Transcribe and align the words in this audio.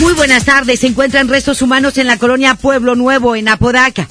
Muy 0.00 0.12
buenas 0.14 0.44
tardes. 0.44 0.80
Se 0.80 0.86
encuentran 0.86 1.28
restos 1.28 1.62
humanos 1.62 1.98
en 1.98 2.06
la 2.06 2.18
colonia 2.18 2.54
Pueblo 2.54 2.94
Nuevo, 2.94 3.36
en 3.36 3.48
Apodaca. 3.48 4.08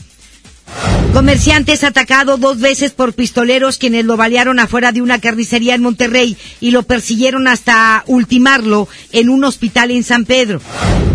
Comerciante 1.13 1.73
es 1.73 1.83
atacado 1.83 2.37
dos 2.37 2.59
veces 2.59 2.91
por 2.91 3.13
pistoleros 3.13 3.77
quienes 3.77 4.03
lo 4.05 4.17
balearon 4.17 4.59
afuera 4.59 4.91
de 4.91 5.03
una 5.03 5.19
carnicería 5.19 5.75
en 5.75 5.83
Monterrey 5.83 6.35
y 6.59 6.71
lo 6.71 6.83
persiguieron 6.83 7.47
hasta 7.47 8.03
ultimarlo 8.07 8.87
en 9.11 9.29
un 9.29 9.43
hospital 9.43 9.91
en 9.91 10.03
San 10.03 10.25
Pedro. 10.25 10.59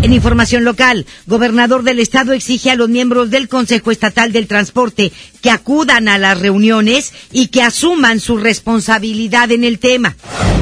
En 0.01 0.13
información 0.13 0.63
local, 0.63 1.05
gobernador 1.25 1.83
del 1.83 1.99
estado 1.99 2.31
exige 2.31 2.71
a 2.71 2.75
los 2.75 2.87
miembros 2.87 3.29
del 3.29 3.49
Consejo 3.49 3.91
Estatal 3.91 4.31
del 4.31 4.47
Transporte 4.47 5.11
que 5.41 5.51
acudan 5.51 6.07
a 6.07 6.17
las 6.17 6.39
reuniones 6.39 7.13
y 7.31 7.47
que 7.47 7.61
asuman 7.61 8.19
su 8.19 8.37
responsabilidad 8.37 9.51
en 9.51 9.63
el 9.63 9.79
tema. 9.79 10.15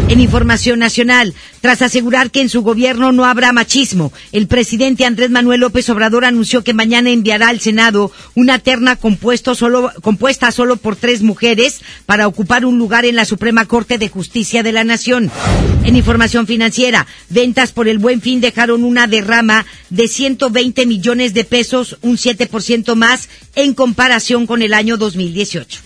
En 0.09 0.21
información 0.21 0.79
nacional, 0.79 1.33
tras 1.59 1.81
asegurar 1.81 2.31
que 2.31 2.39
en 2.39 2.47
su 2.47 2.61
gobierno 2.61 3.11
no 3.11 3.25
habrá 3.25 3.51
machismo, 3.51 4.13
el 4.31 4.47
presidente 4.47 5.03
Andrés 5.03 5.29
Manuel 5.29 5.59
López 5.59 5.89
Obrador 5.89 6.23
anunció 6.23 6.63
que 6.63 6.73
mañana 6.73 7.09
enviará 7.09 7.49
al 7.49 7.59
Senado 7.59 8.11
una 8.33 8.59
terna 8.59 8.95
compuesta 8.95 9.53
solo 9.53 10.77
por 10.77 10.95
tres 10.95 11.23
mujeres 11.23 11.81
para 12.05 12.27
ocupar 12.27 12.65
un 12.65 12.77
lugar 12.77 13.03
en 13.03 13.17
la 13.17 13.25
Suprema 13.25 13.65
Corte 13.65 13.97
de 13.97 14.07
Justicia 14.07 14.63
de 14.63 14.71
la 14.71 14.85
Nación. 14.85 15.29
En 15.83 15.97
información 15.97 16.47
financiera, 16.47 17.05
ventas 17.29 17.73
por 17.73 17.89
el 17.89 17.97
buen 17.97 18.21
fin 18.21 18.39
dejaron 18.39 18.85
una 18.85 19.07
derrama 19.07 19.65
de 19.89 20.07
120 20.07 20.85
millones 20.85 21.33
de 21.33 21.43
pesos, 21.43 21.97
un 22.01 22.17
7% 22.17 22.95
más 22.95 23.29
en 23.55 23.73
comparación 23.73 24.47
con 24.47 24.61
el 24.61 24.66
año 24.73 24.97
2018. 24.97 25.81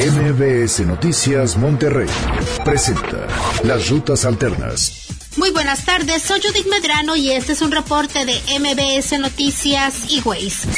MBS 0.00 0.80
Noticias 0.86 1.56
Monterrey 1.56 2.08
presenta 2.64 3.26
Las 3.64 3.88
Rutas 3.90 4.24
Alternas. 4.24 5.19
Muy 5.40 5.52
buenas 5.52 5.86
tardes, 5.86 6.22
soy 6.22 6.38
Judith 6.42 6.66
Medrano 6.66 7.16
y 7.16 7.30
este 7.30 7.52
es 7.52 7.62
un 7.62 7.72
reporte 7.72 8.26
de 8.26 8.34
MBS 8.58 9.18
Noticias 9.18 9.94
y 10.10 10.20
Ways. 10.20 10.68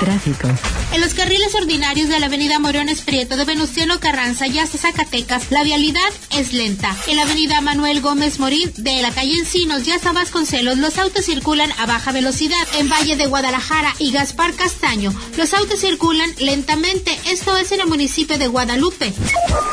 Tráfico. 0.00 0.48
En 0.92 1.00
los 1.00 1.14
carriles 1.14 1.54
ordinarios 1.54 2.08
de 2.08 2.18
la 2.18 2.26
avenida 2.26 2.58
Morones 2.58 3.02
Prieto 3.02 3.36
de 3.36 3.44
Venustiano 3.44 4.00
Carranza 4.00 4.48
y 4.48 4.58
hasta 4.58 4.76
Zacatecas, 4.76 5.52
la 5.52 5.62
vialidad 5.62 6.10
es 6.36 6.52
lenta. 6.52 6.96
En 7.06 7.14
la 7.14 7.22
avenida 7.22 7.60
Manuel 7.60 8.00
Gómez 8.00 8.40
Morín 8.40 8.72
de 8.76 9.00
la 9.02 9.12
calle 9.12 9.38
Encinos 9.38 9.86
y 9.86 9.92
hasta 9.92 10.12
Vasconcelos, 10.12 10.78
los 10.78 10.98
autos 10.98 11.24
circulan 11.24 11.70
a 11.78 11.86
baja 11.86 12.10
velocidad. 12.10 12.56
En 12.78 12.88
Valle 12.88 13.14
de 13.14 13.26
Guadalajara 13.26 13.94
y 14.00 14.10
Gaspar 14.10 14.52
Castaño, 14.54 15.14
los 15.36 15.54
autos 15.54 15.78
circulan 15.78 16.28
lentamente. 16.40 17.16
Esto 17.26 17.56
es 17.56 17.70
en 17.70 17.82
el 17.82 17.86
municipio 17.86 18.36
de 18.36 18.48
Guadalupe. 18.48 19.12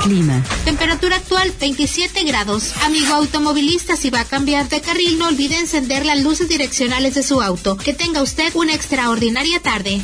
Clima. 0.04 0.44
Temperatura 0.66 1.16
actual 1.16 1.52
27 1.60 2.24
grados. 2.26 2.74
Amigo 2.84 3.16
automovilista, 3.16 3.96
si 3.96 4.12
va 4.12 4.20
a 4.20 4.26
cambiar 4.36 4.68
de 4.68 4.82
carril, 4.82 5.18
no 5.18 5.30
olvide 5.30 5.58
encender 5.58 6.06
las 6.06 6.22
luces 6.22 6.50
direccionales 6.50 7.16
de 7.16 7.24
su 7.24 7.42
auto. 7.42 7.78
Que 7.78 7.94
tenga 7.94 8.22
usted 8.22 8.54
una 8.54 8.74
extraordinaria 8.74 9.62
tarde. 9.62 10.02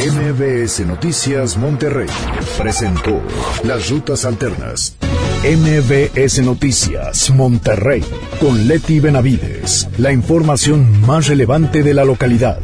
MBS 0.00 0.80
Noticias 0.86 1.58
Monterrey 1.58 2.08
presentó 2.56 3.20
Las 3.62 3.90
Rutas 3.90 4.24
Alternas. 4.24 4.96
MBS 5.44 6.38
Noticias 6.38 7.28
Monterrey 7.28 8.02
con 8.40 8.66
Leti 8.68 9.00
Benavides. 9.00 9.86
La 9.98 10.12
información 10.12 11.02
más 11.02 11.26
relevante 11.26 11.82
de 11.82 11.92
la 11.92 12.06
localidad, 12.06 12.60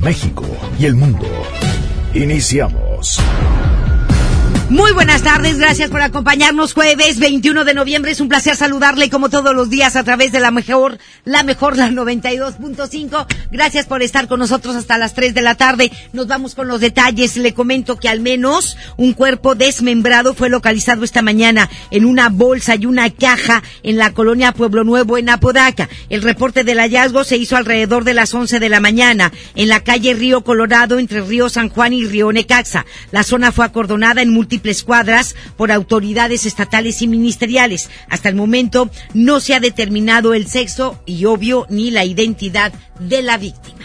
México 0.00 0.46
y 0.78 0.86
el 0.86 0.94
mundo. 0.94 1.28
Iniciamos. 2.14 3.20
Muy 4.68 4.90
buenas 4.94 5.22
tardes, 5.22 5.58
gracias 5.58 5.90
por 5.90 6.02
acompañarnos 6.02 6.74
jueves 6.74 7.20
21 7.20 7.64
de 7.64 7.72
noviembre. 7.72 8.10
Es 8.10 8.20
un 8.20 8.28
placer 8.28 8.56
saludarle 8.56 9.08
como 9.10 9.28
todos 9.28 9.54
los 9.54 9.70
días 9.70 9.94
a 9.94 10.02
través 10.02 10.32
de 10.32 10.40
la 10.40 10.50
mejor, 10.50 10.98
la 11.24 11.44
mejor, 11.44 11.76
la 11.76 11.88
92.5. 11.88 13.26
Gracias 13.52 13.86
por 13.86 14.02
estar 14.02 14.26
con 14.26 14.40
nosotros 14.40 14.74
hasta 14.74 14.98
las 14.98 15.14
3 15.14 15.34
de 15.34 15.42
la 15.42 15.54
tarde. 15.54 15.92
Nos 16.12 16.26
vamos 16.26 16.56
con 16.56 16.66
los 16.66 16.80
detalles. 16.80 17.36
Le 17.36 17.54
comento 17.54 17.96
que 17.96 18.08
al 18.08 18.18
menos 18.18 18.76
un 18.96 19.12
cuerpo 19.12 19.54
desmembrado 19.54 20.34
fue 20.34 20.48
localizado 20.48 21.04
esta 21.04 21.22
mañana 21.22 21.70
en 21.92 22.04
una 22.04 22.28
bolsa 22.28 22.74
y 22.74 22.86
una 22.86 23.08
caja 23.10 23.62
en 23.84 23.96
la 23.96 24.14
colonia 24.14 24.50
Pueblo 24.50 24.82
Nuevo 24.82 25.16
en 25.16 25.28
Apodaca. 25.28 25.88
El 26.08 26.22
reporte 26.22 26.64
del 26.64 26.80
hallazgo 26.80 27.22
se 27.22 27.36
hizo 27.36 27.56
alrededor 27.56 28.02
de 28.02 28.14
las 28.14 28.34
11 28.34 28.58
de 28.58 28.68
la 28.68 28.80
mañana 28.80 29.32
en 29.54 29.68
la 29.68 29.84
calle 29.84 30.14
Río 30.14 30.42
Colorado 30.42 30.98
entre 30.98 31.20
Río 31.20 31.48
San 31.48 31.68
Juan 31.68 31.92
y 31.92 32.04
Río 32.04 32.32
Necaxa. 32.32 32.84
La 33.12 33.22
zona 33.22 33.52
fue 33.52 33.64
acordonada 33.64 34.22
en 34.22 34.30
múltiples 34.56 34.84
cuadras 34.84 35.34
por 35.58 35.70
autoridades 35.70 36.46
estatales 36.46 37.02
y 37.02 37.08
ministeriales. 37.08 37.90
Hasta 38.08 38.30
el 38.30 38.36
momento 38.36 38.90
no 39.12 39.40
se 39.40 39.54
ha 39.54 39.60
determinado 39.60 40.32
el 40.32 40.46
sexo 40.46 40.98
y 41.04 41.26
obvio 41.26 41.66
ni 41.68 41.90
la 41.90 42.06
identidad 42.06 42.72
de 42.98 43.22
la 43.22 43.36
víctima. 43.36 43.84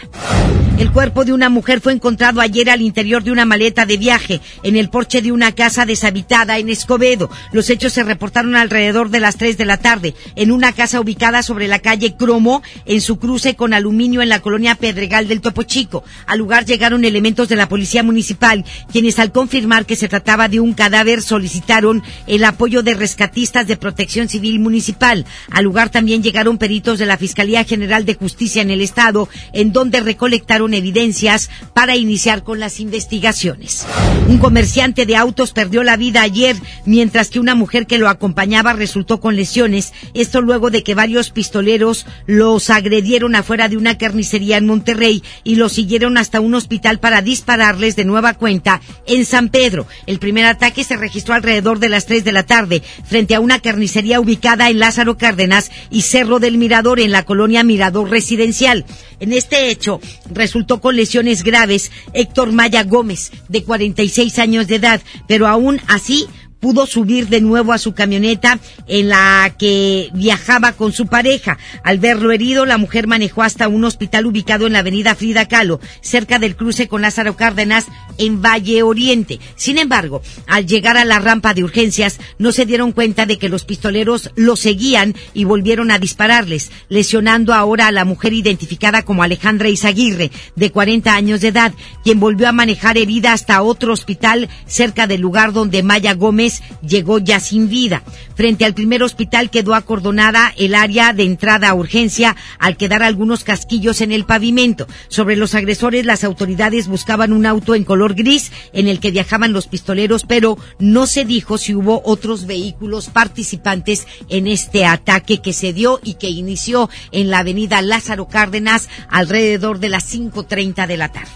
El 0.82 0.90
cuerpo 0.90 1.24
de 1.24 1.32
una 1.32 1.48
mujer 1.48 1.80
fue 1.80 1.92
encontrado 1.92 2.40
ayer 2.40 2.68
al 2.68 2.82
interior 2.82 3.22
de 3.22 3.30
una 3.30 3.44
maleta 3.44 3.86
de 3.86 3.96
viaje 3.96 4.40
en 4.64 4.74
el 4.74 4.90
porche 4.90 5.22
de 5.22 5.30
una 5.30 5.52
casa 5.52 5.86
deshabitada 5.86 6.58
en 6.58 6.68
Escobedo. 6.68 7.30
Los 7.52 7.70
hechos 7.70 7.92
se 7.92 8.02
reportaron 8.02 8.56
alrededor 8.56 9.08
de 9.08 9.20
las 9.20 9.36
3 9.36 9.56
de 9.56 9.64
la 9.64 9.76
tarde 9.76 10.16
en 10.34 10.50
una 10.50 10.72
casa 10.72 11.00
ubicada 11.00 11.44
sobre 11.44 11.68
la 11.68 11.78
calle 11.78 12.16
Cromo 12.16 12.64
en 12.84 13.00
su 13.00 13.20
cruce 13.20 13.54
con 13.54 13.74
aluminio 13.74 14.22
en 14.22 14.28
la 14.28 14.40
colonia 14.40 14.74
Pedregal 14.74 15.28
del 15.28 15.40
Topo 15.40 15.62
Chico. 15.62 16.02
Al 16.26 16.40
lugar 16.40 16.64
llegaron 16.64 17.04
elementos 17.04 17.48
de 17.48 17.54
la 17.54 17.68
policía 17.68 18.02
municipal, 18.02 18.64
quienes 18.90 19.20
al 19.20 19.30
confirmar 19.30 19.86
que 19.86 19.94
se 19.94 20.08
trataba 20.08 20.48
de 20.48 20.58
un 20.58 20.74
cadáver 20.74 21.22
solicitaron 21.22 22.02
el 22.26 22.42
apoyo 22.42 22.82
de 22.82 22.94
rescatistas 22.94 23.68
de 23.68 23.76
protección 23.76 24.28
civil 24.28 24.58
municipal. 24.58 25.26
Al 25.48 25.62
lugar 25.62 25.90
también 25.90 26.24
llegaron 26.24 26.58
peritos 26.58 26.98
de 26.98 27.06
la 27.06 27.18
Fiscalía 27.18 27.62
General 27.62 28.04
de 28.04 28.14
Justicia 28.14 28.62
en 28.62 28.72
el 28.72 28.80
Estado, 28.80 29.28
en 29.52 29.72
donde 29.72 30.00
recolectaron 30.00 30.71
evidencias 30.74 31.50
para 31.74 31.96
iniciar 31.96 32.44
con 32.44 32.60
las 32.60 32.80
investigaciones. 32.80 33.86
Un 34.28 34.38
comerciante 34.38 35.06
de 35.06 35.16
autos 35.16 35.52
perdió 35.52 35.82
la 35.82 35.96
vida 35.96 36.22
ayer, 36.22 36.56
mientras 36.86 37.30
que 37.30 37.40
una 37.40 37.54
mujer 37.54 37.86
que 37.86 37.98
lo 37.98 38.08
acompañaba 38.08 38.72
resultó 38.72 39.20
con 39.20 39.36
lesiones. 39.36 39.92
Esto 40.14 40.40
luego 40.40 40.70
de 40.70 40.82
que 40.82 40.94
varios 40.94 41.30
pistoleros 41.30 42.06
los 42.26 42.70
agredieron 42.70 43.34
afuera 43.34 43.68
de 43.68 43.76
una 43.76 43.98
carnicería 43.98 44.56
en 44.56 44.66
Monterrey 44.66 45.22
y 45.44 45.56
los 45.56 45.72
siguieron 45.72 46.18
hasta 46.18 46.40
un 46.40 46.54
hospital 46.54 47.00
para 47.00 47.22
dispararles 47.22 47.96
de 47.96 48.04
nueva 48.04 48.34
cuenta 48.34 48.80
en 49.06 49.24
San 49.24 49.48
Pedro. 49.48 49.86
El 50.06 50.18
primer 50.18 50.46
ataque 50.46 50.84
se 50.84 50.96
registró 50.96 51.34
alrededor 51.34 51.78
de 51.78 51.88
las 51.88 52.06
3 52.06 52.24
de 52.24 52.32
la 52.32 52.44
tarde 52.44 52.82
frente 53.04 53.34
a 53.34 53.40
una 53.40 53.60
carnicería 53.60 54.20
ubicada 54.20 54.70
en 54.70 54.78
Lázaro 54.78 55.16
Cárdenas 55.16 55.70
y 55.90 56.02
Cerro 56.02 56.38
del 56.38 56.58
Mirador 56.58 57.00
en 57.00 57.12
la 57.12 57.24
colonia 57.24 57.64
Mirador 57.64 58.10
Residencial. 58.10 58.84
En 59.20 59.32
este 59.32 59.70
hecho 59.70 60.00
resultó 60.30 60.51
con 60.80 60.96
lesiones 60.96 61.42
graves. 61.42 61.90
Héctor 62.12 62.52
Maya 62.52 62.84
Gómez, 62.84 63.32
de 63.48 63.64
46 63.64 64.38
años 64.38 64.66
de 64.66 64.76
edad, 64.76 65.02
pero 65.26 65.46
aún 65.46 65.80
así 65.88 66.26
pudo 66.62 66.86
subir 66.86 67.28
de 67.28 67.40
nuevo 67.40 67.72
a 67.72 67.78
su 67.78 67.92
camioneta 67.92 68.60
en 68.86 69.08
la 69.08 69.52
que 69.58 70.10
viajaba 70.14 70.72
con 70.72 70.92
su 70.92 71.08
pareja. 71.08 71.58
Al 71.82 71.98
verlo 71.98 72.30
herido, 72.30 72.66
la 72.66 72.78
mujer 72.78 73.08
manejó 73.08 73.42
hasta 73.42 73.66
un 73.66 73.84
hospital 73.84 74.26
ubicado 74.26 74.68
en 74.68 74.74
la 74.74 74.78
avenida 74.78 75.16
Frida 75.16 75.48
Kahlo, 75.48 75.80
cerca 76.02 76.38
del 76.38 76.54
cruce 76.54 76.86
con 76.86 77.02
Lázaro 77.02 77.36
Cárdenas, 77.36 77.86
en 78.16 78.40
Valle 78.40 78.84
Oriente. 78.84 79.40
Sin 79.56 79.76
embargo, 79.76 80.22
al 80.46 80.66
llegar 80.66 80.96
a 80.96 81.04
la 81.04 81.18
rampa 81.18 81.52
de 81.52 81.64
urgencias, 81.64 82.20
no 82.38 82.52
se 82.52 82.64
dieron 82.64 82.92
cuenta 82.92 83.26
de 83.26 83.38
que 83.38 83.48
los 83.48 83.64
pistoleros 83.64 84.30
lo 84.36 84.54
seguían 84.54 85.16
y 85.34 85.42
volvieron 85.42 85.90
a 85.90 85.98
dispararles, 85.98 86.70
lesionando 86.88 87.54
ahora 87.54 87.88
a 87.88 87.92
la 87.92 88.04
mujer 88.04 88.34
identificada 88.34 89.02
como 89.02 89.24
Alejandra 89.24 89.68
Izaguirre, 89.68 90.30
de 90.54 90.70
40 90.70 91.12
años 91.12 91.40
de 91.40 91.48
edad, 91.48 91.72
quien 92.04 92.20
volvió 92.20 92.48
a 92.48 92.52
manejar 92.52 92.98
herida 92.98 93.32
hasta 93.32 93.62
otro 93.62 93.92
hospital 93.92 94.48
cerca 94.66 95.08
del 95.08 95.22
lugar 95.22 95.52
donde 95.52 95.82
Maya 95.82 96.14
Gómez 96.14 96.51
llegó 96.86 97.18
ya 97.18 97.40
sin 97.40 97.68
vida. 97.68 98.02
Frente 98.34 98.64
al 98.64 98.74
primer 98.74 99.02
hospital 99.02 99.50
quedó 99.50 99.74
acordonada 99.74 100.52
el 100.56 100.74
área 100.74 101.12
de 101.12 101.22
entrada 101.22 101.68
a 101.68 101.74
urgencia 101.74 102.36
al 102.58 102.76
quedar 102.76 103.02
algunos 103.02 103.44
casquillos 103.44 104.00
en 104.00 104.12
el 104.12 104.24
pavimento. 104.24 104.86
Sobre 105.08 105.36
los 105.36 105.54
agresores, 105.54 106.04
las 106.04 106.24
autoridades 106.24 106.88
buscaban 106.88 107.32
un 107.32 107.46
auto 107.46 107.74
en 107.74 107.84
color 107.84 108.14
gris 108.14 108.52
en 108.72 108.88
el 108.88 109.00
que 109.00 109.10
viajaban 109.10 109.52
los 109.52 109.66
pistoleros, 109.66 110.24
pero 110.24 110.58
no 110.78 111.06
se 111.06 111.24
dijo 111.24 111.58
si 111.58 111.74
hubo 111.74 112.02
otros 112.04 112.46
vehículos 112.46 113.08
participantes 113.08 114.06
en 114.28 114.46
este 114.46 114.84
ataque 114.84 115.40
que 115.40 115.52
se 115.52 115.72
dio 115.72 116.00
y 116.02 116.14
que 116.14 116.30
inició 116.30 116.90
en 117.12 117.30
la 117.30 117.38
avenida 117.38 117.82
Lázaro 117.82 118.28
Cárdenas 118.28 118.88
alrededor 119.08 119.78
de 119.78 119.88
las 119.88 120.12
5.30 120.12 120.86
de 120.86 120.96
la 120.96 121.10
tarde. 121.10 121.30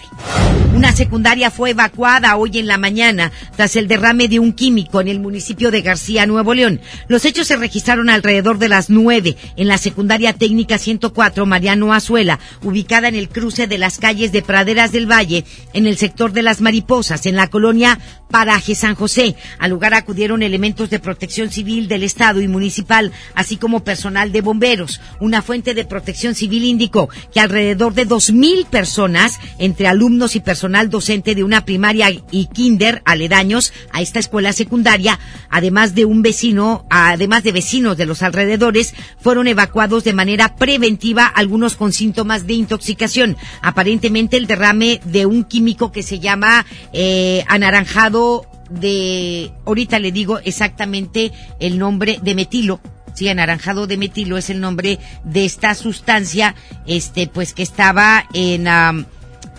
Una 0.74 0.92
secundaria 0.92 1.50
fue 1.50 1.70
evacuada 1.70 2.36
hoy 2.36 2.58
en 2.58 2.66
la 2.66 2.76
mañana 2.76 3.32
tras 3.56 3.76
el 3.76 3.88
derrame 3.88 4.28
de 4.28 4.38
un 4.38 4.52
químico 4.52 4.98
el 5.08 5.20
municipio 5.20 5.70
de 5.70 5.82
García, 5.82 6.26
Nuevo 6.26 6.54
León. 6.54 6.80
Los 7.08 7.24
hechos 7.24 7.46
se 7.46 7.56
registraron 7.56 8.10
alrededor 8.10 8.58
de 8.58 8.68
las 8.68 8.90
9 8.90 9.36
en 9.56 9.68
la 9.68 9.78
secundaria 9.78 10.32
técnica 10.32 10.78
104 10.78 11.46
Mariano 11.46 11.92
Azuela, 11.92 12.38
ubicada 12.62 13.08
en 13.08 13.14
el 13.14 13.28
cruce 13.28 13.66
de 13.66 13.78
las 13.78 13.98
calles 13.98 14.32
de 14.32 14.42
Praderas 14.42 14.92
del 14.92 15.10
Valle, 15.10 15.44
en 15.72 15.86
el 15.86 15.96
sector 15.96 16.32
de 16.32 16.42
las 16.42 16.60
Mariposas, 16.60 17.26
en 17.26 17.36
la 17.36 17.48
colonia 17.48 17.98
Paraje 18.30 18.74
San 18.74 18.94
José. 18.94 19.36
Al 19.58 19.70
lugar 19.70 19.94
acudieron 19.94 20.42
elementos 20.42 20.90
de 20.90 20.98
protección 20.98 21.50
civil 21.50 21.88
del 21.88 22.02
Estado 22.02 22.40
y 22.40 22.48
municipal, 22.48 23.12
así 23.34 23.56
como 23.56 23.84
personal 23.84 24.32
de 24.32 24.40
bomberos. 24.40 25.00
Una 25.20 25.42
fuente 25.42 25.74
de 25.74 25.84
protección 25.84 26.34
civil 26.34 26.64
indicó 26.64 27.08
que 27.32 27.40
alrededor 27.40 27.94
de 27.94 28.04
dos 28.04 28.32
mil 28.32 28.66
personas, 28.66 29.38
entre 29.58 29.88
alumnos 29.88 30.36
y 30.36 30.40
personal 30.40 30.90
docente 30.90 31.34
de 31.34 31.44
una 31.44 31.64
primaria 31.64 32.10
y 32.30 32.46
kinder 32.46 33.02
aledaños 33.04 33.72
a 33.92 34.00
esta 34.00 34.18
escuela 34.18 34.52
secundaria, 34.52 34.95
además 35.50 35.94
de 35.94 36.04
un 36.04 36.22
vecino, 36.22 36.86
además 36.90 37.42
de 37.42 37.52
vecinos 37.52 37.96
de 37.96 38.06
los 38.06 38.22
alrededores, 38.22 38.94
fueron 39.20 39.46
evacuados 39.46 40.04
de 40.04 40.12
manera 40.12 40.56
preventiva, 40.56 41.26
algunos 41.26 41.76
con 41.76 41.92
síntomas 41.92 42.46
de 42.46 42.54
intoxicación. 42.54 43.36
Aparentemente 43.62 44.36
el 44.36 44.46
derrame 44.46 45.00
de 45.04 45.26
un 45.26 45.44
químico 45.44 45.92
que 45.92 46.02
se 46.02 46.18
llama 46.18 46.66
eh, 46.92 47.44
anaranjado 47.48 48.46
de, 48.70 49.52
ahorita 49.64 49.98
le 49.98 50.12
digo 50.12 50.40
exactamente 50.44 51.32
el 51.60 51.78
nombre 51.78 52.18
de 52.22 52.34
metilo, 52.34 52.80
sí, 53.16 53.28
anaranjado 53.28 53.86
de 53.86 53.96
metilo 53.96 54.36
es 54.36 54.50
el 54.50 54.60
nombre 54.60 54.98
de 55.24 55.44
esta 55.44 55.74
sustancia, 55.74 56.54
este, 56.86 57.26
pues 57.26 57.54
que 57.54 57.62
estaba 57.62 58.26
en, 58.32 58.68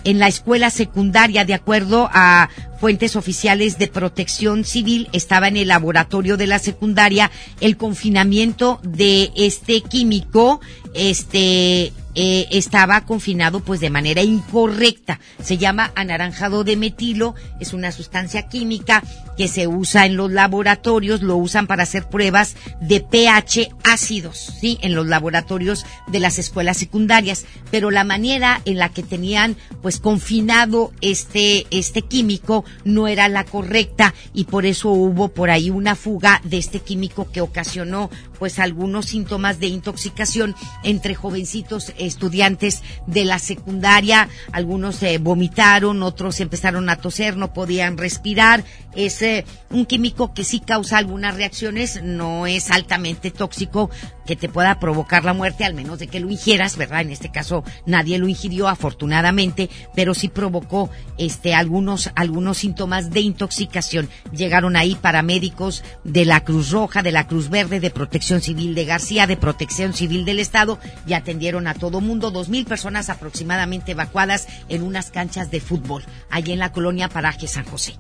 en 0.04 0.20
la 0.20 0.28
escuela 0.28 0.70
secundaria, 0.70 1.46
de 1.46 1.54
acuerdo 1.54 2.10
a 2.12 2.50
fuentes 2.80 3.16
oficiales 3.16 3.78
de 3.78 3.88
protección 3.88 4.64
civil, 4.64 5.10
estaba 5.12 5.48
en 5.48 5.58
el 5.58 5.70
laboratorio 5.70 6.38
de 6.38 6.48
la 6.48 6.60
secundaria 6.60 7.32
el 7.60 7.78
confinamiento 7.78 8.80
de 8.84 9.32
este 9.36 9.82
químico, 9.82 10.62
este, 10.94 11.92
eh, 12.20 12.48
estaba 12.50 13.02
confinado 13.02 13.60
pues 13.60 13.80
de 13.80 13.92
manera 13.92 14.24
incorrecta. 14.24 15.20
Se 15.40 15.60
llama 15.60 15.92
anaranjado 15.94 16.64
de 16.64 16.76
metilo, 16.76 17.36
es 17.60 17.74
una 17.74 17.92
sustancia 17.92 18.50
química 18.50 19.04
que 19.38 19.48
se 19.48 19.68
usa 19.68 20.08
en 20.08 20.18
los 20.18 20.32
laboratorios, 20.32 21.22
lo 21.22 21.38
usan 21.38 21.68
para 21.68 21.84
hacer 21.84 22.10
pruebas 22.10 22.56
de 22.82 23.02
pH 23.02 23.70
ácidos, 23.84 24.52
¿sí? 24.60 24.80
En 24.82 24.96
los 24.96 25.06
laboratorios 25.06 25.86
de 26.08 26.20
las 26.20 26.40
escuelas 26.40 26.78
secundarias, 26.78 27.46
pero 27.70 27.92
la 27.92 28.04
manera 28.04 28.62
en 28.66 28.80
la 28.80 28.90
que 28.90 29.04
tenían 29.04 29.56
pues 29.84 30.00
confinado 30.00 30.92
este 31.02 31.68
este 31.70 32.02
químico 32.02 32.66
no 32.84 33.08
era 33.08 33.30
la 33.30 33.44
correcta 33.44 34.16
y 34.34 34.46
por 34.46 34.66
eso 34.66 34.90
hubo 34.90 35.28
por 35.28 35.52
ahí 35.52 35.70
una 35.70 35.96
fuga 35.96 36.42
de 36.44 36.58
este 36.58 36.80
químico 36.80 37.30
que 37.32 37.42
ocasionó 37.42 38.10
pues 38.40 38.60
algunos 38.60 39.08
síntomas 39.08 39.60
de 39.60 39.68
intoxicación 39.68 40.56
entre 40.84 41.16
jovencitos 41.16 41.94
estudiantes 41.98 42.84
de 43.06 43.26
la 43.26 43.40
secundaria, 43.40 44.30
algunos 44.52 44.98
se 44.98 45.18
vomitaron, 45.18 46.04
otros 46.04 46.40
empezaron 46.40 46.90
a 46.90 46.98
toser, 46.98 47.38
no 47.38 47.54
podían 47.54 47.98
respirar, 47.98 48.64
es 48.96 49.22
eh, 49.22 49.46
un 49.70 49.86
químico 49.86 50.34
que 50.34 50.44
sí 50.44 50.60
causa 50.60 50.98
algunas 50.98 51.36
reacciones, 51.36 52.02
no 52.04 52.48
es 52.48 52.72
altamente 52.72 53.32
tóxico 53.32 53.90
que 54.28 54.36
te 54.36 54.50
pueda 54.50 54.80
provocar 54.80 55.26
la 55.26 55.34
muerte, 55.34 55.66
al 55.66 55.74
menos 55.74 55.98
de 55.98 56.08
que 56.08 56.20
lo 56.20 56.30
ingieras, 56.30 56.78
¿verdad? 56.78 57.02
En 57.02 57.10
este 57.10 57.32
caso 57.32 57.64
nadie 57.88 58.20
lo 58.20 58.28
ingirió 58.28 58.68
afortunadamente, 58.68 59.72
pero 59.96 60.14
sí 60.14 60.28
provocó 60.28 60.92
este 61.18 61.56
algunos 61.56 62.12
algunos 62.16 62.60
síntomas 62.60 63.10
de 63.10 63.22
intoxicación. 63.22 64.10
Llegaron 64.32 64.76
ahí 64.76 64.96
paramédicos 64.96 65.84
de 66.04 66.26
la 66.26 66.44
Cruz 66.44 66.70
Roja, 66.70 67.02
de 67.02 67.12
la 67.12 67.26
Cruz 67.26 67.50
Verde, 67.50 67.80
de 67.80 67.90
Protección 67.90 68.42
Civil 68.42 68.76
de 68.76 68.86
García, 68.86 69.26
de 69.26 69.38
Protección 69.38 69.94
Civil 69.94 70.26
del 70.26 70.40
Estado 70.40 70.78
y 71.08 71.14
atendieron 71.14 71.66
a 71.66 71.74
todo 71.74 72.02
mundo, 72.02 72.30
dos 72.30 72.50
mil 72.50 72.66
personas 72.66 73.10
aproximadamente 73.10 73.94
evacuadas 73.94 74.48
en 74.70 74.84
unas 74.84 75.10
canchas 75.10 75.50
de 75.50 75.62
fútbol, 75.62 76.04
allí 76.30 76.52
en 76.52 76.60
la 76.60 76.72
colonia 76.72 77.08
Paraje 77.08 77.48
San 77.48 77.66
José. 77.66 77.94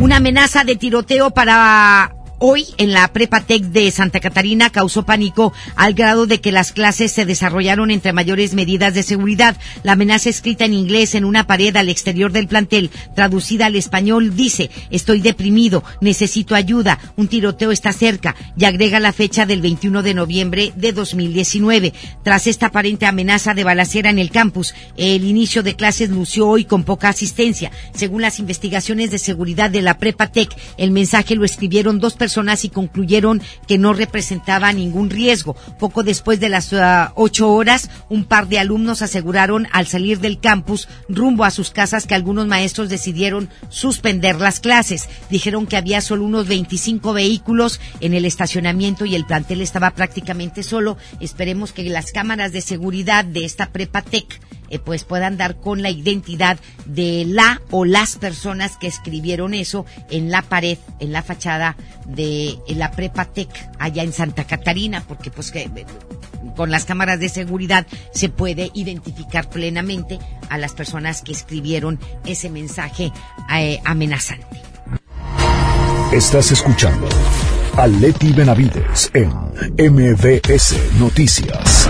Una 0.00 0.16
amenaza 0.16 0.64
de 0.64 0.76
tiroteo 0.76 1.30
para 1.30 2.15
hoy 2.38 2.66
en 2.76 2.92
la 2.92 3.08
Prepatec 3.08 3.62
de 3.62 3.90
Santa 3.90 4.20
Catarina 4.20 4.70
causó 4.70 5.04
pánico 5.04 5.52
al 5.74 5.94
grado 5.94 6.26
de 6.26 6.40
que 6.40 6.52
las 6.52 6.72
clases 6.72 7.12
se 7.12 7.24
desarrollaron 7.24 7.90
entre 7.90 8.12
mayores 8.12 8.54
medidas 8.54 8.94
de 8.94 9.02
seguridad. 9.02 9.56
La 9.82 9.92
amenaza 9.92 10.28
escrita 10.28 10.64
en 10.64 10.74
inglés 10.74 11.14
en 11.14 11.24
una 11.24 11.46
pared 11.46 11.74
al 11.76 11.88
exterior 11.88 12.32
del 12.32 12.48
plantel, 12.48 12.90
traducida 13.14 13.66
al 13.66 13.76
español, 13.76 14.36
dice, 14.36 14.70
estoy 14.90 15.20
deprimido, 15.20 15.82
necesito 16.00 16.54
ayuda, 16.54 16.98
un 17.16 17.28
tiroteo 17.28 17.72
está 17.72 17.92
cerca 17.92 18.34
y 18.56 18.64
agrega 18.64 19.00
la 19.00 19.12
fecha 19.12 19.46
del 19.46 19.62
21 19.62 20.02
de 20.02 20.14
noviembre 20.14 20.72
de 20.76 20.92
2019. 20.92 21.94
Tras 22.22 22.46
esta 22.46 22.66
aparente 22.66 23.06
amenaza 23.06 23.54
de 23.54 23.64
balacera 23.64 24.10
en 24.10 24.18
el 24.18 24.30
campus, 24.30 24.74
el 24.96 25.24
inicio 25.24 25.62
de 25.62 25.76
clases 25.76 26.10
lució 26.10 26.48
hoy 26.48 26.64
con 26.64 26.84
poca 26.84 27.08
asistencia. 27.08 27.70
Según 27.94 28.22
las 28.22 28.38
investigaciones 28.38 29.10
de 29.10 29.18
seguridad 29.18 29.70
de 29.70 29.82
la 29.82 29.98
Prepatec, 29.98 30.54
el 30.76 30.90
mensaje 30.90 31.34
lo 31.34 31.44
escribieron 31.44 31.98
dos 31.98 32.14
personas 32.14 32.25
personas 32.26 32.64
y 32.64 32.70
concluyeron 32.70 33.40
que 33.68 33.78
no 33.78 33.92
representaba 33.92 34.72
ningún 34.72 35.10
riesgo. 35.10 35.54
Poco 35.78 36.02
después 36.02 36.40
de 36.40 36.48
las 36.48 36.72
ah, 36.72 37.12
ocho 37.14 37.52
horas, 37.52 37.88
un 38.10 38.24
par 38.24 38.48
de 38.48 38.58
alumnos 38.58 39.00
aseguraron 39.00 39.68
al 39.70 39.86
salir 39.86 40.18
del 40.18 40.40
campus 40.40 40.88
rumbo 41.08 41.44
a 41.44 41.52
sus 41.52 41.70
casas 41.70 42.08
que 42.08 42.16
algunos 42.16 42.48
maestros 42.48 42.88
decidieron 42.88 43.48
suspender 43.68 44.40
las 44.40 44.58
clases. 44.58 45.08
Dijeron 45.30 45.68
que 45.68 45.76
había 45.76 46.00
solo 46.00 46.24
unos 46.24 46.48
25 46.48 47.12
vehículos 47.12 47.78
en 48.00 48.12
el 48.12 48.24
estacionamiento 48.24 49.04
y 49.04 49.14
el 49.14 49.24
plantel 49.24 49.60
estaba 49.60 49.92
prácticamente 49.92 50.64
solo. 50.64 50.96
Esperemos 51.20 51.70
que 51.70 51.84
las 51.84 52.10
cámaras 52.10 52.50
de 52.50 52.60
seguridad 52.60 53.24
de 53.24 53.44
esta 53.44 53.70
prepatec 53.70 54.40
eh, 54.70 54.78
pues 54.78 55.04
puedan 55.04 55.36
dar 55.36 55.56
con 55.56 55.82
la 55.82 55.90
identidad 55.90 56.58
de 56.84 57.24
la 57.26 57.60
o 57.70 57.84
las 57.84 58.16
personas 58.16 58.76
que 58.76 58.86
escribieron 58.86 59.54
eso 59.54 59.86
en 60.10 60.30
la 60.30 60.42
pared, 60.42 60.78
en 61.00 61.12
la 61.12 61.22
fachada 61.22 61.76
de 62.06 62.58
la 62.68 62.90
Prepa 62.90 63.26
Tech 63.26 63.48
allá 63.78 64.02
en 64.02 64.12
Santa 64.12 64.44
Catarina, 64.44 65.04
porque 65.06 65.30
pues 65.30 65.54
eh, 65.54 65.70
con 66.56 66.70
las 66.70 66.84
cámaras 66.84 67.20
de 67.20 67.28
seguridad 67.28 67.86
se 68.12 68.28
puede 68.28 68.70
identificar 68.74 69.48
plenamente 69.48 70.18
a 70.48 70.58
las 70.58 70.74
personas 70.74 71.22
que 71.22 71.32
escribieron 71.32 71.98
ese 72.24 72.50
mensaje 72.50 73.12
eh, 73.54 73.80
amenazante. 73.84 74.62
Estás 76.12 76.52
escuchando 76.52 77.08
a 77.76 77.86
Leti 77.86 78.32
Benavides 78.32 79.10
en 79.12 79.28
MBS 79.76 80.76
Noticias. 80.98 81.88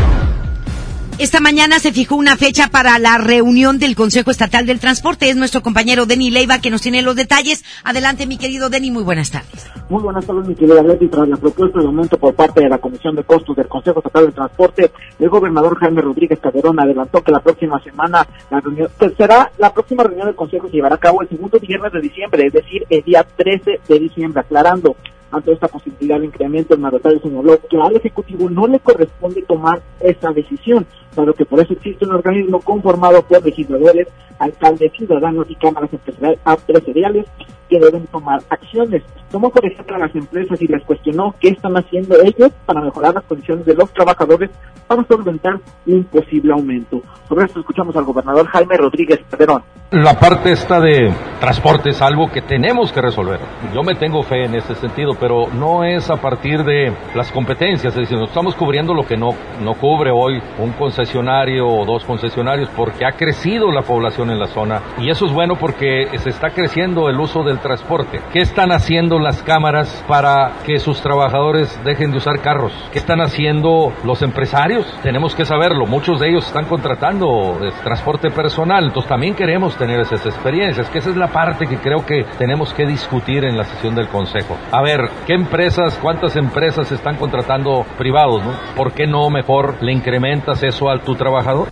Esta 1.19 1.41
mañana 1.41 1.79
se 1.79 1.93
fijó 1.93 2.15
una 2.15 2.37
fecha 2.37 2.69
para 2.69 2.99
la 2.99 3.17
reunión 3.17 3.79
del 3.79 3.97
Consejo 3.97 4.31
Estatal 4.31 4.67
del 4.67 4.81
Transporte. 4.81 5.31
Es 5.31 5.37
nuestro 5.37 5.63
compañero 5.63 6.05
Denny 6.05 6.31
Leiva 6.31 6.59
que 6.59 6.69
nos 6.69 6.83
tiene 6.83 7.01
los 7.01 7.17
detalles. 7.17 7.65
Adelante, 7.85 8.27
mi 8.27 8.37
querido 8.37 8.69
Denny, 8.69 8.91
muy 8.91 9.03
buenas 9.03 9.31
tardes. 9.31 9.67
Muy 9.89 10.03
buenas 10.03 10.27
tardes, 10.27 10.47
mi 10.47 10.55
querida 10.55 10.83
Leti. 10.83 11.09
Tras 11.09 11.27
la 11.27 11.39
propuesta 11.39 11.79
de 11.81 11.87
aumento 11.87 12.19
por 12.19 12.35
parte 12.35 12.61
de 12.61 12.69
la 12.69 12.77
Comisión 12.77 13.17
de 13.17 13.25
Costos 13.25 13.57
del 13.57 13.67
Consejo 13.67 14.01
Estatal 14.01 14.25
del 14.25 14.35
Transporte, 14.35 14.93
el 15.19 15.29
gobernador 15.31 15.79
Jaime 15.79 16.03
Rodríguez 16.03 16.39
Calderón 16.39 16.79
adelantó 16.79 17.25
que 17.25 17.33
la 17.33 17.41
próxima 17.41 17.83
semana 17.83 18.27
la 18.51 18.61
reunión, 18.61 18.91
será 19.17 19.51
la 19.57 19.73
próxima 19.73 20.03
reunión 20.03 20.27
del 20.27 20.37
Consejo 20.37 20.69
se 20.69 20.75
llevará 20.75 20.97
a 20.97 20.99
cabo 20.99 21.23
el 21.23 21.31
segundo 21.31 21.59
viernes 21.59 21.93
de 21.95 22.01
diciembre, 22.03 22.47
es 22.47 22.53
decir, 22.53 22.85
el 22.91 23.03
día 23.03 23.27
13 23.37 23.81
de 23.89 23.99
diciembre, 23.99 24.43
aclarando 24.43 24.95
ante 25.31 25.53
esta 25.53 25.69
posibilidad 25.69 26.21
de 26.21 26.27
incremento, 26.27 26.75
el 26.75 26.81
mandatario 26.81 27.21
señaló 27.21 27.59
que 27.69 27.81
al 27.81 27.97
Ejecutivo 27.97 28.49
no 28.49 28.67
le 28.67 28.79
corresponde 28.81 29.43
tomar 29.43 29.83
esa 30.01 30.31
decisión, 30.31 30.87
dado 31.17 31.35
que 31.35 31.45
por 31.45 31.59
eso 31.59 31.73
existe 31.73 32.05
un 32.05 32.15
organismo 32.15 32.61
conformado 32.61 33.23
por 33.23 33.45
legisladores, 33.45 34.07
alcaldes, 34.39 34.93
ciudadanos 34.93 35.51
y 35.51 35.57
cámaras 35.57 35.91
empresariales 35.93 37.27
que 37.69 37.81
deben 37.81 38.07
tomar 38.07 38.41
acciones. 38.49 39.03
Tomó 39.31 39.51
por 39.51 39.65
ejemplo 39.67 39.97
a 39.97 40.01
las 40.01 40.15
empresas 40.15 40.61
y 40.63 40.69
les 40.69 40.85
cuestionó 40.85 41.35
qué 41.41 41.49
están 41.49 41.77
haciendo 41.77 42.17
ellos 42.23 42.53
para 42.65 42.81
mejorar 42.81 43.15
las 43.15 43.25
condiciones 43.25 43.67
de 43.67 43.75
los 43.75 43.93
trabajadores 43.93 44.51
para 44.87 45.05
solventar 45.05 45.59
un 45.87 46.05
posible 46.05 46.53
aumento. 46.53 47.03
Sobre 47.29 47.47
esto 47.47 47.61
escuchamos 47.61 47.97
al 47.97 48.05
gobernador 48.05 48.47
Jaime 48.47 48.77
Rodríguez 48.77 49.21
Perón. 49.37 49.63
La 49.93 50.19
parte 50.19 50.51
esta 50.51 50.81
de 50.81 51.13
transporte 51.39 51.91
es 51.91 52.03
algo 52.03 52.27
que 52.27 52.43
tenemos 52.43 52.91
que 52.91 53.01
resolver. 53.01 53.39
Yo 53.73 53.85
me 53.85 53.95
tengo 53.95 54.25
fe 54.25 54.45
en 54.45 54.57
ese 54.57 54.75
sentido, 54.75 55.13
pero 55.21 55.47
no 55.47 55.85
es 55.85 56.11
a 56.11 56.17
partir 56.17 56.65
de 56.65 56.93
las 57.15 57.31
competencias, 57.31 57.95
es 57.95 58.01
decir, 58.01 58.19
no 58.19 58.25
estamos 58.25 58.57
cubriendo 58.57 58.93
lo 58.95 59.07
que 59.07 59.17
no, 59.17 59.29
no 59.63 59.75
cubre 59.75 60.11
hoy 60.11 60.43
un 60.59 60.73
concesionario 60.73 61.69
o 61.69 61.85
dos 61.85 62.05
concesionarios, 62.05 62.69
porque 62.71 63.07
ha 63.07 63.13
crecido 63.13 63.71
la 63.71 63.83
población 63.83 64.31
en 64.31 64.41
la 64.41 64.49
zona 64.49 64.83
y 64.99 65.09
eso 65.09 65.27
es 65.27 65.33
bueno 65.33 65.55
porque 65.55 66.09
se 66.19 66.31
está 66.31 66.51
creciendo 66.51 67.09
el 67.09 67.21
uso 67.21 67.45
del 67.45 67.61
transporte. 67.61 68.21
¿Qué 68.33 68.41
están 68.41 68.73
haciendo 68.73 69.21
las 69.21 69.41
cámaras 69.45 70.05
para 70.09 70.55
que 70.65 70.81
sus 70.81 71.01
trabajadores 71.01 71.81
dejen 71.85 72.11
de 72.11 72.17
usar 72.17 72.41
carros? 72.41 72.73
¿Qué 72.93 72.99
están 72.99 73.21
haciendo 73.21 73.93
los 74.03 74.21
empresarios? 74.23 74.85
Tenemos 75.05 75.37
que 75.37 75.45
saberlo. 75.45 75.87
Muchos 75.87 76.19
de 76.19 76.31
ellos 76.31 76.45
están 76.45 76.65
contratando 76.65 77.61
eh, 77.63 77.71
transporte 77.85 78.31
personal, 78.31 78.87
entonces 78.87 79.09
también 79.09 79.35
queremos 79.35 79.76
tener 79.77 80.01
esas 80.01 80.25
experiencias, 80.27 80.89
que 80.91 80.99
esa 80.99 81.11
es 81.11 81.17
la 81.17 81.29
parte 81.29 81.67
que 81.67 81.79
creo 81.79 82.05
que 82.05 82.25
tenemos 82.39 82.73
que 82.75 82.87
discutir 82.87 83.45
en 83.45 83.57
la 83.57 83.65
sesión 83.65 83.95
del 83.95 84.09
Consejo. 84.09 84.57
A 84.73 84.83
ver, 84.83 85.01
¿qué 85.27 85.35
empresas, 85.35 85.99
cuántas 86.03 86.37
empresas 86.37 86.91
están 86.93 87.17
contratando 87.17 87.85
privados? 87.97 88.45
¿no? 88.45 88.53
¿Por 88.75 88.93
qué 88.93 89.07
no 89.07 89.31
mejor 89.31 89.83
le 89.83 89.93
incrementas 89.93 90.63
eso 90.63 90.91
a 90.91 90.99
tu 90.99 91.15
trabajador? 91.15 91.69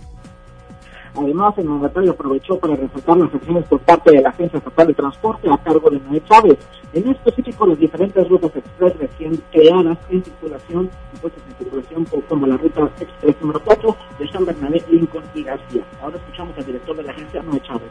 Además, 1.17 1.57
el 1.57 1.65
mandatario 1.65 2.11
aprovechó 2.11 2.57
para 2.59 2.75
resaltar 2.75 3.17
las 3.17 3.33
acciones 3.33 3.65
por 3.65 3.79
parte 3.79 4.11
de 4.11 4.21
la 4.21 4.29
Agencia 4.29 4.57
Estatal 4.57 4.87
de 4.87 4.93
Transporte 4.93 5.49
a 5.49 5.57
cargo 5.57 5.89
de 5.89 5.99
Noé 5.99 6.21
Chávez. 6.25 6.57
En 6.93 7.09
específico, 7.09 7.65
las 7.65 7.79
diferentes 7.79 8.27
rutas 8.27 8.55
express 8.55 8.97
recién 8.97 9.41
creadas 9.51 9.97
en 10.09 10.23
circulación 10.23 10.89
puestas 11.21 11.43
en 11.47 11.55
circulación 11.57 12.05
como 12.27 12.45
la 12.45 12.57
ruta 12.57 12.89
express 12.99 13.35
número 13.41 13.61
4 13.63 13.97
de 14.19 14.27
San 14.29 14.45
Bernabé, 14.45 14.83
Lincoln 14.89 15.23
y 15.33 15.43
García. 15.43 15.83
Ahora 16.01 16.17
escuchamos 16.17 16.57
al 16.57 16.65
director 16.65 16.95
de 16.95 17.03
la 17.03 17.11
agencia, 17.11 17.41
Noé 17.41 17.61
Chávez. 17.61 17.89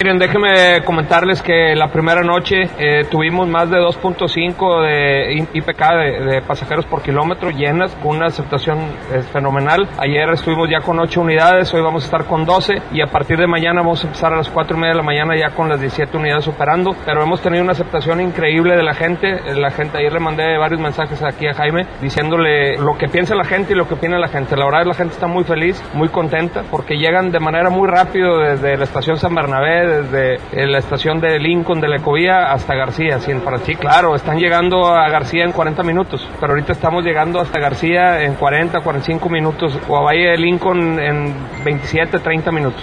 Miren, 0.00 0.16
déjenme 0.16 0.84
comentarles 0.84 1.42
que 1.42 1.74
la 1.74 1.88
primera 1.88 2.20
noche 2.20 2.70
eh, 2.78 3.06
tuvimos 3.10 3.48
más 3.48 3.68
de 3.68 3.78
2.5 3.78 4.82
de 4.86 5.44
IPK 5.52 5.82
de, 6.30 6.42
pasajeros 6.46 6.86
por 6.86 7.02
kilómetro 7.02 7.50
llenas, 7.50 7.96
con 7.96 8.18
una 8.18 8.26
aceptación 8.26 8.78
eh, 9.12 9.22
fenomenal. 9.32 9.88
Ayer 9.98 10.30
estuvimos 10.30 10.68
ya 10.70 10.82
con 10.82 11.00
8 11.00 11.20
unidades, 11.20 11.74
hoy 11.74 11.82
vamos 11.82 12.04
a 12.04 12.06
estar 12.06 12.26
con 12.26 12.44
12 12.44 12.74
y 12.92 13.00
a 13.00 13.08
partir 13.08 13.38
de 13.38 13.48
mañana 13.48 13.80
vamos 13.80 14.04
a 14.04 14.06
empezar 14.06 14.32
a 14.32 14.36
las 14.36 14.48
4 14.48 14.76
y 14.76 14.80
media 14.80 14.92
de 14.92 14.98
la 14.98 15.02
mañana 15.02 15.36
ya 15.36 15.52
con 15.52 15.68
las 15.68 15.80
17 15.80 16.16
unidades 16.16 16.46
operando. 16.46 16.94
Pero 17.04 17.24
hemos 17.24 17.42
tenido 17.42 17.64
una 17.64 17.72
aceptación 17.72 18.20
increíble 18.20 18.76
de 18.76 18.84
la 18.84 18.94
gente. 18.94 19.28
Eh, 19.28 19.56
la 19.56 19.72
gente, 19.72 19.98
ayer 19.98 20.12
le 20.12 20.20
mandé 20.20 20.58
varios 20.58 20.80
mensajes 20.80 21.20
aquí 21.24 21.48
a 21.48 21.54
Jaime 21.54 21.88
diciéndole 22.00 22.78
lo 22.78 22.96
que 22.96 23.08
piensa 23.08 23.34
la 23.34 23.44
gente 23.44 23.72
y 23.72 23.76
lo 23.76 23.88
que 23.88 23.94
opina 23.94 24.16
la 24.16 24.28
gente. 24.28 24.56
La 24.56 24.64
verdad 24.64 24.86
la 24.86 24.94
gente 24.94 25.14
está 25.14 25.26
muy 25.26 25.42
feliz, 25.42 25.82
muy 25.92 26.08
contenta 26.08 26.62
porque 26.70 26.94
llegan 26.94 27.32
de 27.32 27.40
manera 27.40 27.68
muy 27.68 27.88
rápido 27.88 28.38
desde 28.38 28.76
la 28.76 28.84
estación 28.84 29.16
San 29.16 29.34
Bernabé, 29.34 29.87
desde 29.88 30.66
la 30.66 30.78
estación 30.78 31.20
de 31.20 31.38
Lincoln 31.38 31.80
de 31.80 31.88
la 31.88 31.96
Ecovía 31.96 32.52
hasta 32.52 32.74
García. 32.74 33.18
Sí, 33.18 33.32
para 33.44 33.58
sí, 33.58 33.74
claro, 33.74 34.14
están 34.14 34.38
llegando 34.38 34.86
a 34.86 35.08
García 35.08 35.44
en 35.44 35.52
40 35.52 35.82
minutos, 35.82 36.28
pero 36.40 36.52
ahorita 36.52 36.72
estamos 36.72 37.04
llegando 37.04 37.40
hasta 37.40 37.58
García 37.58 38.22
en 38.22 38.34
40, 38.34 38.80
45 38.80 39.28
minutos 39.28 39.78
o 39.88 39.96
a 39.96 40.02
Valle 40.02 40.30
de 40.30 40.38
Lincoln 40.38 41.00
en 41.00 41.34
27, 41.64 42.18
30 42.18 42.52
minutos. 42.52 42.82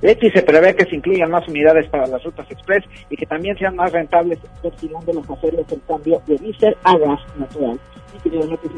Leti 0.00 0.30
se 0.30 0.42
prevé 0.42 0.76
que 0.76 0.84
se 0.84 0.96
incluyan 0.96 1.30
más 1.30 1.48
unidades 1.48 1.88
para 1.88 2.06
las 2.06 2.22
rutas 2.22 2.50
express 2.50 2.84
y 3.08 3.16
que 3.16 3.24
también 3.24 3.56
sean 3.56 3.74
más 3.74 3.90
rentables, 3.90 4.38
los 4.62 5.30
hacerles 5.30 5.72
el 5.72 5.80
cambio 5.88 6.20
de 6.26 6.36
diésel 6.36 6.76
a 6.84 6.96
gas 6.98 7.20
natural 7.38 7.78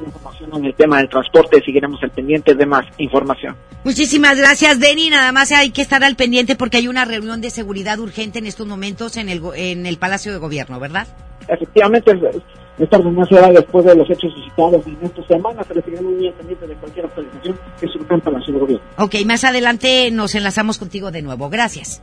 información 0.07 0.51
en 0.55 0.65
el 0.65 0.75
tema 0.75 0.99
del 0.99 1.09
transporte. 1.09 1.63
Seguiremos 1.65 2.03
al 2.03 2.11
pendiente 2.11 2.55
de 2.55 2.67
más 2.67 2.87
información. 2.99 3.57
Muchísimas 3.85 4.37
gracias, 4.37 4.79
Denny. 4.81 5.11
Nada 5.11 5.33
más 5.33 5.53
hay 5.53 5.71
que 5.71 5.83
estar 5.83 6.03
al 6.05 6.17
pendiente 6.17 6.57
porque 6.57 6.79
hay 6.79 6.89
una 6.89 7.05
reunión 7.05 7.41
de 7.41 7.51
seguridad 7.51 7.99
urgente 7.99 8.39
en 8.39 8.47
estos 8.47 8.67
momentos 8.67 9.17
en 9.17 9.29
el, 9.29 9.43
en 9.55 9.87
el 9.87 9.99
Palacio 9.99 10.33
de 10.33 10.39
Gobierno, 10.39 10.81
¿verdad? 10.81 11.07
Efectivamente, 11.49 12.13
esta 12.79 12.99
reunión 12.99 13.27
será 13.27 13.49
después 13.51 13.85
de 13.85 13.95
los 13.95 14.11
hechos 14.11 14.33
suscitados 14.33 14.87
en 14.87 14.99
esta 15.03 15.27
semana, 15.27 15.63
pero 15.67 15.81
seguiremos 15.83 16.13
muy 16.13 16.31
pendiente 16.33 16.67
de 16.67 16.75
cualquier 16.75 17.07
actualización 17.07 17.59
que 17.81 17.89
surja 17.89 18.15
en 18.15 18.21
Palacio 18.21 18.53
de 18.53 18.61
Gobierno. 18.61 18.85
Ok, 18.99 19.15
más 19.25 19.45
adelante 19.45 20.11
nos 20.11 20.35
enlazamos 20.35 20.79
contigo 20.79 21.11
de 21.11 21.23
nuevo. 21.23 21.49
Gracias. 21.49 22.03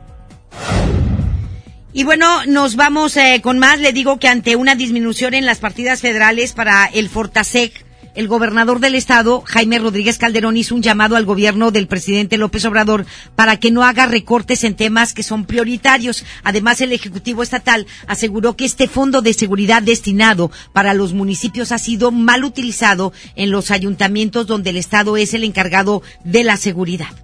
Y 1.96 2.02
bueno, 2.02 2.44
nos 2.46 2.74
vamos 2.74 3.16
eh, 3.16 3.40
con 3.40 3.60
más. 3.60 3.78
Le 3.78 3.92
digo 3.92 4.18
que 4.18 4.26
ante 4.26 4.56
una 4.56 4.74
disminución 4.74 5.32
en 5.32 5.46
las 5.46 5.60
partidas 5.60 6.00
federales 6.00 6.52
para 6.52 6.86
el 6.86 7.08
Fortasec, 7.08 7.86
el 8.16 8.26
gobernador 8.26 8.80
del 8.80 8.96
estado, 8.96 9.42
Jaime 9.46 9.78
Rodríguez 9.78 10.18
Calderón, 10.18 10.56
hizo 10.56 10.74
un 10.74 10.82
llamado 10.82 11.14
al 11.14 11.24
gobierno 11.24 11.70
del 11.70 11.86
presidente 11.86 12.36
López 12.36 12.64
Obrador 12.64 13.06
para 13.36 13.58
que 13.58 13.70
no 13.70 13.84
haga 13.84 14.06
recortes 14.06 14.64
en 14.64 14.74
temas 14.74 15.12
que 15.12 15.22
son 15.22 15.44
prioritarios. 15.44 16.24
Además, 16.42 16.80
el 16.80 16.90
Ejecutivo 16.90 17.44
Estatal 17.44 17.86
aseguró 18.08 18.56
que 18.56 18.64
este 18.64 18.88
fondo 18.88 19.22
de 19.22 19.32
seguridad 19.32 19.80
destinado 19.80 20.50
para 20.72 20.94
los 20.94 21.12
municipios 21.12 21.70
ha 21.70 21.78
sido 21.78 22.10
mal 22.10 22.42
utilizado 22.42 23.12
en 23.36 23.52
los 23.52 23.70
ayuntamientos 23.70 24.48
donde 24.48 24.70
el 24.70 24.78
estado 24.78 25.16
es 25.16 25.32
el 25.32 25.44
encargado 25.44 26.02
de 26.24 26.42
la 26.42 26.56
seguridad 26.56 27.23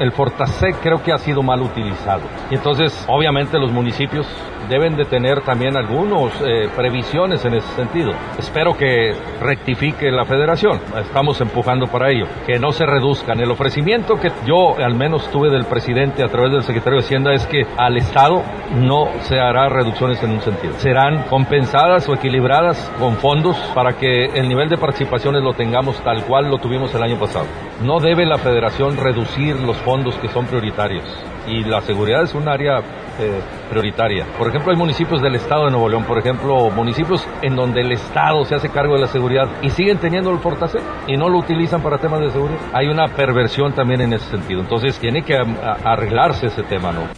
el 0.00 0.12
Fortasec 0.12 0.80
creo 0.80 1.02
que 1.02 1.12
ha 1.12 1.18
sido 1.18 1.42
mal 1.42 1.60
utilizado. 1.60 2.22
Y 2.50 2.54
entonces, 2.54 3.04
obviamente, 3.06 3.58
los 3.58 3.70
municipios 3.70 4.26
deben 4.70 4.96
de 4.96 5.04
tener 5.04 5.42
también 5.42 5.76
algunas 5.76 6.32
eh, 6.40 6.68
previsiones 6.74 7.44
en 7.44 7.54
ese 7.54 7.68
sentido. 7.74 8.12
Espero 8.38 8.76
que 8.76 9.12
rectifique 9.40 10.10
la 10.10 10.24
federación. 10.24 10.80
Estamos 10.96 11.40
empujando 11.40 11.86
para 11.88 12.10
ello. 12.10 12.26
Que 12.46 12.58
no 12.58 12.70
se 12.70 12.86
reduzcan. 12.86 13.40
El 13.40 13.50
ofrecimiento 13.50 14.14
que 14.14 14.30
yo 14.46 14.76
al 14.78 14.94
menos 14.94 15.28
tuve 15.30 15.50
del 15.50 15.64
presidente 15.64 16.22
a 16.22 16.28
través 16.28 16.52
del 16.52 16.62
secretario 16.62 17.00
de 17.00 17.04
Hacienda 17.04 17.34
es 17.34 17.46
que 17.46 17.66
al 17.76 17.96
Estado 17.96 18.42
no 18.76 19.08
se 19.22 19.38
hará 19.38 19.68
reducciones 19.68 20.22
en 20.22 20.30
un 20.30 20.40
sentido. 20.40 20.74
Serán 20.74 21.24
compensadas 21.24 22.08
o 22.08 22.14
equilibradas 22.14 22.90
con 22.98 23.16
fondos 23.16 23.56
para 23.74 23.94
que 23.94 24.26
el 24.26 24.48
nivel 24.48 24.68
de 24.68 24.78
participaciones 24.78 25.42
lo 25.42 25.52
tengamos 25.52 26.00
tal 26.04 26.24
cual 26.24 26.48
lo 26.48 26.58
tuvimos 26.58 26.94
el 26.94 27.02
año 27.02 27.18
pasado. 27.18 27.46
No 27.82 27.98
debe 27.98 28.24
la 28.24 28.38
federación 28.38 28.96
reducir 28.96 29.56
los 29.56 29.76
fondos 29.78 30.16
que 30.18 30.28
son 30.28 30.46
prioritarios 30.46 31.04
y 31.50 31.64
la 31.64 31.80
seguridad 31.82 32.22
es 32.22 32.34
un 32.34 32.48
área 32.48 32.78
eh, 33.18 33.40
prioritaria. 33.68 34.26
Por 34.38 34.48
ejemplo, 34.48 34.72
hay 34.72 34.78
municipios 34.78 35.20
del 35.20 35.34
estado 35.34 35.64
de 35.64 35.72
Nuevo 35.72 35.88
León, 35.88 36.04
por 36.04 36.18
ejemplo, 36.18 36.70
municipios 36.70 37.26
en 37.42 37.56
donde 37.56 37.80
el 37.80 37.92
estado 37.92 38.44
se 38.44 38.54
hace 38.54 38.68
cargo 38.68 38.94
de 38.94 39.00
la 39.00 39.08
seguridad 39.08 39.48
y 39.62 39.70
siguen 39.70 39.98
teniendo 39.98 40.30
el 40.30 40.38
Fortasec 40.38 40.82
y 41.08 41.16
no 41.16 41.28
lo 41.28 41.38
utilizan 41.38 41.82
para 41.82 41.98
temas 41.98 42.20
de 42.20 42.30
seguridad. 42.30 42.60
Hay 42.72 42.86
una 42.86 43.08
perversión 43.08 43.74
también 43.74 44.00
en 44.00 44.12
ese 44.12 44.30
sentido. 44.30 44.60
Entonces, 44.60 44.98
tiene 44.98 45.24
que 45.24 45.36
arreglarse 45.36 46.46
ese 46.46 46.62
tema, 46.62 46.92
¿no? 46.92 47.08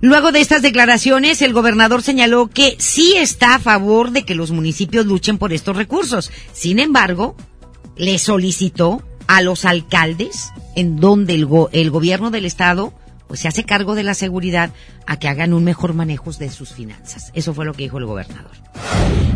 Luego 0.00 0.30
de 0.30 0.40
estas 0.40 0.60
declaraciones, 0.60 1.40
el 1.40 1.54
gobernador 1.54 2.02
señaló 2.02 2.48
que 2.48 2.76
sí 2.78 3.14
está 3.16 3.54
a 3.54 3.58
favor 3.58 4.10
de 4.10 4.24
que 4.24 4.34
los 4.34 4.50
municipios 4.50 5.06
luchen 5.06 5.38
por 5.38 5.54
estos 5.54 5.74
recursos. 5.76 6.30
Sin 6.52 6.78
embargo, 6.78 7.34
le 7.96 8.18
solicitó 8.18 9.02
a 9.26 9.40
los 9.40 9.64
alcaldes 9.64 10.52
en 10.76 11.00
donde 11.00 11.34
el, 11.34 11.48
el 11.72 11.90
gobierno 11.90 12.30
del 12.30 12.44
estado 12.44 12.92
pues 13.26 13.40
se 13.40 13.48
hace 13.48 13.64
cargo 13.64 13.94
de 13.94 14.02
la 14.02 14.14
seguridad 14.14 14.70
a 15.06 15.18
que 15.18 15.28
hagan 15.28 15.52
un 15.52 15.64
mejor 15.64 15.94
manejo 15.94 16.32
de 16.32 16.50
sus 16.50 16.72
finanzas. 16.72 17.30
Eso 17.34 17.54
fue 17.54 17.64
lo 17.64 17.72
que 17.72 17.84
dijo 17.84 17.98
el 17.98 18.06
gobernador. 18.06 18.50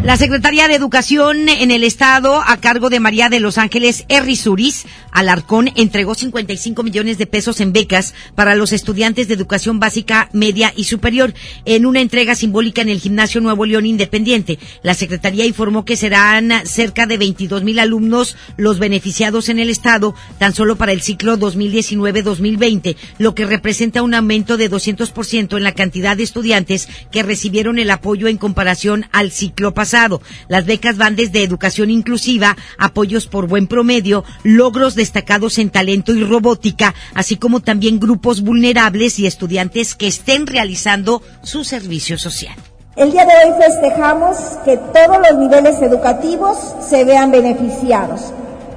La 0.02 0.16
Secretaría 0.16 0.66
de 0.66 0.74
Educación 0.74 1.48
en 1.50 1.70
el 1.70 1.84
Estado, 1.84 2.42
a 2.44 2.56
cargo 2.56 2.88
de 2.88 3.00
María 3.00 3.28
de 3.28 3.38
Los 3.38 3.58
Ángeles 3.58 4.06
Errizuris, 4.08 4.86
Alarcón, 5.12 5.70
entregó 5.76 6.14
55 6.14 6.82
millones 6.82 7.18
de 7.18 7.26
pesos 7.26 7.60
en 7.60 7.74
becas 7.74 8.14
para 8.34 8.54
los 8.54 8.72
estudiantes 8.72 9.28
de 9.28 9.34
educación 9.34 9.78
básica, 9.78 10.30
media 10.32 10.72
y 10.74 10.84
superior 10.84 11.34
en 11.66 11.84
una 11.84 12.00
entrega 12.00 12.34
simbólica 12.34 12.80
en 12.80 12.88
el 12.88 12.98
Gimnasio 12.98 13.42
Nuevo 13.42 13.66
León 13.66 13.84
Independiente. 13.84 14.58
La 14.82 14.94
Secretaría 14.94 15.44
informó 15.44 15.84
que 15.84 15.96
serán 15.96 16.50
cerca 16.64 17.04
de 17.06 17.18
22 17.18 17.62
mil 17.62 17.78
alumnos 17.78 18.36
los 18.56 18.78
beneficiados 18.78 19.50
en 19.50 19.58
el 19.58 19.68
Estado, 19.68 20.14
tan 20.38 20.54
solo 20.54 20.76
para 20.76 20.92
el 20.92 21.02
ciclo 21.02 21.38
2019-2020, 21.38 22.96
lo 23.18 23.34
que 23.34 23.44
representa 23.80 24.02
un 24.02 24.12
aumento 24.12 24.58
de 24.58 24.70
200% 24.70 25.56
en 25.56 25.62
la 25.64 25.72
cantidad 25.72 26.14
de 26.14 26.22
estudiantes 26.22 26.86
que 27.10 27.22
recibieron 27.22 27.78
el 27.78 27.90
apoyo 27.90 28.28
en 28.28 28.36
comparación 28.36 29.06
al 29.10 29.30
ciclo 29.30 29.72
pasado. 29.72 30.20
Las 30.48 30.66
becas 30.66 30.98
van 30.98 31.16
desde 31.16 31.42
educación 31.42 31.88
inclusiva, 31.88 32.58
apoyos 32.76 33.26
por 33.26 33.48
buen 33.48 33.66
promedio, 33.66 34.22
logros 34.44 34.96
destacados 34.96 35.56
en 35.56 35.70
talento 35.70 36.12
y 36.12 36.24
robótica, 36.24 36.94
así 37.14 37.36
como 37.36 37.60
también 37.60 38.00
grupos 38.00 38.42
vulnerables 38.42 39.18
y 39.18 39.26
estudiantes 39.26 39.94
que 39.94 40.08
estén 40.08 40.46
realizando 40.46 41.22
su 41.42 41.64
servicio 41.64 42.18
social. 42.18 42.56
El 42.96 43.12
día 43.12 43.24
de 43.24 43.32
hoy 43.32 43.62
festejamos 43.62 44.36
que 44.66 44.76
todos 44.76 45.16
los 45.26 45.38
niveles 45.38 45.80
educativos 45.80 46.58
se 46.86 47.06
vean 47.06 47.30
beneficiados. 47.30 48.30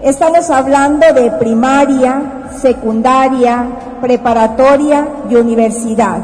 Estamos 0.04 0.50
hablando 0.50 1.14
de 1.14 1.32
primaria, 1.32 2.50
secundaria, 2.62 3.66
preparatoria 4.02 5.08
y 5.30 5.36
universidad. 5.36 6.18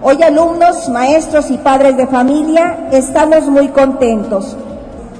Hoy 0.00 0.22
alumnos, 0.22 0.88
maestros 0.88 1.50
y 1.50 1.58
padres 1.58 1.98
de 1.98 2.06
familia 2.06 2.88
estamos 2.92 3.44
muy 3.44 3.68
contentos 3.68 4.56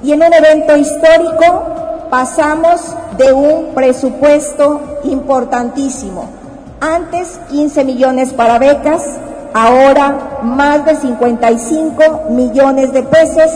y 0.02 0.12
en 0.12 0.22
un 0.22 0.32
evento 0.32 0.78
histórico 0.78 1.64
pasamos 2.08 2.96
de 3.18 3.34
un 3.34 3.74
presupuesto 3.74 4.80
importantísimo. 5.04 6.24
Antes 6.80 7.38
15 7.50 7.84
millones 7.84 8.32
para 8.32 8.58
becas 8.58 9.04
ahora 9.52 10.40
más 10.42 10.86
de 10.86 10.96
55 10.96 12.28
millones 12.30 12.94
de 12.94 13.02
pesos 13.02 13.50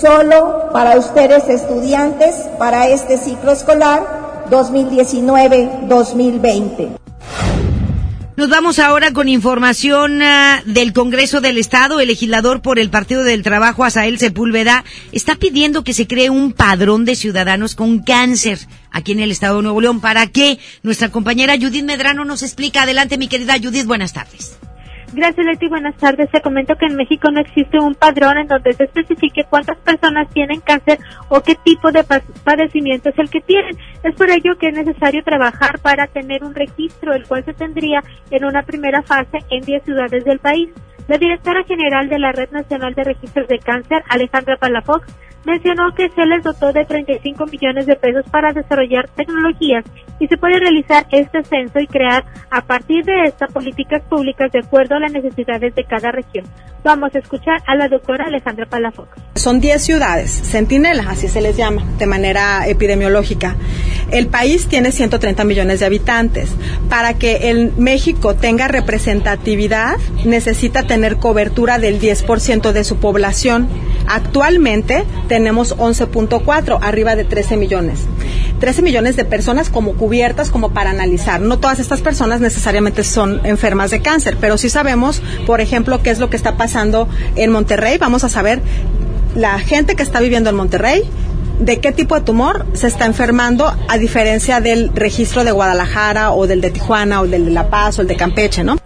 solo 0.00 0.70
para 0.72 0.98
ustedes 0.98 1.48
estudiantes 1.48 2.34
para 2.58 2.88
este 2.88 3.18
ciclo 3.18 3.52
escolar 3.52 4.46
2019-2020. 4.50 6.96
Nos 8.36 8.50
vamos 8.50 8.78
ahora 8.78 9.14
con 9.14 9.30
información 9.30 10.20
uh, 10.20 10.60
del 10.66 10.92
Congreso 10.92 11.40
del 11.40 11.56
Estado. 11.56 12.00
El 12.00 12.08
legislador 12.08 12.60
por 12.60 12.78
el 12.78 12.90
Partido 12.90 13.24
del 13.24 13.42
Trabajo, 13.42 13.82
Asael 13.82 14.18
Sepúlveda, 14.18 14.84
está 15.12 15.36
pidiendo 15.36 15.84
que 15.84 15.94
se 15.94 16.06
cree 16.06 16.28
un 16.28 16.52
padrón 16.52 17.06
de 17.06 17.16
ciudadanos 17.16 17.74
con 17.74 18.00
cáncer 18.00 18.58
aquí 18.90 19.12
en 19.12 19.20
el 19.20 19.30
Estado 19.30 19.56
de 19.56 19.62
Nuevo 19.62 19.80
León. 19.80 20.02
¿Para 20.02 20.26
qué? 20.26 20.58
Nuestra 20.82 21.08
compañera 21.08 21.56
Judith 21.58 21.84
Medrano 21.84 22.26
nos 22.26 22.42
explica. 22.42 22.82
Adelante, 22.82 23.16
mi 23.16 23.28
querida 23.28 23.56
Judith, 23.58 23.86
buenas 23.86 24.12
tardes. 24.12 24.58
Gracias, 25.12 25.46
Leti. 25.46 25.68
Buenas 25.68 25.96
tardes. 25.96 26.28
Se 26.30 26.40
comento 26.40 26.74
que 26.76 26.86
en 26.86 26.96
México 26.96 27.30
no 27.30 27.40
existe 27.40 27.78
un 27.78 27.94
padrón 27.94 28.38
en 28.38 28.48
donde 28.48 28.72
se 28.72 28.84
especifique 28.84 29.44
cuántas 29.48 29.78
personas 29.78 30.28
tienen 30.30 30.60
cáncer 30.60 30.98
o 31.28 31.40
qué 31.40 31.54
tipo 31.54 31.92
de 31.92 32.04
padecimiento 32.44 33.10
es 33.10 33.18
el 33.18 33.30
que 33.30 33.40
tienen. 33.40 33.76
Es 34.02 34.14
por 34.14 34.28
ello 34.30 34.58
que 34.58 34.68
es 34.68 34.74
necesario 34.74 35.22
trabajar 35.22 35.78
para 35.78 36.06
tener 36.08 36.44
un 36.44 36.54
registro, 36.54 37.14
el 37.14 37.26
cual 37.26 37.44
se 37.44 37.54
tendría 37.54 38.02
en 38.30 38.44
una 38.44 38.62
primera 38.62 39.02
fase 39.02 39.38
en 39.50 39.62
10 39.62 39.84
ciudades 39.84 40.24
del 40.24 40.40
país. 40.40 40.70
La 41.08 41.18
directora 41.18 41.62
general 41.64 42.08
de 42.08 42.18
la 42.18 42.32
Red 42.32 42.50
Nacional 42.50 42.94
de 42.94 43.04
Registros 43.04 43.46
de 43.46 43.60
Cáncer, 43.60 44.02
Alejandra 44.08 44.56
Palafox, 44.56 45.06
mencionó 45.44 45.94
que 45.94 46.08
se 46.10 46.26
les 46.26 46.42
dotó 46.42 46.72
de 46.72 46.84
35 46.84 47.46
millones 47.46 47.86
de 47.86 47.96
pesos 47.96 48.24
para 48.30 48.52
desarrollar 48.52 49.08
tecnologías 49.10 49.84
y 50.18 50.26
se 50.26 50.36
puede 50.36 50.58
realizar 50.58 51.06
este 51.10 51.42
censo 51.44 51.78
y 51.78 51.86
crear 51.86 52.24
a 52.50 52.62
partir 52.62 53.04
de 53.04 53.24
estas 53.24 53.52
políticas 53.52 54.02
públicas 54.08 54.50
de 54.52 54.60
acuerdo 54.60 54.96
a 54.96 55.00
las 55.00 55.12
necesidades 55.12 55.74
de 55.74 55.84
cada 55.84 56.10
región. 56.10 56.46
Vamos 56.82 57.14
a 57.14 57.18
escuchar 57.18 57.62
a 57.66 57.74
la 57.74 57.88
doctora 57.88 58.26
Alejandra 58.26 58.66
Palafox. 58.66 59.08
Son 59.34 59.60
10 59.60 59.82
ciudades, 59.82 60.30
centinelas, 60.30 61.06
así 61.08 61.28
se 61.28 61.40
les 61.40 61.56
llama, 61.56 61.82
de 61.98 62.06
manera 62.06 62.66
epidemiológica. 62.68 63.56
El 64.10 64.28
país 64.28 64.66
tiene 64.68 64.92
130 64.92 65.42
millones 65.44 65.80
de 65.80 65.86
habitantes. 65.86 66.50
Para 66.88 67.14
que 67.14 67.50
el 67.50 67.72
México 67.76 68.36
tenga 68.36 68.68
representatividad, 68.68 69.96
necesita 70.24 70.84
tener 70.84 71.16
cobertura 71.16 71.78
del 71.78 72.00
10% 72.00 72.70
de 72.70 72.84
su 72.84 72.98
población. 72.98 73.68
Actualmente 74.06 75.04
tenemos 75.36 75.76
11.4, 75.76 76.78
arriba 76.80 77.14
de 77.14 77.26
13 77.26 77.58
millones. 77.58 78.06
13 78.58 78.80
millones 78.80 79.16
de 79.16 79.26
personas 79.26 79.68
como 79.68 79.92
cubiertas 79.92 80.50
como 80.50 80.70
para 80.70 80.88
analizar. 80.88 81.42
No 81.42 81.58
todas 81.58 81.78
estas 81.78 82.00
personas 82.00 82.40
necesariamente 82.40 83.04
son 83.04 83.44
enfermas 83.44 83.90
de 83.90 84.00
cáncer, 84.00 84.38
pero 84.40 84.56
sí 84.56 84.70
sabemos, 84.70 85.20
por 85.44 85.60
ejemplo, 85.60 86.02
qué 86.02 86.08
es 86.08 86.20
lo 86.20 86.30
que 86.30 86.38
está 86.38 86.56
pasando 86.56 87.06
en 87.34 87.52
Monterrey. 87.52 87.98
Vamos 87.98 88.24
a 88.24 88.30
saber 88.30 88.62
la 89.34 89.58
gente 89.58 89.94
que 89.94 90.02
está 90.02 90.20
viviendo 90.20 90.48
en 90.48 90.56
Monterrey, 90.56 91.02
de 91.60 91.80
qué 91.80 91.92
tipo 91.92 92.14
de 92.14 92.22
tumor 92.22 92.64
se 92.72 92.86
está 92.86 93.04
enfermando 93.04 93.70
a 93.88 93.98
diferencia 93.98 94.62
del 94.62 94.90
registro 94.94 95.44
de 95.44 95.52
Guadalajara 95.52 96.32
o 96.32 96.46
del 96.46 96.62
de 96.62 96.70
Tijuana 96.70 97.20
o 97.20 97.26
del 97.26 97.44
de 97.44 97.50
La 97.50 97.68
Paz 97.68 97.98
o 97.98 98.02
el 98.02 98.08
de 98.08 98.16
Campeche, 98.16 98.64
¿no? 98.64 98.78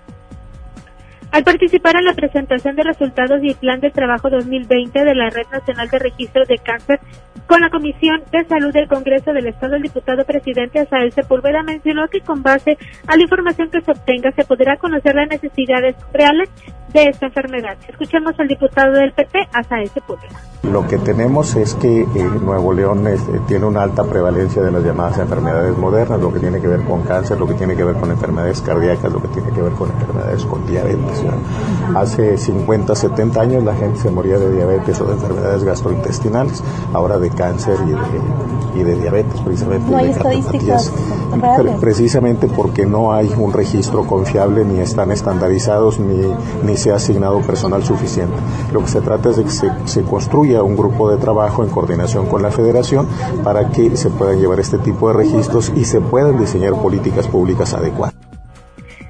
Al 1.32 1.44
participar 1.44 1.94
en 1.96 2.06
la 2.06 2.14
presentación 2.14 2.75
de 2.75 2.82
resultados 2.82 3.38
y 3.42 3.54
plan 3.54 3.80
de 3.80 3.90
trabajo 3.90 4.30
2020 4.30 5.04
de 5.04 5.14
la 5.14 5.30
Red 5.30 5.46
Nacional 5.52 5.88
de 5.88 6.00
Registro 6.00 6.44
de 6.44 6.58
Cáncer 6.58 6.99
con 7.46 7.60
la 7.60 7.70
Comisión 7.70 8.22
de 8.32 8.44
Salud 8.46 8.72
del 8.72 8.88
Congreso 8.88 9.32
del 9.32 9.46
Estado, 9.46 9.76
el 9.76 9.82
diputado 9.82 10.25
presidente 10.25 10.80
Asael 10.80 11.12
Sepúlveda 11.12 11.62
mencionó 11.62 12.08
que 12.08 12.20
con 12.20 12.42
base 12.42 12.76
a 13.06 13.16
la 13.16 13.22
información 13.22 13.70
que 13.70 13.80
se 13.80 13.90
obtenga 13.92 14.32
se 14.32 14.44
podrá 14.44 14.76
conocer 14.76 15.14
las 15.14 15.28
necesidades 15.28 15.94
reales 16.12 16.49
de 16.92 17.09
esta 17.09 17.26
enfermedad. 17.26 17.76
Escuchemos 17.88 18.38
al 18.38 18.49
diputado 18.49 18.92
del 18.92 19.12
PP, 19.12 19.38
Asael 19.52 19.88
Sepúlveda. 19.90 20.40
Lo 20.62 20.87
que 20.87 20.99
tenemos 20.99 21.56
es 21.56 21.75
que 21.75 22.02
eh, 22.02 22.06
Nuevo 22.44 22.75
León 22.75 23.06
este, 23.06 23.38
tiene 23.49 23.64
una 23.64 23.82
alta 23.82 24.04
prevalencia 24.04 24.61
de 24.61 24.70
las 24.70 24.85
llamadas 24.85 25.18
enfermedades 25.18 25.76
modernas, 25.78 26.20
lo 26.20 26.30
que 26.32 26.38
tiene 26.38 26.61
que 26.61 26.68
ver 26.68 26.82
con 26.82 27.02
cáncer, 27.02 27.40
lo 27.40 27.47
que 27.47 27.54
tiene 27.54 27.75
que 27.75 27.82
ver 27.82 27.97
con 27.97 28.11
enfermedades 28.11 28.61
cardíacas, 28.61 29.11
lo 29.11 29.23
que 29.23 29.28
tiene 29.28 29.50
que 29.52 29.62
ver 29.62 29.73
con 29.73 29.90
enfermedades 29.90 30.44
con 30.44 30.66
diabetes. 30.66 31.25
Hace 31.97 32.37
50, 32.37 32.94
70 32.94 33.41
años 33.41 33.64
la 33.64 33.75
gente 33.75 34.00
se 34.00 34.10
moría 34.10 34.38
de 34.38 34.52
diabetes 34.52 35.00
o 35.00 35.06
de 35.06 35.14
enfermedades 35.14 35.64
gastrointestinales, 35.64 36.62
ahora 36.93 37.19
de 37.19 37.30
cáncer 37.30 37.76
y 38.75 38.82
de, 38.82 38.97
diabetes 38.97 39.41
precisamente. 39.41 39.91
No 39.91 39.97
hay 39.97 40.10
estadísticas 40.10 40.93
Precisamente 41.80 42.49
porque 42.49 42.86
no 42.86 43.12
hay 43.12 43.32
un 43.36 43.52
registro 43.52 44.04
confiable, 44.04 44.64
ni 44.64 44.80
están 44.80 45.12
estandarizados, 45.12 46.00
ni, 46.00 46.26
ni 46.64 46.76
se 46.80 46.90
ha 46.90 46.95
asignado 46.97 47.40
personal 47.43 47.84
suficiente. 47.84 48.34
Lo 48.73 48.80
que 48.80 48.88
se 48.88 49.00
trata 49.00 49.30
es 49.30 49.36
de 49.36 49.45
que 49.45 49.50
se, 49.50 50.02
construya 50.02 50.62
un 50.62 50.76
grupo 50.76 51.10
de 51.10 51.19
trabajo 51.19 51.62
en 51.62 51.71
coordinación 51.71 52.26
con 52.26 52.43
la 52.43 52.50
federación 52.50 53.06
para 53.45 53.69
que 53.71 53.97
se 53.97 54.10
puedan 54.10 54.40
llevar 54.40 54.58
este 54.60 54.78
tipo 54.78 55.08
de 55.08 55.14
registros 55.14 55.73
y 55.76 55.84
se 55.84 56.00
puedan 56.00 56.38
diseñar 56.38 56.73
políticas 56.75 57.28
públicas 57.28 57.75
adecuadas. 57.75 58.14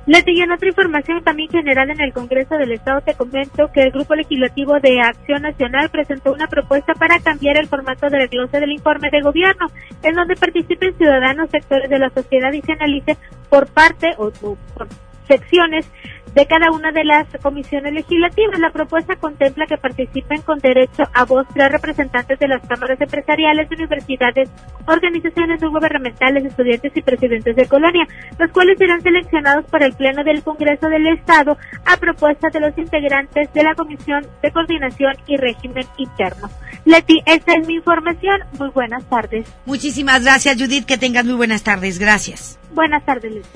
Leti, 0.07 0.41
en 0.41 0.51
otra 0.51 0.67
información 0.67 1.23
también 1.23 1.49
general 1.51 1.89
en 1.91 2.01
el 2.01 2.13
Congreso 2.13 2.57
del 2.57 2.73
Estado 2.73 3.01
te 3.03 3.15
comento 3.15 3.71
que 3.73 3.83
el 3.83 3.93
Grupo 3.93 4.17
Legislativo 4.17 4.81
de 4.81 5.01
Acción 5.01 5.43
Nacional 5.43 5.89
presentó 5.91 6.33
una 6.33 6.49
propuesta 6.49 6.95
para 6.95 7.21
cambiar 7.21 7.57
el 7.59 7.69
formato 7.69 8.09
del 8.09 8.23
desglose 8.23 8.59
del 8.59 8.73
informe 8.73 9.09
de 9.13 9.21
gobierno, 9.21 9.67
en 10.03 10.15
donde 10.15 10.35
participen 10.35 10.97
ciudadanos, 10.97 11.51
sectores 11.51 11.89
de 11.89 11.99
la 12.01 12.11
sociedad 12.11 12.53
y 12.53 12.63
se 12.63 12.73
analice 12.73 13.17
por 13.49 13.69
parte 13.69 14.09
o 14.19 14.31
por 14.75 14.89
secciones 15.29 15.87
de 16.35 16.47
cada 16.47 16.71
una 16.71 16.93
de 16.93 17.05
las 17.05 17.27
comisiones 17.43 17.93
legislativas. 17.93 18.59
La 18.59 18.71
propuesta 18.71 19.17
contempla 19.17 19.67
que 19.67 19.77
participen 19.77 20.43
con 20.43 20.59
derecho 20.59 21.05
a 21.15 21.25
voz 21.25 21.47
tres 21.55 21.71
representantes 21.71 22.39
de 22.39 22.49
las 22.49 22.67
cámaras 22.67 23.01
empresariales, 23.01 23.71
universidades, 23.71 24.51
organizaciones 24.87 25.61
no 25.61 25.71
gubernamentales, 25.71 26.45
estudiantes 26.45 26.93
y 26.97 27.03
presidentes 27.03 27.57
de 27.57 27.67
colonia, 27.67 28.07
los 28.39 28.51
cuales 28.53 28.79
serán 28.79 29.03
seleccionados 29.03 29.65
para 29.67 29.87
el 29.87 29.93
Pleno 29.93 30.25
del 30.25 30.43
Congreso 30.43 30.89
del 30.89 31.07
Estado 31.09 31.57
a 31.85 31.97
propuesta 31.97 32.49
de 32.51 32.61
los 32.61 32.77
integrantes 32.79 33.53
de 33.53 33.63
la 33.63 33.75
Comisión 33.75 34.27
de 34.43 34.51
Coordinación 34.53 35.15
y 35.27 35.37
Régimen 35.37 35.87
Interno. 35.97 36.49
Leti, 36.85 37.23
esta 37.27 37.55
es 37.55 37.67
mi 37.67 37.75
información. 37.75 38.41
Muy 38.59 38.71
buenas 38.71 39.05
tardes. 39.05 39.47
Muchísimas 39.67 40.23
gracias, 40.23 40.57
Judith. 40.57 40.87
Que 40.87 40.99
tengas 40.99 41.25
muy 41.25 41.35
buenas 41.35 41.63
tardes. 41.63 41.99
Gracias. 41.99 42.59
Buenas 42.73 43.05
tardes, 43.05 43.33
Leti. 43.33 43.49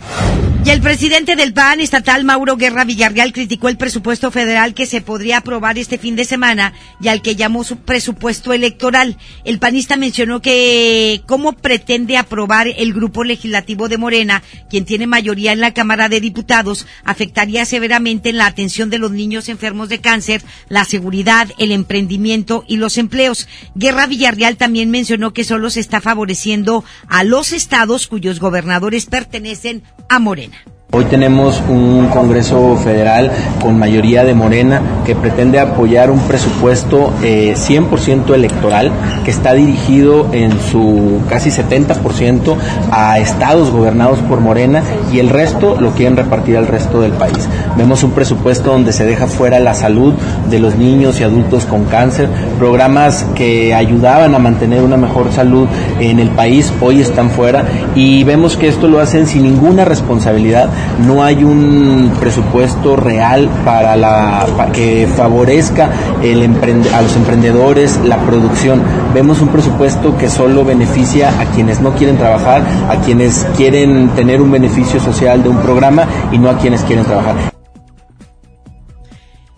Y 0.65 0.71
el 0.71 0.81
presidente 0.81 1.37
del 1.37 1.53
PAN 1.53 1.81
estatal, 1.81 2.25
Mauro 2.25 2.57
Guerra 2.65 2.85
Villarreal, 2.85 3.35
criticó 3.35 3.69
el 3.69 3.77
presupuesto 3.77 4.31
federal 4.31 4.73
que 4.73 4.87
se 4.87 5.03
podría 5.03 5.37
aprobar 5.37 5.77
este 5.77 5.99
fin 5.99 6.17
de 6.17 6.25
semana 6.25 6.73
y 6.99 7.09
al 7.09 7.21
que 7.21 7.37
llamó 7.37 7.63
su 7.63 7.77
presupuesto 7.77 8.55
electoral. 8.55 9.19
El 9.45 9.59
panista 9.59 9.99
mencionó 9.99 10.41
que 10.41 11.21
cómo 11.27 11.53
pretende 11.53 12.17
aprobar 12.17 12.69
el 12.69 12.95
grupo 12.95 13.23
legislativo 13.23 13.91
de 13.91 13.99
Morena, 13.99 14.43
quien 14.71 14.87
tiene 14.87 15.07
mayoría 15.07 15.53
en 15.53 15.61
la 15.61 15.75
Cámara 15.75 16.09
de 16.09 16.23
Diputados, 16.23 16.87
afectaría 17.05 17.67
severamente 17.67 18.31
en 18.31 18.39
la 18.39 18.47
atención 18.47 18.89
de 18.89 18.97
los 18.97 19.11
niños 19.11 19.51
enfermos 19.51 19.91
de 19.91 20.01
cáncer, 20.01 20.43
la 20.71 20.87
seguridad, 20.87 21.51
el 21.59 21.71
emprendimiento 21.71 22.65
y 22.67 22.79
los 22.79 22.97
empleos. 22.97 23.47
Guerra 23.75 24.07
Villarreal 24.07 24.57
también 24.57 24.91
mencionó 24.91 25.35
que 25.35 25.45
solo 25.45 25.69
se 25.69 25.81
está 25.81 26.01
favoreciendo 26.01 26.83
a 27.09 27.25
los 27.25 27.53
estados 27.53 28.07
cuyos 28.07 28.41
gobernadores 28.41 29.05
pertenecen 29.05 29.83
a 30.09 30.19
Morena. 30.19 30.65
Hoy 30.97 31.07
tenemos 31.07 31.61
un 31.69 32.07
Congreso 32.07 32.77
Federal 32.77 33.33
con 33.61 33.77
mayoría 33.77 34.23
de 34.23 34.33
Morena 34.33 34.81
que 35.05 35.17
pretende 35.17 35.59
apoyar 35.59 36.09
un 36.09 36.21
presupuesto 36.21 37.13
eh, 37.21 37.55
100% 37.57 38.33
electoral 38.33 38.93
que 39.25 39.33
está 39.33 39.55
dirigido 39.55 40.29
en 40.31 40.53
su 40.61 41.21
casi 41.29 41.51
70% 41.51 42.55
a 42.93 43.19
estados 43.19 43.73
gobernados 43.73 44.21
por 44.21 44.39
Morena 44.39 44.85
y 45.13 45.19
el 45.19 45.31
resto 45.31 45.77
lo 45.81 45.91
quieren 45.95 46.17
repartir 46.17 46.57
al 46.57 46.69
resto 46.69 47.01
del 47.01 47.11
país. 47.11 47.49
Vemos 47.77 48.05
un 48.05 48.13
presupuesto 48.13 48.71
donde 48.71 48.93
se 48.93 49.05
deja 49.05 49.27
fuera 49.27 49.59
la 49.59 49.75
salud 49.75 50.15
de 50.49 50.61
los 50.61 50.77
niños 50.77 51.19
y 51.19 51.25
adultos 51.25 51.65
con 51.65 51.87
cáncer, 51.87 52.29
programas 52.57 53.27
que 53.35 53.75
ayudaban 53.75 54.33
a 54.37 54.39
mantener 54.39 54.85
una 54.85 54.97
mejor 54.97 55.33
salud 55.33 55.67
en 55.99 56.21
el 56.21 56.29
país 56.29 56.73
hoy 56.81 57.01
están 57.01 57.31
fuera 57.31 57.65
y 57.97 58.23
vemos 58.23 58.57
que 58.57 58.69
esto 58.69 58.87
lo 58.87 59.01
hacen 59.01 59.27
sin 59.27 59.43
ninguna 59.43 59.85
responsabilidad 59.85 60.69
no 61.07 61.23
hay 61.23 61.45
un 61.45 62.13
presupuesto 62.21 62.97
real 62.97 63.49
para, 63.65 63.97
la, 63.97 64.47
que 64.73 65.07
favorezca 65.07 65.91
el 66.23 66.45
a 66.95 67.03
los 67.03 67.17
emprendedores, 67.17 68.01
la 68.05 68.19
producción. 68.19 68.83
Vemos 69.13 69.41
un 69.41 69.49
presupuesto 69.49 70.17
que 70.17 70.29
solo 70.29 70.65
beneficia 70.65 71.31
a 71.41 71.47
quienes 71.47 71.81
no 71.81 71.93
quieren 71.93 72.17
trabajar, 72.17 72.63
a 72.89 72.97
quienes 72.97 73.47
quieren 73.57 74.09
tener 74.11 74.41
un 74.41 74.51
beneficio 74.51 75.01
social 75.01 75.43
de 75.43 75.49
un 75.49 75.59
programa 75.59 76.07
y 76.33 76.39
no 76.39 76.51
a 76.51 76.59
quienes 76.59 76.83
quieren 76.83 77.05
trabajar. 77.05 77.54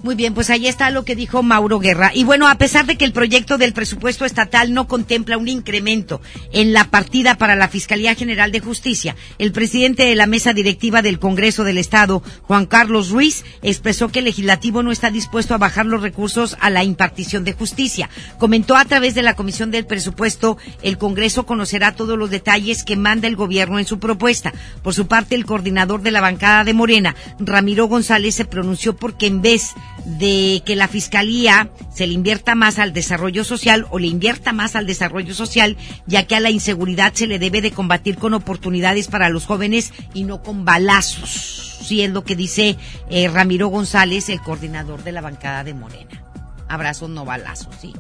Muy 0.07 0.15
bien, 0.15 0.35
pues 0.35 0.51
ahí 0.51 0.69
está 0.69 0.93
lo 0.93 1.05
que 1.05 1.17
dijo 1.17 1.43
Mauro 1.43 1.81
Guerra. 1.81 2.13
Y 2.15 2.23
bueno, 2.23 2.47
a 2.47 2.55
pesar 2.55 2.87
de 2.87 2.97
que 2.97 3.05
el 3.05 3.11
proyecto 3.11 3.59
del 3.59 3.73
presupuesto 3.73 4.25
estatal 4.25 4.73
no 4.73 4.87
contempla 4.87 5.37
un 5.37 5.49
incremento 5.49 6.21
en 6.53 6.73
la 6.73 6.85
partida 6.85 7.39
para 7.39 7.57
la 7.57 7.67
Fiscalía 7.67 8.15
General 8.15 8.53
de 8.53 8.61
Justicia, 8.61 9.17
el 9.39 9.51
presidente 9.51 10.05
de 10.05 10.15
la 10.15 10.29
mesa 10.29 10.53
directiva 10.53 11.03
del 11.03 11.19
Congreso 11.19 11.65
del 11.65 11.77
Estado, 11.77 12.23
Juan 12.43 12.67
Carlos 12.67 13.11
Ruiz, 13.11 13.45
expresó 13.63 14.07
que 14.07 14.21
el 14.21 14.27
legislativo 14.27 14.85
no 14.85 14.93
está 14.93 15.11
dispuesto 15.11 15.55
a 15.55 15.59
bajar 15.59 15.87
los 15.87 16.03
recursos 16.03 16.57
a 16.61 16.71
la 16.71 16.85
impartición 16.85 17.43
de 17.43 17.55
justicia. 17.55 18.09
Comentó 18.39 18.77
a 18.77 18.85
través 18.85 19.17
de 19.17 19.23
la 19.23 19.35
Comisión 19.35 19.73
del 19.73 19.87
Presupuesto, 19.87 20.57
el 20.83 20.99
Congreso 20.99 21.47
conocerá 21.47 21.97
todos 21.97 22.17
los 22.17 22.31
detalles 22.31 22.85
que 22.85 22.95
manda 22.95 23.27
el 23.27 23.35
gobierno 23.35 23.81
en 23.81 23.87
su 23.87 23.99
propuesta. 23.99 24.53
Por 24.85 24.95
su 24.95 25.09
parte, 25.09 25.35
el 25.35 25.47
coordinador 25.47 26.03
de 26.03 26.13
la 26.13 26.21
bancada 26.21 26.63
de 26.63 26.75
Morena, 26.75 27.17
Ramiro 27.41 27.89
González, 27.89 28.37
se 28.37 28.45
pronunció 28.45 28.95
porque 28.95 29.27
en 29.27 29.43
vez 29.43 29.75
que 30.19 30.77
la 30.77 30.89
fiscalía 30.89 31.71
se 31.93 32.07
le 32.07 32.13
invierta 32.13 32.55
más 32.55 32.79
al 32.79 32.93
desarrollo 32.93 33.45
social 33.45 33.87
o 33.91 33.99
le 33.99 34.07
invierta 34.07 34.53
más 34.53 34.77
al 34.77 34.87
desarrollo 34.87 35.35
social, 35.35 35.77
ya 36.07 36.27
que 36.27 36.37
a 36.37 36.41
la 36.41 36.51
inseguridad 36.51 37.13
se 37.15 37.27
le 37.27 37.39
debe 37.39 37.61
de 37.61 37.73
combatir 37.73 38.17
con 38.17 38.35
oportunidades 38.35 39.09
para 39.09 39.29
los 39.29 39.47
jóvenes 39.47 39.93
y 40.15 40.25
no 40.25 40.43
con 40.43 40.65
balazos. 40.65 41.79
Sí 41.83 42.03
es 42.03 42.11
lo 42.11 42.25
que 42.25 42.37
dice 42.37 42.77
eh, 43.11 43.29
Ramiro 43.29 43.69
González, 43.69 44.29
el 44.29 44.41
coordinador 44.41 45.03
de 45.05 45.13
la 45.13 45.21
bancada 45.21 45.65
de 45.65 45.75
Morena. 45.75 46.23
Abrazos, 46.69 47.11
no 47.11 47.25
balazos, 47.25 47.75
sí. 47.81 47.93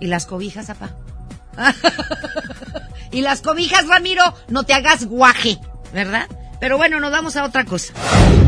¿Y 0.00 0.06
las 0.06 0.26
cobijas, 0.26 0.70
apá? 0.70 0.94
y 3.12 3.20
las 3.20 3.42
cobijas, 3.42 3.86
Ramiro, 3.86 4.22
no 4.48 4.64
te 4.64 4.74
hagas 4.74 5.04
guaje, 5.04 5.58
¿verdad? 5.92 6.26
Pero 6.62 6.76
bueno, 6.76 7.00
nos 7.00 7.10
vamos 7.10 7.34
a 7.34 7.44
otra 7.44 7.64
cosa. 7.64 7.92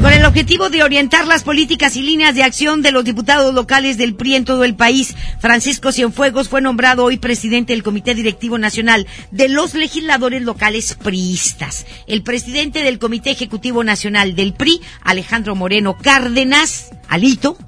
Con 0.00 0.12
el 0.12 0.24
objetivo 0.24 0.70
de 0.70 0.84
orientar 0.84 1.26
las 1.26 1.42
políticas 1.42 1.96
y 1.96 2.02
líneas 2.02 2.36
de 2.36 2.44
acción 2.44 2.80
de 2.80 2.92
los 2.92 3.02
diputados 3.02 3.52
locales 3.52 3.98
del 3.98 4.14
PRI 4.14 4.36
en 4.36 4.44
todo 4.44 4.62
el 4.62 4.76
país, 4.76 5.16
Francisco 5.40 5.90
Cienfuegos 5.90 6.48
fue 6.48 6.60
nombrado 6.60 7.02
hoy 7.02 7.16
presidente 7.16 7.72
del 7.72 7.82
Comité 7.82 8.14
Directivo 8.14 8.56
Nacional 8.56 9.08
de 9.32 9.48
los 9.48 9.74
legisladores 9.74 10.42
locales 10.42 10.94
priistas. 10.94 11.86
El 12.06 12.22
presidente 12.22 12.84
del 12.84 13.00
Comité 13.00 13.32
Ejecutivo 13.32 13.82
Nacional 13.82 14.36
del 14.36 14.54
PRI, 14.54 14.80
Alejandro 15.02 15.56
Moreno 15.56 15.98
Cárdenas, 16.00 16.92
Alito, 17.08 17.58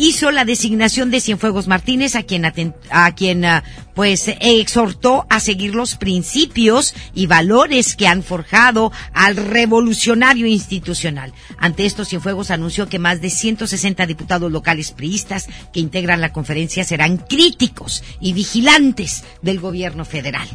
hizo 0.00 0.30
la 0.30 0.46
designación 0.46 1.10
de 1.10 1.20
Cienfuegos 1.20 1.68
Martínez, 1.68 2.16
a 2.16 2.22
quien, 2.22 2.46
a 2.90 3.14
quien 3.14 3.44
ah, 3.44 3.62
pues 3.94 4.28
exhortó 4.40 5.26
a 5.28 5.40
seguir 5.40 5.74
los 5.74 5.96
principios 5.96 6.94
y 7.14 7.26
valores 7.26 7.96
que 7.96 8.06
han 8.06 8.22
forjado 8.22 8.92
al 9.12 9.36
revolucionario 9.36 10.46
institucional. 10.46 11.34
Ante 11.58 11.84
esto, 11.84 12.06
Cienfuegos 12.06 12.50
anunció 12.50 12.88
que 12.88 12.98
más 12.98 13.20
de 13.20 13.28
160 13.28 14.06
diputados 14.06 14.50
locales 14.50 14.92
priistas 14.92 15.48
que 15.70 15.80
integran 15.80 16.22
la 16.22 16.32
conferencia 16.32 16.82
serán 16.82 17.18
críticos 17.18 18.02
y 18.20 18.32
vigilantes 18.32 19.24
del 19.42 19.60
gobierno 19.60 20.06
federal. 20.06 20.48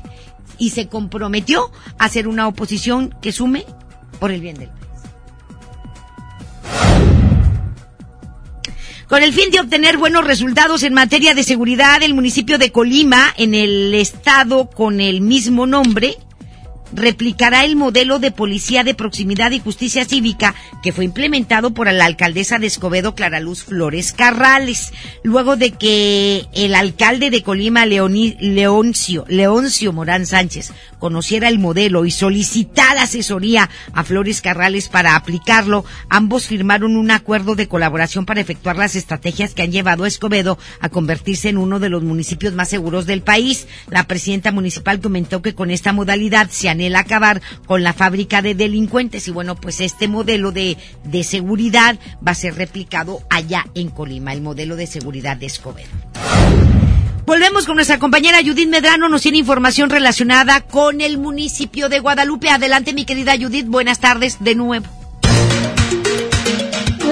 Y 0.58 0.72
se 0.72 0.88
comprometió 0.88 1.72
a 2.00 2.06
hacer 2.06 2.28
una 2.28 2.48
oposición 2.48 3.14
que 3.22 3.32
sume 3.32 3.64
por 4.20 4.32
el 4.32 4.42
bien 4.42 4.58
del 4.58 4.70
país. 4.70 4.85
Con 9.16 9.24
el 9.24 9.32
fin 9.32 9.50
de 9.50 9.62
obtener 9.62 9.96
buenos 9.96 10.26
resultados 10.26 10.84
en 10.84 10.94
materia 10.94 11.34
de 11.34 11.46
seguridad, 11.46 12.04
el 12.04 12.14
municipio 12.14 12.58
de 12.58 12.74
Colima, 12.74 13.34
en 13.38 13.56
el 13.56 13.94
estado 13.94 14.70
con 14.70 15.00
el 15.00 15.22
mismo 15.22 15.66
nombre, 15.66 16.18
replicará 16.96 17.66
el 17.66 17.76
modelo 17.76 18.20
de 18.20 18.32
policía 18.32 18.84
de 18.84 18.94
proximidad 18.94 19.52
y 19.52 19.60
justicia 19.60 20.06
cívica 20.06 20.56
que 20.82 20.92
fue 20.92 21.06
implementado 21.06 21.74
por 21.74 21.92
la 21.92 22.06
alcaldesa 22.06 22.58
de 22.58 22.68
Escobedo, 22.68 23.16
Claraluz 23.16 23.64
Flores 23.64 24.14
Carrales, 24.14 24.94
luego 25.24 25.56
de 25.56 25.72
que 25.72 26.48
el 26.54 26.76
alcalde 26.76 27.30
de 27.30 27.44
Colima, 27.44 27.86
Leoncio, 27.86 29.26
Leoncio 29.28 29.94
Morán 29.94 30.26
Sánchez, 30.26 30.72
conociera 31.00 31.50
el 31.50 31.60
modelo 31.60 32.06
y 32.06 32.12
solicitara 32.12 33.04
asesoría 33.04 33.70
a 33.94 34.04
Flores 34.04 34.42
Carrales 34.42 34.90
para 34.90 35.16
aplicarlo, 35.16 35.86
ambos 36.10 36.48
firmaron 36.48 36.98
un 36.98 37.12
acuerdo 37.12 37.56
de 37.56 37.68
colaboración 37.68 38.26
para 38.26 38.42
efectuar 38.42 38.78
las 38.78 38.96
estrategias 38.96 39.54
que 39.54 39.62
han 39.62 39.72
llevado 39.72 40.04
a 40.04 40.08
Escobedo 40.08 40.58
a 40.80 40.90
convertirse 40.90 41.50
en 41.50 41.58
uno 41.58 41.80
de 41.80 41.90
los 41.90 42.04
municipios 42.04 42.54
más 42.54 42.70
seguros 42.70 43.06
del 43.06 43.22
país. 43.22 43.68
La 43.90 44.08
presidenta 44.08 44.52
municipal 44.52 45.00
comentó 45.00 45.42
que 45.42 45.56
con 45.56 45.72
esta 45.72 45.94
modalidad 45.94 46.50
se 46.50 46.70
anhela 46.86 47.00
acabar 47.00 47.42
con 47.66 47.84
la 47.84 47.94
fábrica 47.94 48.42
de 48.42 48.56
delincuentes 48.56 49.28
y 49.28 49.32
bueno, 49.32 49.56
pues 49.56 49.82
este 49.82 50.08
modelo 50.08 50.52
de, 50.52 50.78
de 51.04 51.24
seguridad 51.24 51.98
va 52.26 52.32
a 52.32 52.36
ser 52.36 52.56
replicado 52.56 53.22
allá 53.30 53.66
en 53.74 53.90
Colima, 53.90 54.34
el 54.34 54.42
modelo 54.42 54.76
de 54.76 54.88
seguridad 54.88 55.38
de 55.38 55.48
Escobedo. 55.48 55.90
Volvemos 57.26 57.66
con 57.66 57.76
nuestra 57.76 57.98
compañera 57.98 58.38
Judith 58.46 58.70
Medrano, 58.70 59.10
nos 59.10 59.24
tiene 59.24 59.40
información 59.40 59.90
relacionada 59.90 60.62
con 60.62 61.02
el 61.02 61.18
municipio 61.18 61.90
de 61.90 62.00
Guadalupe. 62.00 62.50
Adelante, 62.50 62.94
mi 62.94 63.04
querida 63.04 63.36
Judith, 63.36 63.66
buenas 63.66 64.00
tardes 64.00 64.38
de 64.42 64.54
nuevo. 64.54 65.05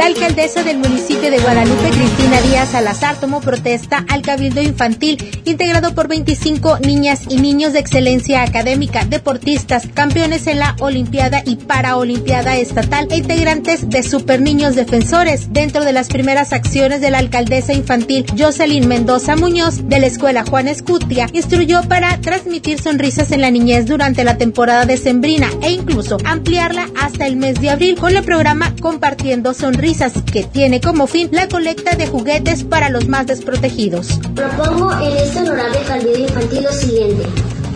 La 0.03 0.09
alcaldesa 0.09 0.63
del 0.63 0.79
municipio 0.79 1.31
de 1.31 1.39
Guadalupe, 1.39 1.89
Cristina 1.91 2.41
Díaz 2.41 2.71
Salazar, 2.71 3.15
tomó 3.21 3.39
protesta 3.39 4.05
al 4.09 4.21
Cabildo 4.21 4.61
Infantil, 4.61 5.17
integrado 5.45 5.95
por 5.95 6.09
25 6.09 6.79
niñas 6.79 7.21
y 7.29 7.37
niños 7.37 7.71
de 7.71 7.79
excelencia 7.79 8.43
académica, 8.43 9.05
deportistas, 9.05 9.87
campeones 9.93 10.47
en 10.47 10.59
la 10.59 10.75
Olimpiada 10.81 11.41
y 11.45 11.55
Paraolimpiada 11.55 12.57
Estatal 12.57 13.07
e 13.11 13.15
integrantes 13.15 13.87
de 13.87 14.03
Super 14.03 14.41
Niños 14.41 14.75
Defensores. 14.75 15.53
Dentro 15.53 15.85
de 15.85 15.93
las 15.93 16.09
primeras 16.09 16.51
acciones 16.51 16.99
de 16.99 17.09
la 17.09 17.19
alcaldesa 17.19 17.71
infantil, 17.71 18.25
Jocelyn 18.37 18.89
Mendoza 18.89 19.37
Muñoz, 19.37 19.87
de 19.87 19.99
la 19.99 20.07
Escuela 20.07 20.43
Juan 20.43 20.67
Escutia, 20.67 21.29
instruyó 21.31 21.81
para 21.83 22.19
transmitir 22.19 22.81
sonrisas 22.81 23.31
en 23.31 23.39
la 23.39 23.51
niñez 23.51 23.85
durante 23.85 24.25
la 24.25 24.37
temporada 24.37 24.85
decembrina 24.85 25.49
e 25.61 25.71
incluso 25.71 26.17
ampliarla 26.25 26.89
hasta 26.99 27.25
el 27.25 27.37
mes 27.37 27.61
de 27.61 27.69
abril 27.69 27.95
con 27.95 28.13
el 28.13 28.23
programa 28.25 28.75
Compartiendo 28.81 29.53
Sonrisas 29.53 29.92
que 30.31 30.43
tiene 30.43 30.81
como 30.81 31.05
fin 31.05 31.29
la 31.31 31.47
colecta 31.47 31.95
de 31.95 32.07
juguetes 32.07 32.63
para 32.63 32.89
los 32.89 33.07
más 33.07 33.27
desprotegidos. 33.27 34.19
Propongo 34.33 34.91
en 34.91 35.17
este 35.17 35.39
honorable 35.39 35.79
cabildo 35.87 36.17
infantil 36.17 36.63
lo 36.63 36.71
siguiente. 36.71 37.23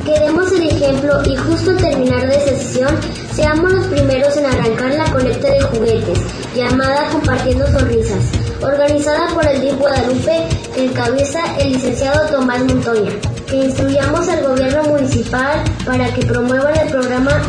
Que 0.04 0.20
demos 0.20 0.52
el 0.52 0.68
ejemplo 0.68 1.22
y 1.32 1.36
justo 1.36 1.72
al 1.72 1.78
terminar 1.78 2.28
de 2.28 2.40
sesión 2.40 2.90
seamos 3.36 3.72
los 3.72 3.86
primeros 3.86 4.36
en 4.36 4.46
arrancar 4.46 4.96
la 4.96 5.12
colecta 5.12 5.48
de 5.48 5.62
juguetes, 5.62 6.20
llamada 6.56 7.08
Compartiendo 7.12 7.68
Sonrisas, 7.68 8.32
organizada 8.64 9.28
por 9.36 9.46
el 9.46 9.62
DIF 9.62 9.78
Guadalupe, 9.78 10.48
que 10.74 10.86
encabeza 10.86 11.40
el 11.60 11.74
licenciado 11.74 12.28
Tomás 12.32 12.64
Montoya. 12.64 13.12
Que 13.48 13.58
instruyamos 13.58 14.28
al 14.28 14.44
gobierno 14.44 14.84
municipal 14.84 15.64
para 15.86 16.12
que 16.14 16.26
promuevan 16.26 16.76
el 16.78 16.90
programa 16.90 17.42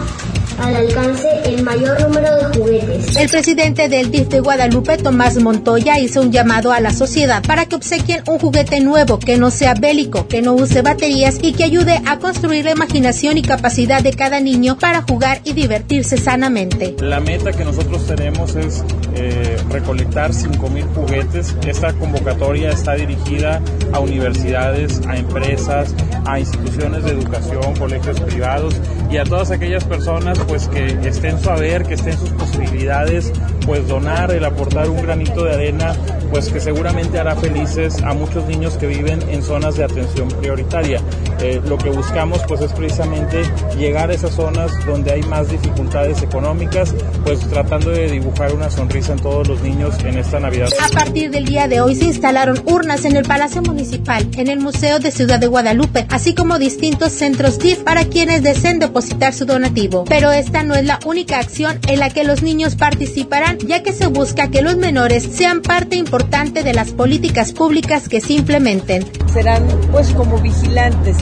al 0.59 0.77
alcance 0.77 1.29
el 1.45 1.63
mayor 1.63 2.01
número 2.03 2.37
de 2.37 2.59
juguetes. 2.59 3.17
El 3.17 3.29
presidente 3.29 3.89
del 3.89 4.11
DIF 4.11 4.29
de 4.29 4.41
Guadalupe, 4.41 4.97
Tomás 4.97 5.37
Montoya, 5.37 5.99
hizo 5.99 6.21
un 6.21 6.33
llamado 6.33 6.73
a 6.73 6.81
la 6.81 6.91
sociedad 6.91 7.43
para 7.43 7.67
que 7.67 7.77
obsequien 7.77 8.23
un 8.27 8.39
juguete 8.39 8.81
nuevo 8.81 9.19
que 9.19 9.39
no 9.39 9.51
sea 9.51 9.75
bélico, 9.75 10.27
que 10.27 10.43
no 10.43 10.55
use 10.55 10.83
baterías 10.83 11.39
y 11.41 11.53
que 11.53 11.65
ayude 11.65 12.01
a 12.07 12.19
construir 12.19 12.65
la 12.65 12.73
imaginación 12.73 13.39
y 13.39 13.43
capacidad 13.43 14.03
de 14.03 14.13
cada 14.13 14.41
niño 14.41 14.79
para 14.79 15.03
jugar 15.03 15.41
y 15.45 15.53
divertirse 15.53 16.17
sanamente. 16.17 16.97
La 17.01 17.21
meta 17.21 17.53
que 17.53 17.65
nosotros 17.65 18.07
tenemos 18.07 18.57
es 18.57 18.85
eh, 19.15 19.57
recolectar 19.71 20.33
5.000 20.33 20.95
juguetes. 20.95 21.55
Esta 21.67 21.93
convocatoria 21.93 22.71
está 22.71 22.95
dirigida 22.95 23.61
a 23.93 24.01
universidades, 24.01 25.01
a 25.07 25.17
empresas, 25.17 25.95
a 26.25 26.39
instituciones 26.41 27.05
de 27.05 27.13
educación, 27.13 27.77
colegios 27.79 28.21
privados 28.21 28.75
y 29.11 29.17
a 29.17 29.25
todas 29.25 29.51
aquellas 29.51 29.85
personas 29.85 30.39
pues 30.49 30.67
que 30.69 30.87
estén 31.07 31.39
su 31.41 31.51
haber, 31.51 31.85
que 31.85 31.95
estén 31.95 32.19
sus 32.19 32.31
posibilidades, 32.31 33.33
pues 33.67 33.87
donar, 33.87 34.33
el 34.33 34.45
aportar 34.45 34.89
un 34.89 35.03
granito 35.03 35.45
de 35.45 35.55
arena, 35.55 35.95
pues 36.31 36.49
que 36.49 36.59
seguramente 36.59 37.19
hará 37.19 37.37
felices 37.37 38.03
a 38.03 38.15
muchos 38.15 38.47
niños 38.47 38.77
que 38.79 38.87
viven 38.87 39.21
en 39.29 39.43
zonas 39.43 39.77
de 39.77 39.85
atención 39.85 40.29
prioritaria. 40.29 41.01
Eh, 41.41 41.61
lo 41.65 41.79
que 41.79 41.91
buscamos 41.91 42.41
pues 42.49 42.61
es 42.63 42.73
precisamente 42.73 43.43
llegar 43.79 44.11
a 44.11 44.15
esas 44.15 44.35
zonas 44.35 44.73
donde 44.87 45.13
hay 45.13 45.23
más 45.23 45.49
dificultades 45.49 46.23
económicas, 46.23 46.95
pues 47.25 47.41
tratando 47.49 47.91
de 47.91 48.11
dibujar 48.11 48.53
una 48.53 48.71
sonrisa 48.71 49.13
en 49.13 49.21
todos 49.21 49.47
los 49.47 49.63
niños 49.63 49.95
en 50.05 50.19
esta 50.19 50.41
Navidad. 50.41 50.69
A 50.83 50.89
partir 50.89 51.31
del 51.31 51.45
día 51.45 51.69
de 51.69 51.81
hoy 51.81 51.95
se 51.95 52.07
instalaron 52.07 52.61
urnas 52.65 53.05
en 53.05 53.17
el 53.17 53.25
Palacio 53.25 53.63
Municipal, 53.63 54.27
en 54.37 54.49
el 54.49 54.59
Museo 54.59 54.99
de 54.99 55.11
Ciudad 55.11 55.39
de 55.39 55.47
Guadalupe, 55.47 56.07
así 56.11 56.35
como 56.35 56.59
distintos 56.59 57.13
centros 57.13 57.59
DIF 57.59 57.81
para 57.81 58.05
quienes 58.07 58.43
deseen 58.43 58.79
depositar 58.79 59.35
su 59.35 59.45
donativo. 59.45 60.05
Pero 60.09 60.33
esta 60.39 60.63
no 60.63 60.75
es 60.75 60.85
la 60.85 61.01
única 61.05 61.39
acción 61.39 61.79
en 61.89 61.99
la 61.99 62.11
que 62.11 62.25
los 62.25 62.43
niños 62.43 62.77
participarán, 62.77 63.59
ya 63.59 63.83
que 63.83 63.93
se 63.93 64.07
busca 64.07 64.51
que 64.51 64.63
los 64.63 64.77
menores 64.77 65.25
sean 65.25 65.63
parte 65.63 65.97
importante 65.97 66.63
de 66.63 66.75
las 66.75 66.93
políticas 66.93 67.53
públicas 67.53 68.09
que 68.09 68.21
se 68.21 68.35
implementen. 68.35 69.05
Serán 69.33 69.67
pues 69.91 70.13
como 70.13 70.39
vigilantes 70.39 71.17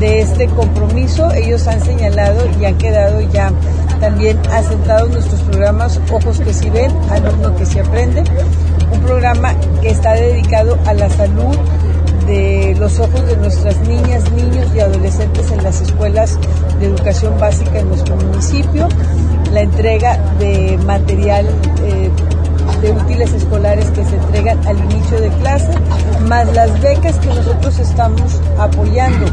de 0.00 0.20
este 0.20 0.46
compromiso. 0.48 1.32
Ellos 1.32 1.66
han 1.66 1.80
señalado 1.84 2.48
y 2.60 2.64
han 2.64 2.78
quedado 2.78 3.20
ya 3.32 3.52
también 4.00 4.38
asentados 4.50 5.10
nuestros 5.10 5.40
programas 5.42 6.00
Ojos 6.10 6.40
que 6.40 6.52
sí 6.52 6.70
ven, 6.70 6.90
Alumno 7.10 7.54
que 7.56 7.66
sí 7.66 7.78
aprende, 7.78 8.24
un 8.90 9.00
programa 9.00 9.54
que 9.80 9.90
está 9.90 10.14
dedicado 10.14 10.78
a 10.86 10.94
la 10.94 11.08
salud 11.10 11.56
de 12.26 12.76
los 12.78 12.98
ojos 12.98 13.26
de 13.26 13.36
nuestras 13.36 13.78
niñas, 13.80 14.30
niños 14.32 14.68
y 14.74 14.80
adolescentes 14.80 15.50
en 15.50 15.62
las 15.62 15.80
escuelas 15.80 16.38
de 16.78 16.86
educación 16.86 17.38
básica 17.38 17.78
en 17.78 17.88
nuestro 17.88 18.16
municipio, 18.16 18.88
la 19.50 19.62
entrega 19.62 20.16
de 20.38 20.78
material 20.84 21.46
eh, 21.84 22.10
de 22.80 22.92
útiles 22.92 23.32
escolares 23.32 23.86
que 23.90 24.04
se 24.04 24.16
entregan 24.16 24.58
al 24.66 24.78
inicio 24.78 25.20
de 25.20 25.30
clase, 25.40 25.72
más 26.28 26.52
las 26.54 26.80
becas 26.80 27.16
que 27.18 27.28
nosotros 27.28 27.78
estamos 27.78 28.40
apoyando. 28.58 29.26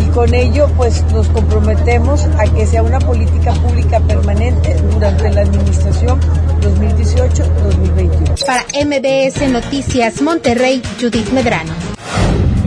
Y 0.00 0.06
con 0.10 0.34
ello, 0.34 0.68
pues 0.76 1.04
nos 1.12 1.28
comprometemos 1.28 2.24
a 2.38 2.44
que 2.44 2.66
sea 2.66 2.82
una 2.82 2.98
política 2.98 3.52
pública 3.52 4.00
permanente 4.00 4.76
durante 4.92 5.30
la 5.30 5.42
administración 5.42 6.20
2018-2021. 6.62 8.44
Para 8.44 8.64
MBS 8.84 9.48
Noticias 9.50 10.20
Monterrey, 10.22 10.82
Judith 11.00 11.30
Medrano. 11.30 11.93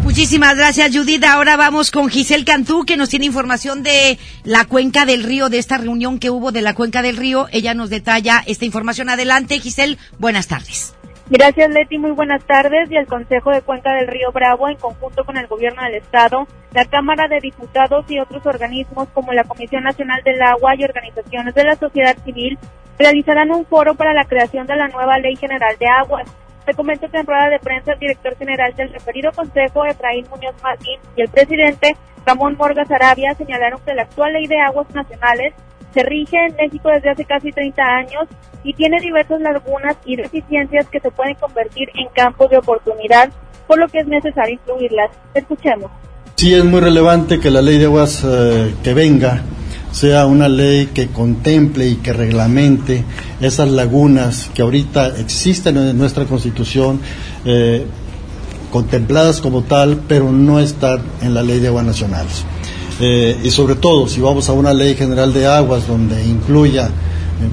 Muchísimas 0.08 0.56
gracias, 0.56 0.96
Judith. 0.96 1.26
Ahora 1.26 1.58
vamos 1.58 1.92
con 1.92 2.08
Giselle 2.08 2.46
Cantú, 2.46 2.86
que 2.86 2.96
nos 2.96 3.10
tiene 3.10 3.26
información 3.26 3.84
de 3.84 4.18
la 4.46 4.64
cuenca 4.64 5.06
del 5.06 5.22
río, 5.22 5.50
de 5.50 5.58
esta 5.58 5.78
reunión 5.78 6.18
que 6.18 6.30
hubo 6.30 6.54
de 6.54 6.62
la 6.62 6.74
cuenca 6.74 7.02
del 7.02 7.18
río. 7.18 7.48
Ella 7.52 7.74
nos 7.74 7.90
detalla 7.90 8.42
esta 8.48 8.64
información. 8.64 9.10
Adelante, 9.10 9.60
Giselle. 9.60 9.98
Buenas 10.18 10.48
tardes. 10.48 10.96
Gracias, 11.30 11.70
Leti. 11.72 11.98
Muy 11.98 12.12
buenas 12.12 12.42
tardes. 12.46 12.90
Y 12.90 12.96
el 12.96 13.06
Consejo 13.06 13.52
de 13.52 13.62
Cuenca 13.62 13.92
del 13.96 14.08
Río 14.08 14.32
Bravo, 14.32 14.70
en 14.70 14.78
conjunto 14.78 15.26
con 15.26 15.36
el 15.36 15.48
Gobierno 15.48 15.84
del 15.84 15.96
Estado, 15.96 16.48
la 16.74 16.86
Cámara 16.86 17.28
de 17.28 17.42
Diputados 17.42 18.06
y 18.08 18.18
otros 18.18 18.46
organismos 18.46 19.10
como 19.14 19.34
la 19.34 19.44
Comisión 19.44 19.84
Nacional 19.84 20.22
del 20.24 20.42
Agua 20.42 20.74
y 20.78 20.86
organizaciones 20.86 21.54
de 21.54 21.66
la 21.66 21.76
sociedad 21.76 22.16
civil, 22.24 22.58
realizarán 22.98 23.52
un 23.52 23.66
foro 23.66 23.96
para 23.96 24.14
la 24.14 24.24
creación 24.24 24.68
de 24.68 24.78
la 24.78 24.88
nueva 24.88 25.20
Ley 25.20 25.36
General 25.36 25.76
de 25.78 25.86
Aguas. 25.86 26.28
Te 26.68 26.74
comento 26.74 27.08
que 27.10 27.18
en 27.18 27.26
rueda 27.26 27.50
de 27.50 27.60
prensa 27.60 27.94
el 27.94 28.00
director 28.00 28.36
general 28.38 28.76
del 28.76 28.92
referido 28.92 29.32
consejo, 29.32 29.86
Efraín 29.86 30.26
Muñoz 30.30 30.54
Martín, 30.62 31.00
y 31.16 31.22
el 31.22 31.30
presidente, 31.30 31.96
Ramón 32.26 32.58
Morgas 32.58 32.92
Arabia, 32.92 33.34
señalaron 33.36 33.80
que 33.86 33.94
la 33.94 34.02
actual 34.02 34.34
ley 34.34 34.48
de 34.48 34.60
aguas 34.60 34.86
nacionales 34.94 35.54
se 35.94 36.04
rige 36.04 36.36
en 36.46 36.58
México 36.58 36.90
desde 36.90 37.12
hace 37.12 37.24
casi 37.24 37.54
30 37.54 37.82
años 37.82 38.28
y 38.66 38.74
tiene 38.74 39.00
diversas 39.00 39.40
lagunas 39.40 39.96
y 40.04 40.18
deficiencias 40.18 40.86
que 40.90 41.00
se 41.00 41.10
pueden 41.10 41.36
convertir 41.36 41.88
en 41.96 42.10
campos 42.14 42.50
de 42.50 42.58
oportunidad, 42.58 43.30
por 43.66 43.80
lo 43.80 43.88
que 43.88 44.00
es 44.00 44.08
necesario 44.08 44.56
incluirlas. 44.56 45.10
Escuchemos. 45.34 45.90
Sí, 46.36 46.54
es 46.54 46.66
muy 46.66 46.82
relevante 46.82 47.40
que 47.40 47.50
la 47.50 47.62
ley 47.62 47.78
de 47.78 47.86
aguas 47.86 48.26
eh, 48.28 48.76
que 48.84 48.94
venga 48.94 49.42
sea 49.92 50.26
una 50.26 50.50
ley 50.50 50.88
que 50.94 51.08
contemple 51.08 51.88
y 51.88 51.96
que 51.96 52.14
reglamente 52.14 53.04
esas 53.42 53.70
lagunas 53.70 54.50
que 54.54 54.62
ahorita 54.62 55.20
existen 55.20 55.78
en 55.78 55.98
nuestra 55.98 56.26
Constitución, 56.26 57.00
eh, 57.46 57.86
contempladas 58.72 59.40
como 59.40 59.64
tal, 59.64 60.02
pero 60.08 60.32
no 60.32 60.60
están 60.60 61.02
en 61.22 61.34
la 61.34 61.42
ley 61.42 61.60
de 61.60 61.68
aguas 61.68 61.86
nacionales. 61.86 62.44
Eh, 63.00 63.40
y 63.44 63.50
sobre 63.52 63.76
todo, 63.76 64.08
si 64.08 64.20
vamos 64.20 64.50
a 64.50 64.54
una 64.54 64.74
ley 64.74 64.96
general 64.96 65.34
de 65.34 65.46
aguas 65.48 65.88
donde 65.88 66.26
incluya, 66.26 66.88
eh, 66.88 66.90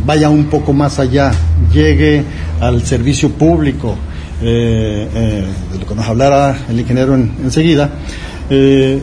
vaya 0.04 0.28
un 0.28 0.46
poco 0.46 0.72
más 0.72 0.98
allá, 0.98 1.30
llegue 1.72 2.24
al 2.60 2.84
servicio 2.84 3.30
público, 3.30 3.96
de 4.40 5.46
lo 5.80 5.86
que 5.86 5.94
nos 5.94 6.06
hablará 6.06 6.66
el 6.68 6.78
ingeniero 6.78 7.14
enseguida, 7.14 7.88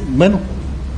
bueno, 0.10 0.40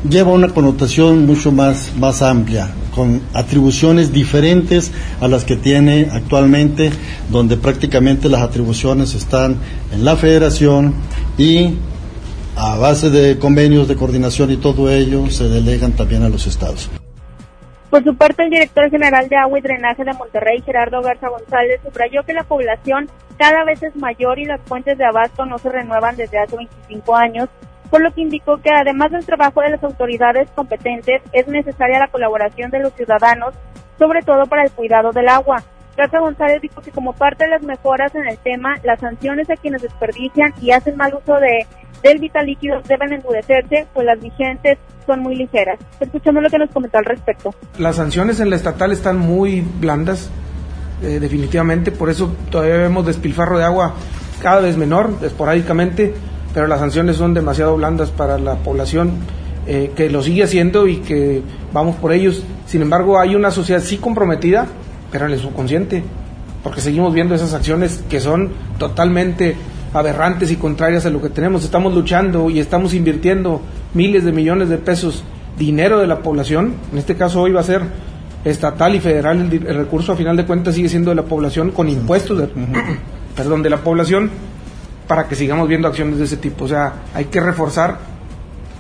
lleva 0.08 0.32
una 0.32 0.50
connotación 0.50 1.26
mucho 1.26 1.52
más, 1.52 1.94
más 1.98 2.22
amplia, 2.22 2.70
con 2.94 3.22
atribuciones 3.34 4.12
diferentes 4.12 4.92
a 5.22 5.28
las 5.28 5.46
que 5.46 5.56
tiene 5.56 6.10
actualmente, 6.12 6.92
donde 7.30 7.58
prácticamente 7.58 8.30
las 8.30 8.42
atribuciones 8.42 9.14
están 9.16 9.58
en 9.92 10.06
la 10.06 10.16
federación 10.16 10.94
y 11.38 11.76
a 12.56 12.78
base 12.78 13.10
de 13.10 13.40
convenios 13.40 13.88
de 13.88 13.96
coordinación 13.96 14.52
y 14.52 14.58
todo 14.58 14.92
ello 14.92 15.30
se 15.30 15.50
delegan 15.50 15.94
también 15.94 16.24
a 16.24 16.30
los 16.30 16.46
estados. 16.46 16.90
Por 17.90 18.04
su 18.04 18.16
parte, 18.16 18.44
el 18.44 18.50
director 18.50 18.90
general 18.90 19.30
de 19.30 19.36
Agua 19.36 19.60
y 19.60 19.62
Drenaje 19.62 20.04
de 20.04 20.14
Monterrey, 20.14 20.62
Gerardo 20.66 21.02
Garza 21.02 21.30
González, 21.30 21.80
subrayó 21.84 22.24
que 22.24 22.34
la 22.34 22.44
población 22.44 23.08
cada 23.38 23.64
vez 23.66 23.82
es 23.84 23.96
mayor 23.96 24.40
y 24.40 24.46
las 24.46 24.60
fuentes 24.62 24.98
de 24.98 25.06
abasto 25.06 25.46
no 25.46 25.58
se 25.60 25.70
renuevan 25.70 26.16
desde 26.16 26.40
hace 26.40 26.56
25 26.56 27.16
años 27.16 27.50
por 27.94 28.02
lo 28.02 28.12
que 28.12 28.22
indicó 28.22 28.58
que 28.58 28.72
además 28.76 29.12
del 29.12 29.24
trabajo 29.24 29.62
de 29.62 29.70
las 29.70 29.84
autoridades 29.84 30.50
competentes, 30.56 31.22
es 31.32 31.48
necesaria 31.48 32.00
la 32.00 32.08
colaboración 32.08 32.72
de 32.72 32.80
los 32.80 32.92
ciudadanos, 32.94 33.54
sobre 34.00 34.24
todo 34.24 34.48
para 34.48 34.64
el 34.64 34.72
cuidado 34.72 35.12
del 35.12 35.30
agua. 35.30 35.64
Garza 35.96 36.18
González 36.18 36.60
dijo 36.60 36.82
que 36.82 36.90
como 36.90 37.14
parte 37.14 37.44
de 37.44 37.52
las 37.52 37.62
mejoras 37.62 38.16
en 38.16 38.28
el 38.28 38.40
tema, 38.40 38.78
las 38.84 39.00
sanciones 39.00 39.48
a 39.52 39.58
quienes 39.58 39.84
desperdician 39.84 40.56
y 40.60 40.72
hacen 40.72 40.98
mal 40.98 41.14
uso 41.14 41.36
de 41.36 41.68
del 42.02 42.18
vital 42.18 42.48
líquido 42.48 42.82
deben 42.82 43.14
endurecerse, 43.14 43.86
pues 43.94 44.08
las 44.08 44.20
vigentes 44.20 44.80
son 45.06 45.20
muy 45.20 45.36
ligeras. 45.36 45.78
Escuchando 46.00 46.42
lo 46.42 46.50
que 46.50 46.58
nos 46.58 46.72
comentó 46.72 46.98
al 46.98 47.06
respecto. 47.06 47.54
Las 47.78 47.98
sanciones 47.98 48.40
en 48.40 48.50
la 48.50 48.56
estatal 48.56 48.92
están 48.92 49.20
muy 49.20 49.62
blandas, 49.62 50.32
eh, 51.04 51.20
definitivamente, 51.20 51.92
por 51.92 52.10
eso 52.10 52.36
todavía 52.50 52.78
vemos 52.78 53.06
despilfarro 53.06 53.60
de 53.60 53.66
agua 53.66 53.94
cada 54.42 54.62
vez 54.62 54.78
menor, 54.78 55.12
esporádicamente 55.22 56.16
pero 56.54 56.68
las 56.68 56.80
sanciones 56.80 57.18
son 57.18 57.34
demasiado 57.34 57.76
blandas 57.76 58.12
para 58.12 58.38
la 58.38 58.56
población 58.56 59.12
eh, 59.66 59.92
que 59.96 60.10
lo 60.10 60.22
sigue 60.22 60.44
haciendo 60.44 60.88
y 60.88 60.98
que 60.98 61.42
vamos 61.72 61.96
por 61.96 62.12
ellos. 62.12 62.44
Sin 62.66 62.82
embargo, 62.82 63.20
hay 63.20 63.36
una 63.36 63.50
sociedad 63.50 63.82
sí 63.82 63.98
comprometida, 63.98 64.68
pero 65.12 65.26
en 65.26 65.32
el 65.32 65.40
subconsciente, 65.40 66.04
porque 66.64 66.82
seguimos 66.82 67.14
viendo 67.14 67.34
esas 67.34 67.54
acciones 67.54 68.04
que 68.10 68.20
son 68.20 68.52
totalmente 68.78 69.56
aberrantes 69.94 70.52
y 70.52 70.56
contrarias 70.56 71.06
a 71.06 71.10
lo 71.10 71.22
que 71.22 71.30
tenemos. 71.30 71.64
Estamos 71.64 71.94
luchando 71.94 72.50
y 72.50 72.60
estamos 72.60 72.94
invirtiendo 72.94 73.62
miles 73.94 74.26
de 74.26 74.32
millones 74.32 74.70
de 74.70 74.78
pesos, 74.78 75.24
dinero 75.58 76.00
de 76.00 76.08
la 76.08 76.20
población, 76.20 76.74
en 76.92 76.98
este 76.98 77.16
caso 77.16 77.42
hoy 77.42 77.52
va 77.52 77.62
a 77.62 77.64
ser 77.64 77.82
estatal 78.44 78.96
y 78.96 79.00
federal, 79.00 79.50
el, 79.52 79.76
recurso 79.76 80.12
a 80.12 80.16
final 80.16 80.36
de 80.36 80.46
cuentas 80.46 80.76
sigue 80.76 80.90
siendo 80.90 81.12
de 81.12 81.16
la 81.16 81.24
población 81.24 81.72
con 81.72 81.88
impuestos, 81.88 82.38
de, 82.38 82.50
perdón, 83.36 83.62
de 83.62 83.70
la 83.70 83.78
población 83.78 84.32
para 85.08 85.28
que 85.28 85.36
sigamos 85.36 85.68
viendo 85.68 85.88
acciones 85.88 86.18
de 86.18 86.26
ese 86.26 86.38
tipo. 86.38 86.66
O 86.66 86.68
sea, 86.68 86.94
hay 87.14 87.26
que 87.26 87.40
reforzar 87.40 87.98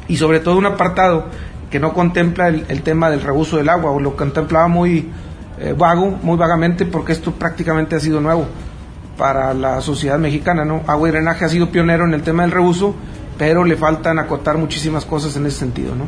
y 0.07 0.17
sobre 0.17 0.39
todo 0.39 0.57
un 0.57 0.65
apartado 0.65 1.25
que 1.69 1.79
no 1.79 1.93
contempla 1.93 2.49
el, 2.49 2.83
tema 2.83 3.09
del 3.09 3.21
reuso 3.21 3.57
del 3.57 3.69
agua 3.69 3.91
o 3.91 3.99
lo 3.99 4.15
contemplaba 4.15 4.67
muy 4.67 5.09
eh, 5.59 5.73
vago, 5.75 6.12
muy 6.21 6.38
vagamente, 6.38 6.86
porque 6.86 7.13
esto 7.13 7.31
prácticamente 7.31 7.95
ha 7.95 7.99
sido 7.99 8.21
nuevo 8.21 8.45
para 9.17 9.53
la 9.53 9.81
sociedad 9.81 10.19
mexicana, 10.19 10.65
¿no? 10.65 10.81
Agua 10.88 11.09
y 11.09 11.12
drenaje 11.12 11.45
ha 11.45 11.49
sido 11.49 11.71
pionero 11.71 12.05
en 12.05 12.13
el 12.13 12.23
tema 12.23 12.43
del 12.43 12.51
reuso, 12.51 12.95
pero 13.38 13.63
le 13.63 13.75
faltan 13.75 14.19
acotar 14.19 14.57
muchísimas 14.57 15.05
cosas 15.05 15.36
en 15.36 15.45
ese 15.45 15.59
sentido, 15.59 15.95
¿no? 15.95 16.05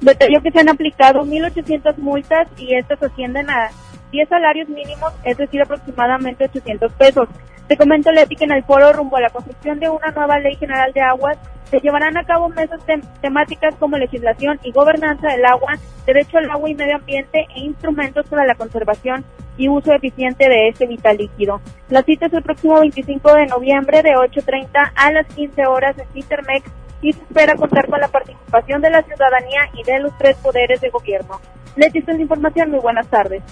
Detalló 0.00 0.42
que 0.42 0.50
se 0.50 0.60
han 0.60 0.68
aplicado 0.68 1.24
1.800 1.24 1.96
multas 1.98 2.48
y 2.56 2.74
estas 2.74 3.02
ascienden 3.02 3.48
a 3.50 3.70
10 4.10 4.28
salarios 4.28 4.68
mínimos, 4.68 5.12
es 5.24 5.36
decir, 5.38 5.62
aproximadamente 5.62 6.44
800 6.44 6.92
pesos. 6.92 7.28
Te 7.72 7.78
comento, 7.78 8.12
Leti, 8.12 8.36
que 8.36 8.44
en 8.44 8.52
el 8.52 8.64
foro 8.64 8.92
rumbo 8.92 9.16
a 9.16 9.22
la 9.22 9.30
construcción 9.30 9.80
de 9.80 9.88
una 9.88 10.10
nueva 10.10 10.38
ley 10.40 10.56
general 10.56 10.92
de 10.92 11.00
aguas 11.00 11.38
se 11.70 11.80
llevarán 11.80 12.18
a 12.18 12.24
cabo 12.24 12.50
mesas 12.50 12.82
temáticas 13.22 13.74
como 13.76 13.96
legislación 13.96 14.60
y 14.62 14.72
gobernanza 14.72 15.28
del 15.28 15.46
agua, 15.46 15.78
derecho 16.04 16.36
al 16.36 16.50
agua 16.50 16.68
y 16.68 16.74
medio 16.74 16.96
ambiente 16.96 17.46
e 17.56 17.60
instrumentos 17.60 18.28
para 18.28 18.44
la 18.44 18.56
conservación 18.56 19.24
y 19.56 19.70
uso 19.70 19.90
eficiente 19.94 20.50
de 20.50 20.68
este 20.68 20.86
vital 20.86 21.16
líquido. 21.16 21.62
La 21.88 22.02
cita 22.02 22.26
es 22.26 22.34
el 22.34 22.42
próximo 22.42 22.78
25 22.78 23.36
de 23.36 23.46
noviembre 23.46 24.02
de 24.02 24.10
8.30 24.10 24.92
a 24.94 25.12
las 25.12 25.26
15 25.28 25.64
horas 25.64 25.96
en 25.96 26.08
Intermex 26.14 26.70
y 27.00 27.14
se 27.14 27.22
espera 27.22 27.54
contar 27.54 27.88
con 27.88 28.00
la 28.00 28.08
participación 28.08 28.82
de 28.82 28.90
la 28.90 29.00
ciudadanía 29.00 29.62
y 29.72 29.82
de 29.82 29.98
los 29.98 30.12
tres 30.18 30.36
poderes 30.36 30.78
de 30.82 30.90
gobierno. 30.90 31.40
Leti, 31.76 32.00
esta 32.00 32.12
es 32.12 32.18
la 32.18 32.22
información. 32.24 32.70
Muy 32.70 32.80
buenas 32.80 33.08
tardes. 33.08 33.42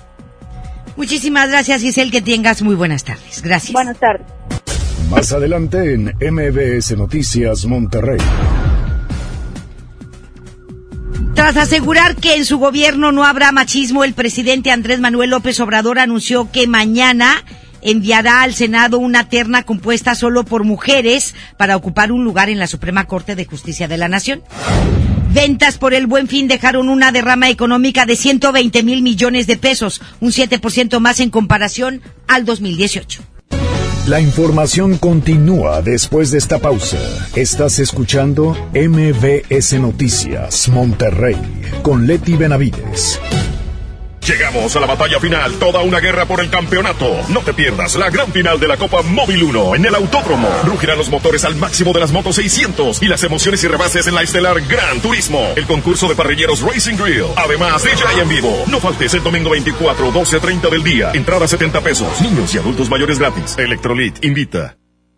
Muchísimas 0.97 1.49
gracias, 1.49 1.81
Giselle. 1.83 2.11
Que 2.11 2.23
tengas 2.23 2.63
muy 2.63 2.75
buenas 2.75 3.05
tardes. 3.05 3.43
Gracias. 3.43 3.73
Buenas 3.73 3.99
tardes. 3.99 4.27
Más 5.11 5.33
adelante 5.33 5.95
en 5.95 6.15
MBS 6.21 6.97
Noticias 6.97 7.65
Monterrey. 7.67 8.21
Tras 11.35 11.57
asegurar 11.57 12.17
que 12.17 12.37
en 12.37 12.45
su 12.45 12.59
gobierno 12.59 13.13
no 13.13 13.25
habrá 13.25 13.51
machismo, 13.51 14.05
el 14.05 14.15
presidente 14.15 14.71
Andrés 14.71 15.01
Manuel 15.01 15.31
López 15.31 15.59
Obrador 15.61 15.99
anunció 15.99 16.53
que 16.53 16.67
mañana 16.67 17.45
enviará 17.83 18.43
al 18.43 18.55
Senado 18.55 18.99
una 18.99 19.29
terna 19.29 19.63
compuesta 19.63 20.15
solo 20.15 20.45
por 20.45 20.65
mujeres 20.65 21.35
para 21.57 21.77
ocupar 21.77 22.13
un 22.13 22.25
lugar 22.25 22.51
en 22.51 22.59
la 22.59 22.67
Suprema 22.67 23.07
Corte 23.07 23.37
de 23.37 23.47
Justicia 23.47 23.89
de 23.89 23.97
la 23.97 24.09
Nación. 24.09 24.43
Ventas 25.33 25.79
por 25.79 25.95
el 25.95 26.09
buen 26.09 26.27
fin 26.27 26.49
dejaron 26.49 26.89
una 26.89 27.13
derrama 27.13 27.51
económica 27.51 28.05
de 28.05 28.17
120 28.17 28.83
mil 28.83 29.01
millones 29.01 29.47
de 29.47 29.57
pesos, 29.57 30.01
un 30.21 30.33
7% 30.33 30.99
más 30.99 31.21
en 31.21 31.31
comparación 31.31 32.03
al 32.27 32.45
2018. 32.45 33.23
La 34.09 34.21
información 34.21 34.99
continúa 34.99 35.83
después 35.83 36.33
de 36.33 36.39
esta 36.39 36.59
pausa. 36.59 36.99
Estás 37.37 37.79
escuchando 37.79 38.57
MBS 38.75 39.75
Noticias 39.75 40.69
Monterrey 40.69 41.37
con 41.83 42.09
Leti 42.09 42.35
Benavides. 42.35 43.21
Llegamos 44.31 44.77
a 44.77 44.81
la 44.81 44.87
batalla 44.87 45.19
final, 45.19 45.55
toda 45.55 45.81
una 45.81 45.99
guerra 45.99 46.25
por 46.25 46.41
el 46.41 46.49
campeonato. 46.51 47.21
No 47.31 47.41
te 47.41 47.53
pierdas 47.53 47.97
la 47.97 48.11
gran 48.11 48.31
final 48.31 48.61
de 48.61 48.69
la 48.69 48.77
Copa 48.77 49.03
Móvil 49.03 49.43
1 49.43 49.75
en 49.75 49.87
el 49.87 49.95
Autódromo. 49.97 50.49
Rugirán 50.65 50.99
los 50.99 51.11
motores 51.11 51.45
al 51.45 51.57
máximo 51.57 51.93
de 51.93 51.99
las 51.99 52.13
motos 52.13 52.37
600 52.37 53.03
y 53.03 53.09
las 53.09 53.25
emociones 53.25 53.65
y 53.65 53.67
rebases 53.67 54.07
en 54.07 54.15
la 54.15 54.23
estelar 54.23 54.61
Gran 54.61 55.01
Turismo. 55.01 55.53
El 55.57 55.67
concurso 55.67 56.07
de 56.07 56.15
parrilleros 56.15 56.61
Racing 56.61 56.95
Grill. 56.95 57.25
Además, 57.35 57.83
DJ 57.83 58.23
en 58.23 58.29
vivo. 58.29 58.65
No 58.69 58.79
faltes 58.79 59.15
el 59.15 59.25
domingo 59.25 59.51
24, 59.51 60.13
12.30 60.13 60.71
del 60.71 60.85
día. 60.85 61.11
Entrada 61.13 61.49
70 61.49 61.81
pesos. 61.81 62.21
Niños 62.21 62.55
y 62.55 62.59
adultos 62.59 62.89
mayores 62.89 63.19
gratis. 63.19 63.59
Electrolit 63.59 64.25
invita. 64.25 64.80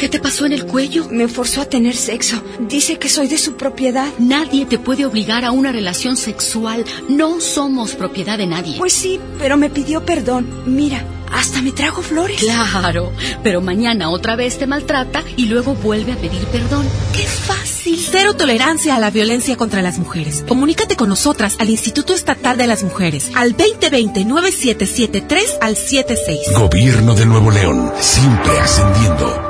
¿Qué 0.00 0.08
te 0.08 0.18
pasó 0.18 0.46
en 0.46 0.54
el 0.54 0.64
cuello? 0.64 1.06
Me 1.10 1.28
forzó 1.28 1.60
a 1.60 1.66
tener 1.66 1.94
sexo. 1.94 2.42
Dice 2.58 2.98
que 2.98 3.10
soy 3.10 3.28
de 3.28 3.36
su 3.36 3.56
propiedad. 3.56 4.08
Nadie 4.18 4.64
te 4.64 4.78
puede 4.78 5.04
obligar 5.04 5.44
a 5.44 5.50
una 5.50 5.72
relación 5.72 6.16
sexual. 6.16 6.86
No 7.10 7.38
somos 7.42 7.96
propiedad 7.96 8.38
de 8.38 8.46
nadie. 8.46 8.78
Pues 8.78 8.94
sí, 8.94 9.20
pero 9.38 9.58
me 9.58 9.68
pidió 9.68 10.06
perdón. 10.06 10.48
Mira, 10.64 11.04
hasta 11.30 11.60
me 11.60 11.72
trajo 11.72 12.00
flores. 12.00 12.40
Claro, 12.40 13.12
pero 13.42 13.60
mañana 13.60 14.08
otra 14.08 14.36
vez 14.36 14.56
te 14.56 14.66
maltrata 14.66 15.22
y 15.36 15.48
luego 15.48 15.74
vuelve 15.74 16.12
a 16.12 16.16
pedir 16.16 16.46
perdón. 16.46 16.88
¡Qué 17.14 17.26
fácil! 17.26 18.02
Cero 18.10 18.32
tolerancia 18.32 18.96
a 18.96 19.00
la 19.00 19.10
violencia 19.10 19.58
contra 19.58 19.82
las 19.82 19.98
mujeres. 19.98 20.42
Comunícate 20.48 20.96
con 20.96 21.10
nosotras 21.10 21.56
al 21.58 21.68
Instituto 21.68 22.14
Estatal 22.14 22.56
de 22.56 22.66
las 22.66 22.84
Mujeres 22.84 23.30
al 23.34 23.54
2020-9773 23.54 25.58
al 25.60 25.76
76. 25.76 26.54
Gobierno 26.56 27.14
de 27.14 27.26
Nuevo 27.26 27.50
León, 27.50 27.92
siempre 28.00 28.58
ascendiendo. 28.60 29.49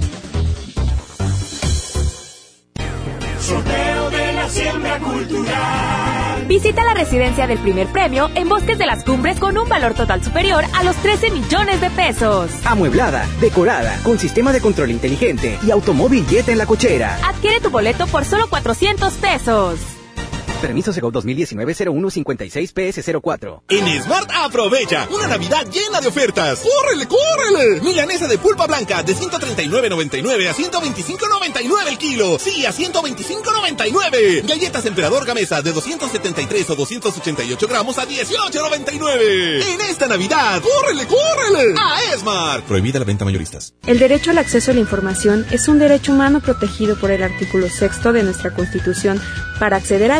Visita 6.51 6.83
la 6.83 6.93
residencia 6.93 7.47
del 7.47 7.59
primer 7.59 7.87
premio 7.87 8.29
en 8.35 8.49
Bosques 8.49 8.77
de 8.77 8.85
las 8.85 9.05
Cumbres 9.05 9.39
con 9.39 9.57
un 9.57 9.69
valor 9.69 9.93
total 9.93 10.21
superior 10.21 10.65
a 10.73 10.83
los 10.83 10.97
13 10.97 11.31
millones 11.31 11.79
de 11.79 11.89
pesos. 11.91 12.51
Amueblada, 12.65 13.25
decorada, 13.39 13.97
con 14.03 14.19
sistema 14.19 14.51
de 14.51 14.59
control 14.59 14.91
inteligente 14.91 15.57
y 15.65 15.71
automóvil 15.71 16.27
jet 16.27 16.49
en 16.49 16.57
la 16.57 16.65
cochera. 16.65 17.17
Adquiere 17.25 17.61
tu 17.61 17.69
boleto 17.69 18.05
por 18.05 18.25
solo 18.25 18.49
400 18.49 19.13
pesos. 19.13 20.00
Permiso 20.61 20.93
Segov 20.93 21.11
2019-0156-PS04. 21.13 23.63
En 23.69 24.03
Smart 24.03 24.29
aprovecha 24.31 25.07
una 25.09 25.25
Navidad 25.27 25.65
llena 25.71 25.99
de 25.99 26.07
ofertas. 26.07 26.59
¡Córrele, 26.59 27.07
córrele! 27.07 27.81
Milanesa 27.81 28.27
de 28.27 28.37
pulpa 28.37 28.67
blanca 28.67 29.01
de 29.01 29.15
139.99 29.15 30.47
a 30.47 30.53
125.99 30.53 31.87
el 31.87 31.97
kilo. 31.97 32.37
Sí, 32.37 32.63
a 32.65 32.71
125.99. 32.71 34.47
Galletas 34.47 34.85
Emperador 34.85 35.25
Gamesa 35.25 35.63
de 35.63 35.71
273 35.71 36.69
o 36.69 36.75
288 36.75 37.67
gramos 37.67 37.97
a 37.97 38.07
18.99. 38.07 39.65
En 39.65 39.81
esta 39.81 40.07
Navidad, 40.07 40.61
¡córrele, 40.61 41.07
córrele! 41.07 41.73
A 41.79 41.99
Smart. 42.17 42.65
Prohibida 42.65 42.99
la 42.99 43.05
venta 43.05 43.25
mayoristas. 43.25 43.73
El 43.87 43.97
derecho 43.97 44.29
al 44.29 44.37
acceso 44.37 44.69
a 44.69 44.75
la 44.75 44.79
información 44.79 45.43
es 45.49 45.67
un 45.67 45.79
derecho 45.79 46.11
humano 46.11 46.39
protegido 46.39 46.95
por 46.97 47.09
el 47.09 47.23
artículo 47.23 47.67
sexto 47.67 48.13
de 48.13 48.21
nuestra 48.21 48.53
Constitución 48.53 49.19
para 49.59 49.77
acceder 49.77 50.11
a 50.11 50.19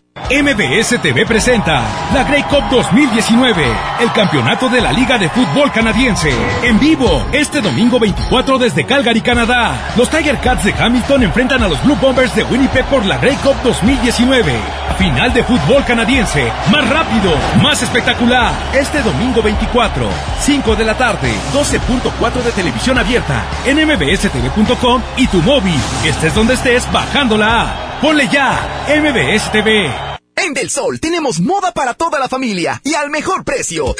MBS 0.31 1.01
TV 1.01 1.25
presenta 1.25 1.83
la 2.13 2.23
Grey 2.23 2.43
Cup 2.43 2.63
2019, 2.71 3.65
el 3.99 4.11
campeonato 4.13 4.69
de 4.69 4.79
la 4.79 4.93
Liga 4.93 5.17
de 5.17 5.27
Fútbol 5.27 5.73
Canadiense. 5.73 6.31
En 6.63 6.79
vivo, 6.79 7.25
este 7.33 7.59
domingo 7.59 7.99
24 7.99 8.57
desde 8.57 8.85
Calgary, 8.85 9.19
Canadá. 9.19 9.91
Los 9.97 10.09
Tiger 10.09 10.39
Cats 10.39 10.63
de 10.63 10.73
Hamilton 10.73 11.23
enfrentan 11.23 11.63
a 11.63 11.67
los 11.67 11.83
Blue 11.83 11.97
Bombers 11.97 12.33
de 12.33 12.45
Winnipeg 12.45 12.85
por 12.85 13.05
la 13.05 13.17
Grey 13.17 13.35
Cup 13.43 13.57
2019. 13.61 14.53
Final 14.97 15.33
de 15.33 15.43
fútbol 15.43 15.83
canadiense, 15.83 16.49
más 16.71 16.89
rápido, 16.89 17.33
más 17.61 17.83
espectacular. 17.83 18.53
Este 18.73 19.01
domingo 19.01 19.41
24, 19.41 20.07
5 20.39 20.75
de 20.77 20.85
la 20.85 20.95
tarde, 20.95 21.29
12.4 21.53 22.41
de 22.41 22.51
televisión 22.53 22.97
abierta, 22.97 23.43
en 23.65 23.85
mbstv.com 23.85 25.01
y 25.17 25.27
tu 25.27 25.41
móvil. 25.41 25.79
Estés 26.05 26.33
donde 26.33 26.53
estés, 26.53 26.89
bajando 26.89 27.37
la. 27.37 27.97
Ponle 28.01 28.29
ya, 28.29 28.85
MBS 28.87 29.51
TV. 29.51 30.10
En 30.35 30.53
Del 30.53 30.69
Sol 30.69 30.99
tenemos 30.99 31.39
moda 31.39 31.71
para 31.71 31.93
toda 31.93 32.19
la 32.19 32.27
familia 32.29 32.81
y 32.83 32.93
al 32.95 33.09
mejor 33.09 33.43
precio. 33.43 33.95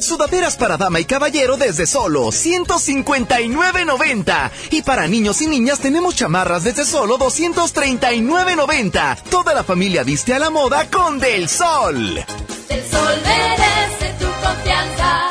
Sudaderas 0.00 0.56
para 0.56 0.76
dama 0.76 0.98
y 1.00 1.04
caballero 1.04 1.56
desde 1.56 1.86
solo 1.86 2.26
159.90. 2.26 4.50
Y 4.70 4.82
para 4.82 5.06
niños 5.06 5.40
y 5.42 5.46
niñas 5.46 5.78
tenemos 5.80 6.16
chamarras 6.16 6.64
desde 6.64 6.84
solo 6.84 7.18
239.90. 7.18 9.22
Toda 9.30 9.54
la 9.54 9.64
familia 9.64 10.02
viste 10.02 10.34
a 10.34 10.38
la 10.38 10.50
moda 10.50 10.90
con 10.90 11.18
Del 11.18 11.48
Sol. 11.48 12.22
Del 12.68 12.84
Sol 12.90 13.14
merece 13.24 14.12
tu 14.18 14.26
confianza. 14.44 15.28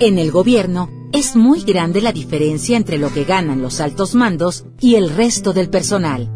En 0.00 0.18
el 0.18 0.30
gobierno 0.30 0.90
es 1.12 1.36
muy 1.36 1.62
grande 1.62 2.02
la 2.02 2.12
diferencia 2.12 2.76
entre 2.76 2.98
lo 2.98 3.10
que 3.12 3.24
ganan 3.24 3.62
los 3.62 3.80
altos 3.80 4.14
mandos 4.14 4.66
y 4.80 4.96
el 4.96 5.08
resto 5.08 5.54
del 5.54 5.70
personal. 5.70 6.35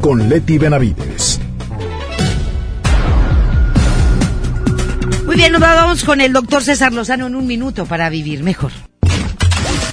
con 0.00 0.28
Leti 0.28 0.58
Benavides. 0.58 1.40
Muy 5.26 5.36
bien, 5.36 5.52
nos 5.52 5.60
vamos 5.60 6.04
con 6.04 6.20
el 6.20 6.32
doctor 6.32 6.62
César 6.62 6.92
Lozano 6.92 7.26
en 7.26 7.34
un 7.34 7.46
minuto 7.46 7.84
para 7.84 8.08
vivir 8.08 8.42
mejor. 8.42 8.72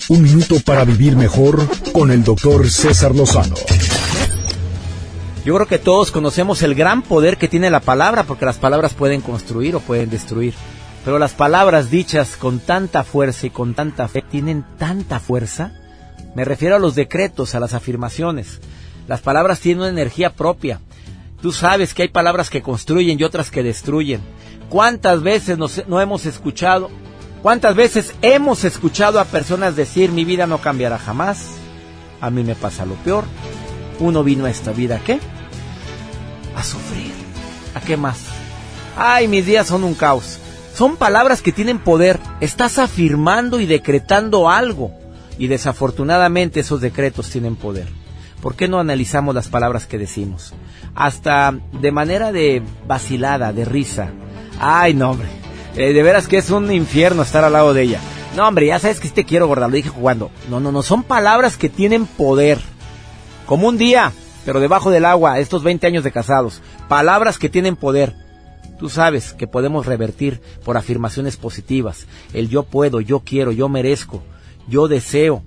Un 0.07 0.21
minuto 0.21 0.59
para 0.63 0.85
vivir 0.85 1.15
mejor 1.15 1.67
con 1.91 2.11
el 2.11 2.23
doctor 2.23 2.69
César 2.69 3.15
Lozano. 3.15 3.55
Yo 5.43 5.53
creo 5.55 5.67
que 5.67 5.77
todos 5.77 6.11
conocemos 6.11 6.61
el 6.63 6.73
gran 6.73 7.01
poder 7.01 7.37
que 7.37 7.47
tiene 7.47 7.69
la 7.69 7.79
palabra, 7.79 8.23
porque 8.23 8.45
las 8.45 8.57
palabras 8.57 8.93
pueden 8.93 9.21
construir 9.21 9.75
o 9.75 9.79
pueden 9.79 10.09
destruir. 10.09 10.53
Pero 11.03 11.19
las 11.19 11.33
palabras 11.33 11.91
dichas 11.91 12.35
con 12.35 12.59
tanta 12.59 13.03
fuerza 13.03 13.45
y 13.45 13.51
con 13.51 13.75
tanta 13.75 14.07
fe 14.07 14.23
tienen 14.23 14.65
tanta 14.79 15.19
fuerza. 15.19 15.71
Me 16.35 16.45
refiero 16.45 16.75
a 16.75 16.79
los 16.79 16.95
decretos, 16.95 17.53
a 17.53 17.59
las 17.59 17.73
afirmaciones. 17.73 18.59
Las 19.07 19.21
palabras 19.21 19.59
tienen 19.59 19.81
una 19.81 19.89
energía 19.89 20.33
propia. 20.33 20.79
Tú 21.41 21.51
sabes 21.51 21.93
que 21.93 22.03
hay 22.03 22.07
palabras 22.09 22.49
que 22.49 22.61
construyen 22.61 23.19
y 23.19 23.23
otras 23.23 23.51
que 23.51 23.63
destruyen. 23.63 24.21
¿Cuántas 24.69 25.21
veces 25.21 25.57
no 25.87 26.01
hemos 26.01 26.25
escuchado 26.25 26.89
¿Cuántas 27.45 27.75
veces 27.75 28.15
hemos 28.23 28.63
escuchado 28.63 29.19
a 29.19 29.25
personas 29.25 29.75
decir 29.75 30.11
mi 30.11 30.25
vida 30.25 30.47
no 30.47 30.57
cambiará 30.61 30.97
jamás? 30.97 31.45
A 32.19 32.31
mí 32.31 32.43
me 32.43 32.55
pasa 32.55 32.87
lo 32.87 32.95
peor. 32.95 33.23
Uno 33.99 34.23
vino 34.23 34.45
a 34.45 34.49
esta 34.49 34.71
vida, 34.71 34.99
¿qué? 35.05 35.19
A 36.55 36.63
sufrir. 36.63 37.11
¿A 37.75 37.81
qué 37.81 37.97
más? 37.97 38.17
Ay, 38.97 39.27
mis 39.27 39.45
días 39.45 39.67
son 39.67 39.83
un 39.83 39.93
caos. 39.93 40.39
Son 40.73 40.97
palabras 40.97 41.43
que 41.43 41.51
tienen 41.51 41.77
poder. 41.77 42.19
Estás 42.41 42.79
afirmando 42.79 43.59
y 43.59 43.67
decretando 43.67 44.49
algo. 44.49 44.91
Y 45.37 45.45
desafortunadamente 45.45 46.61
esos 46.61 46.81
decretos 46.81 47.29
tienen 47.29 47.55
poder. 47.55 47.89
¿Por 48.45 48.55
qué 48.55 48.67
no 48.67 48.79
analizamos 48.79 49.33
las 49.33 49.47
palabras 49.47 49.87
que 49.87 49.97
decimos? 49.97 50.53
Hasta 50.93 51.51
de 51.81 51.91
manera 51.91 52.31
de 52.31 52.61
vacilada, 52.85 53.51
de 53.51 53.65
risa. 53.65 54.11
Ay, 54.59 54.93
no, 54.93 55.09
hombre. 55.09 55.27
Eh, 55.75 55.93
de 55.93 56.03
veras 56.03 56.27
que 56.27 56.37
es 56.37 56.51
un 56.51 56.71
infierno 56.71 57.23
estar 57.23 57.43
al 57.43 57.53
lado 57.53 57.73
de 57.73 57.81
ella. 57.81 57.99
No, 58.35 58.47
hombre, 58.47 58.67
ya 58.67 58.77
sabes 58.77 58.99
que 58.99 59.09
te 59.09 59.23
quiero, 59.23 59.47
gorda, 59.47 59.67
lo 59.67 59.73
dije 59.73 59.89
jugando. 59.89 60.29
No, 60.47 60.59
no, 60.59 60.71
no, 60.71 60.83
son 60.83 61.01
palabras 61.01 61.57
que 61.57 61.69
tienen 61.69 62.05
poder. 62.05 62.59
Como 63.47 63.67
un 63.67 63.79
día, 63.79 64.13
pero 64.45 64.59
debajo 64.59 64.91
del 64.91 65.05
agua, 65.05 65.39
estos 65.39 65.63
20 65.63 65.87
años 65.87 66.03
de 66.03 66.11
casados. 66.11 66.61
Palabras 66.87 67.39
que 67.39 67.49
tienen 67.49 67.75
poder. 67.75 68.13
Tú 68.77 68.89
sabes 68.89 69.33
que 69.33 69.47
podemos 69.47 69.87
revertir 69.87 70.39
por 70.63 70.77
afirmaciones 70.77 71.35
positivas. 71.35 72.05
El 72.31 72.49
yo 72.49 72.61
puedo, 72.61 73.01
yo 73.01 73.21
quiero, 73.21 73.51
yo 73.51 73.69
merezco, 73.69 74.21
yo 74.67 74.87
deseo. 74.87 75.41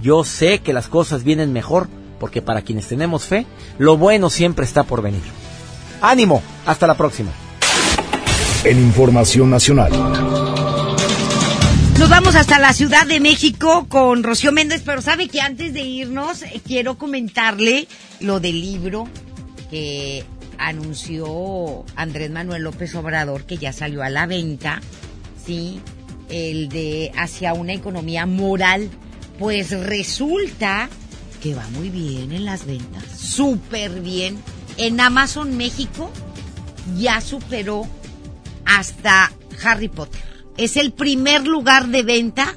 Yo 0.00 0.22
sé 0.22 0.60
que 0.60 0.72
las 0.72 0.86
cosas 0.86 1.24
vienen 1.24 1.52
mejor, 1.52 1.88
porque 2.18 2.42
para 2.42 2.62
quienes 2.62 2.88
tenemos 2.88 3.24
fe, 3.24 3.46
lo 3.78 3.96
bueno 3.96 4.30
siempre 4.30 4.64
está 4.64 4.84
por 4.84 5.02
venir. 5.02 5.22
Ánimo, 6.00 6.42
hasta 6.66 6.86
la 6.86 6.94
próxima 6.94 7.30
en 8.64 8.78
Información 8.78 9.50
Nacional. 9.50 9.92
Nos 11.98 12.08
vamos 12.08 12.34
hasta 12.34 12.58
la 12.58 12.72
Ciudad 12.72 13.06
de 13.06 13.20
México 13.20 13.86
con 13.88 14.22
Rocío 14.22 14.52
Méndez, 14.52 14.82
pero 14.84 15.02
sabe 15.02 15.28
que 15.28 15.40
antes 15.40 15.72
de 15.72 15.80
irnos 15.80 16.42
eh, 16.42 16.60
quiero 16.66 16.98
comentarle 16.98 17.88
lo 18.20 18.40
del 18.40 18.60
libro 18.60 19.08
que 19.70 20.24
anunció 20.58 21.84
Andrés 21.96 22.30
Manuel 22.30 22.62
López 22.62 22.94
Obrador, 22.94 23.44
que 23.44 23.58
ya 23.58 23.72
salió 23.72 24.02
a 24.02 24.10
la 24.10 24.26
venta, 24.26 24.80
¿sí? 25.44 25.80
El 26.28 26.68
de 26.68 27.12
Hacia 27.16 27.54
una 27.54 27.72
economía 27.72 28.26
moral. 28.26 28.90
Pues 29.38 29.70
resulta 29.70 30.88
que 31.40 31.54
va 31.54 31.66
muy 31.70 31.90
bien 31.90 32.32
en 32.32 32.44
las 32.44 32.66
ventas, 32.66 33.04
súper 33.16 34.00
bien. 34.00 34.42
En 34.76 35.00
Amazon 35.00 35.56
México 35.56 36.10
ya 36.96 37.20
superó 37.20 37.86
hasta 38.64 39.32
Harry 39.64 39.88
Potter. 39.88 40.20
Es 40.56 40.76
el 40.76 40.92
primer 40.92 41.46
lugar 41.46 41.88
de 41.88 42.02
venta 42.02 42.56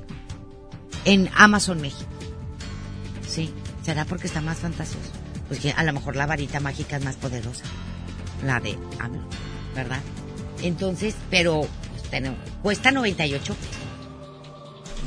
en 1.06 1.30
Amazon 1.36 1.82
México. 1.82 2.10
Sí, 3.28 3.54
¿será 3.84 4.06
porque 4.06 4.28
está 4.28 4.42
más 4.42 4.60
fantasioso? 4.60 5.10
Pues 5.48 5.60
que 5.60 5.72
a 5.72 5.84
lo 5.84 5.94
mejor 5.94 6.16
la 6.16 6.26
varita 6.26 6.60
mágica 6.60 6.98
es 6.98 7.04
más 7.04 7.16
poderosa. 7.16 7.64
La 8.46 8.60
de 8.60 8.78
AMLO, 9.00 9.28
¿verdad? 9.76 10.02
Entonces, 10.64 11.16
pero 11.30 11.62
pues, 12.10 12.32
cuesta 12.62 12.92
98 12.92 13.54
pesos. 13.54 13.76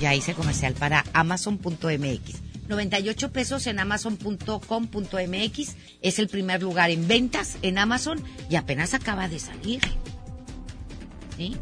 Ya 0.01 0.15
hice 0.15 0.35
comercial 0.35 0.75
para 0.75 1.05
amazon.mx. 1.13 2.44
98 2.69 3.33
pesos 3.33 3.67
en 3.67 3.79
amazon.com.mx. 3.79 5.77
Es 6.03 6.19
el 6.19 6.29
primer 6.29 6.63
lugar 6.63 6.91
en 6.91 7.07
ventas 7.09 7.59
en 7.63 7.79
Amazon 7.79 8.23
y 8.49 8.57
apenas 8.57 8.95
acaba 8.95 9.29
de 9.29 9.39
salir. 9.39 9.81
¿sí? 11.37 11.57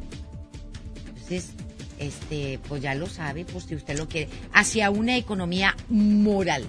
Entonces, 1.07 1.51
este, 1.99 2.59
pues 2.69 2.83
ya 2.83 2.95
lo 2.95 3.07
sabe, 3.07 3.45
pues 3.45 3.65
si 3.65 3.75
usted 3.75 3.97
lo 3.99 4.09
quiere, 4.09 4.29
hacia 4.53 4.91
una 4.91 5.17
economía 5.17 5.77
moral. 5.89 6.65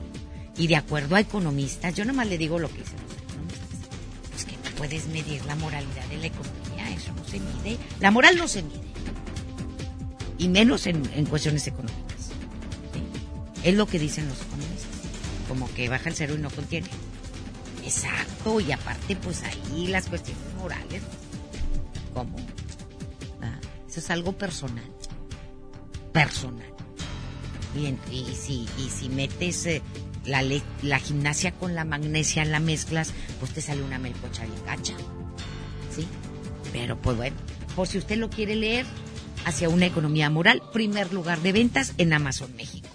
Y 0.58 0.68
de 0.68 0.76
acuerdo 0.76 1.16
a 1.16 1.20
economistas, 1.20 1.96
yo 1.96 2.06
nomás 2.06 2.28
le 2.28 2.38
digo 2.38 2.60
lo 2.60 2.70
que 2.70 2.80
dicen 2.80 2.98
los 3.04 3.18
economistas, 3.18 3.90
pues 4.30 4.46
que 4.46 4.52
no 4.52 4.76
puedes 4.78 5.08
medir 5.08 5.44
la 5.46 5.56
moralidad 5.56 6.06
de 6.10 6.18
la 6.18 6.28
economía, 6.28 6.90
eso 6.96 7.12
no 7.14 7.26
se 7.26 7.40
mide. 7.40 7.78
La 8.00 8.12
moral 8.12 8.38
no 8.38 8.48
se 8.48 8.62
mide. 8.62 8.82
Y 10.38 10.48
menos 10.50 10.86
en, 10.88 11.26
cuestiones 11.26 11.66
económicas. 11.68 12.13
Es 13.64 13.76
lo 13.76 13.86
que 13.88 14.00
dicen 14.00 14.28
los 14.28 14.42
economistas. 14.42 14.90
Como 15.48 15.74
que 15.74 15.90
baja 15.90 16.10
el 16.10 16.16
cero 16.16 16.36
y 16.36 16.42
no 16.42 16.50
contiene. 16.50 16.88
Exacto, 17.86 18.60
y 18.60 18.72
aparte, 18.72 19.16
pues 19.18 19.44
ahí 19.44 19.88
las 19.88 20.08
cuestiones 20.08 20.44
morales, 20.58 21.02
como 22.14 22.38
eso 23.94 24.00
es 24.00 24.10
algo 24.10 24.36
personal. 24.36 24.84
Personal. 26.14 26.66
Bien, 27.76 28.00
y 28.10 28.26
si, 28.34 28.68
y 28.80 28.90
si 28.90 29.08
metes 29.08 29.68
eh, 29.68 29.84
la, 30.26 30.44
la 30.82 30.98
gimnasia 30.98 31.52
con 31.52 31.76
la 31.76 31.86
magnesia, 31.86 32.44
la 32.44 32.60
mezclas, 32.60 33.14
pues 33.40 33.52
te 33.52 33.62
sale 33.62 33.84
una 33.84 34.00
melcocha 34.00 34.46
bien 34.46 34.66
gacha. 34.66 34.96
¿Sí? 35.96 36.08
Pero 36.72 37.00
pues 37.00 37.18
bueno, 37.18 37.36
por 37.76 37.88
si 37.88 38.00
usted 38.00 38.18
lo 38.18 38.32
quiere 38.32 38.56
leer, 38.56 38.88
hacia 39.46 39.70
una 39.70 39.86
economía 39.86 40.28
moral, 40.32 40.64
primer 40.74 41.14
lugar 41.14 41.42
de 41.42 41.52
ventas 41.52 41.94
en 42.00 42.14
Amazon 42.14 42.52
México. 42.56 42.90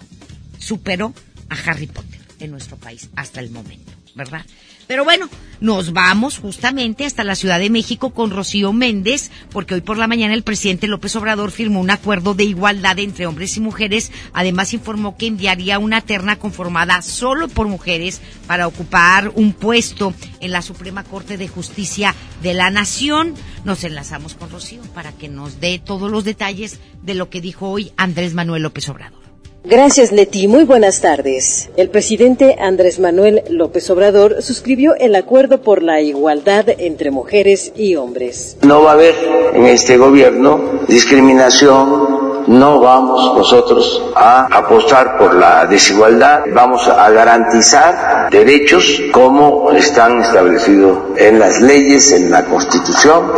Superó 0.59 1.13
a 1.49 1.55
Harry 1.55 1.87
Potter 1.87 2.19
en 2.39 2.51
nuestro 2.51 2.77
país 2.77 3.09
hasta 3.15 3.39
el 3.39 3.49
momento, 3.49 3.91
¿verdad? 4.15 4.45
Pero 4.89 5.03
bueno, 5.03 5.29
nos 5.61 5.93
vamos 5.93 6.39
justamente 6.39 7.05
hasta 7.05 7.23
la 7.23 7.35
Ciudad 7.35 7.59
de 7.59 7.69
México 7.69 8.09
con 8.09 8.31
Rocío 8.31 8.73
Méndez, 8.73 9.29
porque 9.51 9.75
hoy 9.75 9.81
por 9.81 9.99
la 9.99 10.07
mañana 10.07 10.33
el 10.33 10.41
presidente 10.41 10.87
López 10.87 11.15
Obrador 11.15 11.51
firmó 11.51 11.79
un 11.79 11.91
acuerdo 11.91 12.33
de 12.33 12.45
igualdad 12.45 12.97
entre 12.97 13.27
hombres 13.27 13.55
y 13.55 13.59
mujeres. 13.59 14.11
Además 14.33 14.73
informó 14.73 15.15
que 15.15 15.27
enviaría 15.27 15.77
una 15.77 16.01
terna 16.01 16.37
conformada 16.37 17.03
solo 17.03 17.49
por 17.49 17.67
mujeres 17.67 18.19
para 18.47 18.65
ocupar 18.65 19.31
un 19.35 19.53
puesto 19.53 20.15
en 20.39 20.51
la 20.51 20.63
Suprema 20.63 21.03
Corte 21.03 21.37
de 21.37 21.47
Justicia 21.47 22.15
de 22.41 22.55
la 22.55 22.71
Nación. 22.71 23.35
Nos 23.65 23.83
enlazamos 23.83 24.33
con 24.33 24.49
Rocío 24.49 24.81
para 24.95 25.11
que 25.11 25.29
nos 25.29 25.59
dé 25.59 25.77
todos 25.77 26.09
los 26.09 26.23
detalles 26.23 26.79
de 27.03 27.13
lo 27.13 27.29
que 27.29 27.41
dijo 27.41 27.69
hoy 27.69 27.91
Andrés 27.95 28.33
Manuel 28.33 28.63
López 28.63 28.89
Obrador. 28.89 29.18
Gracias, 29.65 30.13
Leti. 30.13 30.47
Muy 30.47 30.63
buenas 30.63 31.01
tardes. 31.01 31.69
El 31.75 31.89
presidente 31.89 32.55
Andrés 32.61 32.97
Manuel 32.97 33.43
López 33.49 33.89
Obrador 33.89 34.41
suscribió 34.41 34.95
el 34.95 35.13
acuerdo 35.15 35.61
por 35.61 35.83
la 35.83 35.99
igualdad 35.99 36.65
entre 36.77 37.11
mujeres 37.11 37.73
y 37.75 37.97
hombres. 37.97 38.57
No 38.61 38.83
va 38.83 38.91
a 38.91 38.93
haber 38.93 39.15
en 39.53 39.65
este 39.65 39.97
gobierno 39.97 40.61
discriminación. 40.87 42.29
No 42.47 42.79
vamos 42.79 43.35
nosotros 43.35 44.01
a 44.15 44.45
apostar 44.45 45.17
por 45.17 45.35
la 45.35 45.65
desigualdad. 45.65 46.45
Vamos 46.53 46.87
a 46.87 47.09
garantizar 47.11 48.29
derechos 48.31 49.01
como 49.11 49.71
están 49.73 50.21
establecidos 50.21 50.99
en 51.17 51.37
las 51.37 51.61
leyes, 51.61 52.13
en 52.13 52.31
la 52.31 52.45
Constitución. 52.45 53.33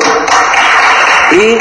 Y 1.34 1.58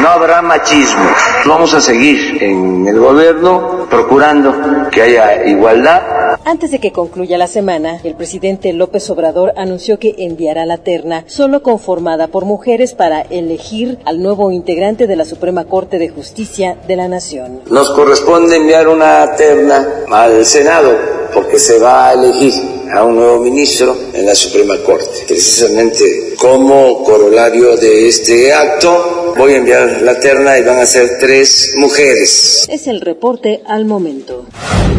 no 0.00 0.08
habrá 0.08 0.42
machismo. 0.42 1.04
Vamos 1.46 1.72
a 1.74 1.80
seguir 1.80 2.42
en 2.42 2.86
el 2.86 2.98
gobierno 2.98 3.86
procurando 3.88 4.54
que 4.90 5.02
haya 5.02 5.46
igualdad. 5.46 6.02
Antes 6.44 6.70
de 6.70 6.78
que 6.78 6.92
concluya 6.92 7.38
la 7.38 7.46
semana, 7.46 8.00
el 8.04 8.14
presidente 8.14 8.72
López 8.72 9.08
Obrador 9.10 9.52
anunció 9.56 9.98
que 9.98 10.14
enviará 10.18 10.66
la 10.66 10.78
terna 10.78 11.24
solo 11.26 11.62
conformada 11.62 12.28
por 12.28 12.44
mujeres 12.44 12.94
para 12.94 13.22
elegir 13.22 13.98
al 14.04 14.22
nuevo 14.22 14.50
integrante 14.50 15.06
de 15.06 15.16
la 15.16 15.24
Suprema 15.24 15.64
Corte 15.64 15.98
de 15.98 16.08
Justicia 16.08 16.76
de 16.86 16.96
la 16.96 17.08
Nación. 17.08 17.62
Nos 17.70 17.90
corresponde 17.90 18.56
enviar 18.56 18.88
una 18.88 19.34
terna 19.36 20.04
al 20.10 20.44
Senado 20.44 20.96
porque 21.32 21.58
se 21.58 21.78
va 21.78 22.08
a 22.08 22.12
elegir 22.12 22.52
a 22.92 23.02
un 23.02 23.16
nuevo 23.16 23.38
ministro 23.40 23.96
en 24.12 24.24
la 24.24 24.34
Suprema 24.34 24.76
Corte. 24.84 25.24
Precisamente 25.26 26.34
como 26.38 27.02
corolario 27.02 27.76
de 27.76 28.08
este 28.08 28.52
acto, 28.52 29.25
voy 29.36 29.52
a 29.52 29.56
enviar 29.58 30.02
la 30.02 30.18
terna 30.18 30.58
y 30.58 30.62
van 30.62 30.78
a 30.78 30.86
ser 30.86 31.18
tres 31.20 31.74
mujeres. 31.76 32.66
Es 32.70 32.86
el 32.86 33.00
reporte 33.00 33.62
al 33.66 33.84
momento. 33.84 34.46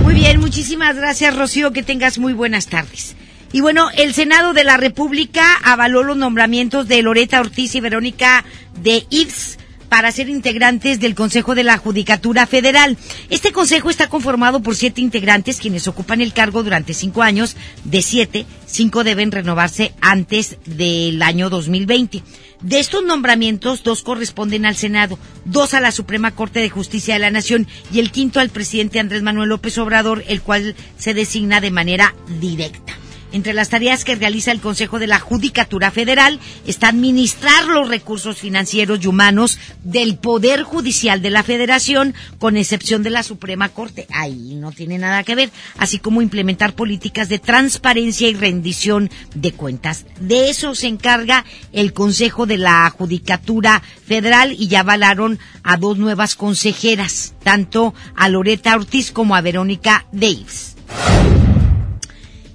Muy 0.03 0.13
bien, 0.13 0.39
muchísimas 0.39 0.95
gracias 0.95 1.35
Rocío, 1.35 1.71
que 1.71 1.83
tengas 1.83 2.17
muy 2.17 2.33
buenas 2.33 2.67
tardes. 2.67 3.15
Y 3.51 3.61
bueno, 3.61 3.89
el 3.97 4.13
Senado 4.13 4.53
de 4.53 4.63
la 4.63 4.77
República 4.77 5.43
avaló 5.63 6.03
los 6.03 6.17
nombramientos 6.17 6.87
de 6.87 7.01
Loreta 7.01 7.39
Ortiz 7.39 7.75
y 7.75 7.79
Verónica 7.79 8.43
de 8.81 9.05
Ives 9.09 9.57
para 9.89 10.11
ser 10.11 10.29
integrantes 10.29 10.99
del 10.99 11.15
Consejo 11.15 11.55
de 11.55 11.63
la 11.63 11.77
Judicatura 11.77 12.45
Federal. 12.45 12.97
Este 13.29 13.51
consejo 13.51 13.89
está 13.89 14.09
conformado 14.09 14.61
por 14.61 14.75
siete 14.75 15.01
integrantes 15.01 15.59
quienes 15.59 15.87
ocupan 15.87 16.21
el 16.21 16.33
cargo 16.33 16.63
durante 16.63 16.93
cinco 16.93 17.21
años. 17.21 17.55
De 17.85 18.01
siete, 18.01 18.45
cinco 18.65 19.03
deben 19.03 19.31
renovarse 19.31 19.93
antes 20.01 20.57
del 20.65 21.21
año 21.21 21.49
2020. 21.49 22.21
De 22.61 22.79
estos 22.79 23.03
nombramientos, 23.03 23.83
dos 23.83 24.01
corresponden 24.01 24.65
al 24.65 24.75
Senado, 24.75 25.19
dos 25.45 25.73
a 25.73 25.79
la 25.79 25.91
Suprema 25.91 26.33
Corte 26.33 26.59
de 26.59 26.69
Justicia 26.69 27.13
de 27.13 27.19
la 27.19 27.31
Nación 27.31 27.67
y 27.91 27.99
el 27.99 28.11
quinto 28.11 28.39
al 28.39 28.49
presidente 28.49 28.99
Andrés 28.99 29.21
Manuel 29.21 29.49
López 29.49 29.77
Obrador, 29.77 30.23
el 30.27 30.41
cual 30.41 30.75
se 30.97 31.13
designa 31.13 31.61
de 31.61 31.71
manera 31.71 32.15
directa. 32.39 32.97
Entre 33.37 33.53
las 33.53 33.69
tareas 33.69 34.03
que 34.03 34.15
realiza 34.15 34.51
el 34.51 34.61
Consejo 34.61 34.97
de 34.97 35.05
la 35.05 35.19
Judicatura 35.19 35.91
Federal 35.91 36.39
está 36.65 36.87
administrar 36.87 37.67
los 37.67 37.87
recursos 37.87 38.35
financieros 38.39 38.99
y 39.03 39.05
humanos 39.05 39.59
del 39.83 40.17
Poder 40.17 40.63
Judicial 40.63 41.21
de 41.21 41.29
la 41.29 41.43
Federación, 41.43 42.15
con 42.39 42.57
excepción 42.57 43.03
de 43.03 43.11
la 43.11 43.21
Suprema 43.21 43.69
Corte. 43.69 44.07
Ahí 44.11 44.55
no 44.55 44.71
tiene 44.71 44.97
nada 44.97 45.23
que 45.23 45.35
ver. 45.35 45.51
Así 45.77 45.99
como 45.99 46.23
implementar 46.23 46.73
políticas 46.73 47.29
de 47.29 47.37
transparencia 47.37 48.27
y 48.27 48.33
rendición 48.33 49.11
de 49.35 49.51
cuentas. 49.51 50.07
De 50.19 50.49
eso 50.49 50.73
se 50.73 50.87
encarga 50.87 51.45
el 51.73 51.93
Consejo 51.93 52.47
de 52.47 52.57
la 52.57 52.89
Judicatura 52.89 53.83
Federal 54.03 54.51
y 54.57 54.67
ya 54.67 54.79
avalaron 54.79 55.37
a 55.61 55.77
dos 55.77 55.99
nuevas 55.99 56.33
consejeras, 56.33 57.35
tanto 57.43 57.93
a 58.15 58.29
Loreta 58.29 58.75
Ortiz 58.75 59.11
como 59.11 59.35
a 59.35 59.41
Verónica 59.41 60.07
Davis. 60.11 60.75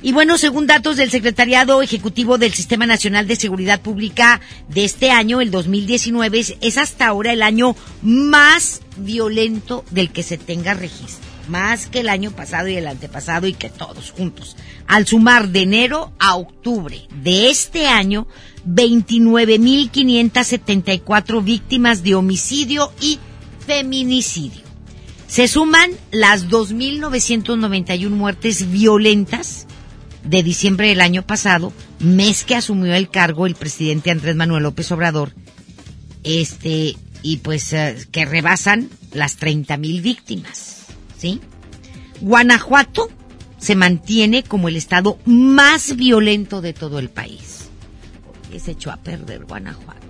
Y 0.04 0.10
bueno, 0.10 0.36
según 0.36 0.66
datos 0.66 0.96
del 0.96 1.12
Secretariado 1.12 1.80
Ejecutivo 1.80 2.36
del 2.36 2.52
Sistema 2.52 2.86
Nacional 2.86 3.28
de 3.28 3.36
Seguridad 3.36 3.80
Pública 3.80 4.40
de 4.68 4.84
este 4.84 5.12
año, 5.12 5.40
el 5.40 5.52
2019, 5.52 6.56
es 6.60 6.76
hasta 6.76 7.06
ahora 7.06 7.32
el 7.32 7.40
año 7.40 7.76
más 8.02 8.80
violento 8.96 9.84
del 9.92 10.10
que 10.10 10.24
se 10.24 10.38
tenga 10.38 10.74
registro. 10.74 11.24
Más 11.46 11.86
que 11.86 12.00
el 12.00 12.08
año 12.08 12.32
pasado 12.32 12.66
y 12.66 12.74
el 12.74 12.88
antepasado 12.88 13.46
y 13.46 13.52
que 13.52 13.70
todos 13.70 14.10
juntos. 14.10 14.56
Al 14.88 15.06
sumar 15.06 15.50
de 15.50 15.62
enero 15.62 16.10
a 16.18 16.34
octubre 16.34 17.06
de 17.22 17.48
este 17.48 17.86
año, 17.86 18.26
29.574 18.66 21.44
víctimas 21.44 22.02
de 22.02 22.16
homicidio 22.16 22.92
y 23.00 23.20
feminicidio. 23.64 24.62
Se 25.28 25.46
suman 25.46 25.92
las 26.10 26.48
2.991 26.48 28.10
muertes 28.10 28.68
violentas 28.70 29.68
de 30.24 30.42
diciembre 30.42 30.88
del 30.88 31.00
año 31.00 31.22
pasado, 31.22 31.72
mes 31.98 32.44
que 32.44 32.54
asumió 32.54 32.94
el 32.94 33.10
cargo 33.10 33.46
el 33.46 33.54
presidente 33.54 34.10
Andrés 34.10 34.36
Manuel 34.36 34.62
López 34.62 34.90
Obrador, 34.92 35.32
este, 36.24 36.96
y 37.22 37.38
pues 37.38 37.72
eh, 37.72 37.96
que 38.10 38.24
rebasan 38.24 38.88
las 39.12 39.36
30 39.36 39.76
mil 39.76 40.02
víctimas, 40.02 40.86
¿sí? 41.18 41.40
Guanajuato 42.20 43.10
se 43.58 43.76
mantiene 43.76 44.42
como 44.42 44.68
el 44.68 44.76
estado 44.76 45.18
más 45.24 45.96
violento 45.96 46.60
de 46.60 46.72
todo 46.72 46.98
el 46.98 47.10
país. 47.10 47.68
Y 48.52 48.60
se 48.60 48.72
echó 48.72 48.90
a 48.90 48.98
perder 48.98 49.44
Guanajuato. 49.44 50.00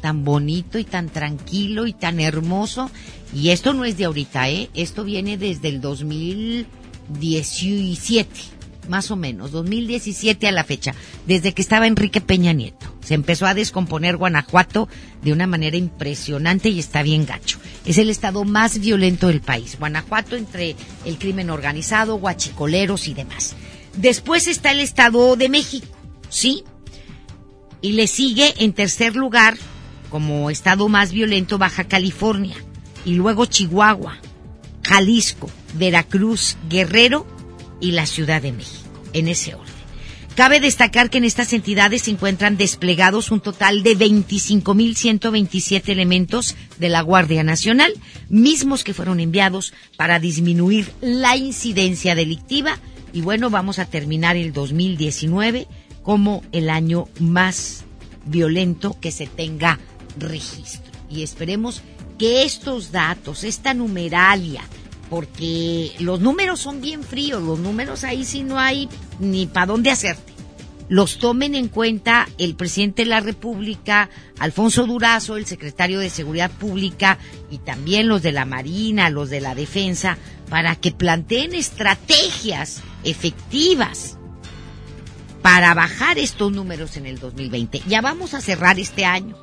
Tan 0.00 0.24
bonito 0.24 0.78
y 0.78 0.84
tan 0.84 1.08
tranquilo 1.08 1.86
y 1.86 1.92
tan 1.92 2.20
hermoso. 2.20 2.90
Y 3.34 3.50
esto 3.50 3.74
no 3.74 3.84
es 3.84 3.96
de 3.96 4.04
ahorita, 4.04 4.48
¿eh? 4.48 4.70
Esto 4.74 5.02
viene 5.02 5.38
desde 5.38 5.68
el 5.68 5.80
2017 5.80 8.59
más 8.90 9.10
o 9.10 9.16
menos, 9.16 9.52
2017 9.52 10.46
a 10.46 10.52
la 10.52 10.64
fecha, 10.64 10.94
desde 11.26 11.54
que 11.54 11.62
estaba 11.62 11.86
Enrique 11.86 12.20
Peña 12.20 12.52
Nieto. 12.52 12.94
Se 13.02 13.14
empezó 13.14 13.46
a 13.46 13.54
descomponer 13.54 14.18
Guanajuato 14.18 14.88
de 15.22 15.32
una 15.32 15.46
manera 15.46 15.76
impresionante 15.76 16.68
y 16.68 16.78
está 16.78 17.02
bien 17.02 17.24
gacho. 17.24 17.58
Es 17.86 17.96
el 17.96 18.10
estado 18.10 18.44
más 18.44 18.78
violento 18.78 19.28
del 19.28 19.40
país. 19.40 19.78
Guanajuato 19.78 20.36
entre 20.36 20.76
el 21.06 21.18
crimen 21.18 21.48
organizado, 21.48 22.16
guachicoleros 22.16 23.08
y 23.08 23.14
demás. 23.14 23.56
Después 23.96 24.46
está 24.46 24.72
el 24.72 24.80
estado 24.80 25.36
de 25.36 25.48
México, 25.48 25.86
¿sí? 26.28 26.64
Y 27.80 27.92
le 27.92 28.06
sigue 28.06 28.54
en 28.58 28.72
tercer 28.74 29.16
lugar 29.16 29.56
como 30.10 30.50
estado 30.50 30.88
más 30.88 31.12
violento 31.12 31.56
Baja 31.56 31.84
California. 31.84 32.56
Y 33.04 33.14
luego 33.14 33.46
Chihuahua, 33.46 34.18
Jalisco, 34.84 35.50
Veracruz, 35.74 36.56
Guerrero 36.68 37.26
y 37.80 37.92
la 37.92 38.06
Ciudad 38.06 38.42
de 38.42 38.52
México, 38.52 38.79
en 39.12 39.28
ese 39.28 39.54
orden. 39.54 39.80
Cabe 40.34 40.60
destacar 40.60 41.10
que 41.10 41.18
en 41.18 41.24
estas 41.24 41.52
entidades 41.52 42.02
se 42.02 42.12
encuentran 42.12 42.56
desplegados 42.56 43.30
un 43.30 43.40
total 43.40 43.82
de 43.82 43.96
25.127 43.96 45.88
elementos 45.88 46.56
de 46.78 46.88
la 46.88 47.02
Guardia 47.02 47.42
Nacional, 47.42 47.92
mismos 48.28 48.84
que 48.84 48.94
fueron 48.94 49.20
enviados 49.20 49.74
para 49.96 50.18
disminuir 50.18 50.92
la 51.00 51.36
incidencia 51.36 52.14
delictiva. 52.14 52.78
Y 53.12 53.20
bueno, 53.22 53.50
vamos 53.50 53.78
a 53.78 53.86
terminar 53.86 54.36
el 54.36 54.52
2019 54.52 55.66
como 56.02 56.42
el 56.52 56.70
año 56.70 57.08
más 57.18 57.84
violento 58.24 58.96
que 58.98 59.10
se 59.10 59.26
tenga 59.26 59.78
registro. 60.16 60.90
Y 61.10 61.22
esperemos 61.22 61.82
que 62.18 62.44
estos 62.44 62.92
datos, 62.92 63.44
esta 63.44 63.74
numeralia, 63.74 64.62
porque 65.10 65.92
los 65.98 66.20
números 66.20 66.60
son 66.60 66.80
bien 66.80 67.02
fríos, 67.02 67.42
los 67.42 67.58
números 67.58 68.04
ahí 68.04 68.24
sí 68.24 68.44
no 68.44 68.58
hay 68.58 68.88
ni 69.18 69.46
para 69.46 69.66
dónde 69.66 69.90
hacerte. 69.90 70.32
Los 70.88 71.18
tomen 71.18 71.54
en 71.54 71.68
cuenta 71.68 72.28
el 72.38 72.56
presidente 72.56 73.02
de 73.02 73.10
la 73.10 73.20
República, 73.20 74.08
Alfonso 74.38 74.86
Durazo, 74.86 75.36
el 75.36 75.46
secretario 75.46 76.00
de 76.00 76.10
Seguridad 76.10 76.50
Pública 76.50 77.18
y 77.50 77.58
también 77.58 78.08
los 78.08 78.22
de 78.22 78.32
la 78.32 78.44
Marina, 78.44 79.10
los 79.10 79.30
de 79.30 79.40
la 79.40 79.54
Defensa, 79.54 80.16
para 80.48 80.74
que 80.74 80.90
planteen 80.90 81.54
estrategias 81.54 82.82
efectivas 83.04 84.16
para 85.42 85.74
bajar 85.74 86.18
estos 86.18 86.52
números 86.52 86.96
en 86.96 87.06
el 87.06 87.18
2020. 87.18 87.82
Ya 87.86 88.00
vamos 88.00 88.34
a 88.34 88.40
cerrar 88.40 88.78
este 88.78 89.04
año, 89.04 89.36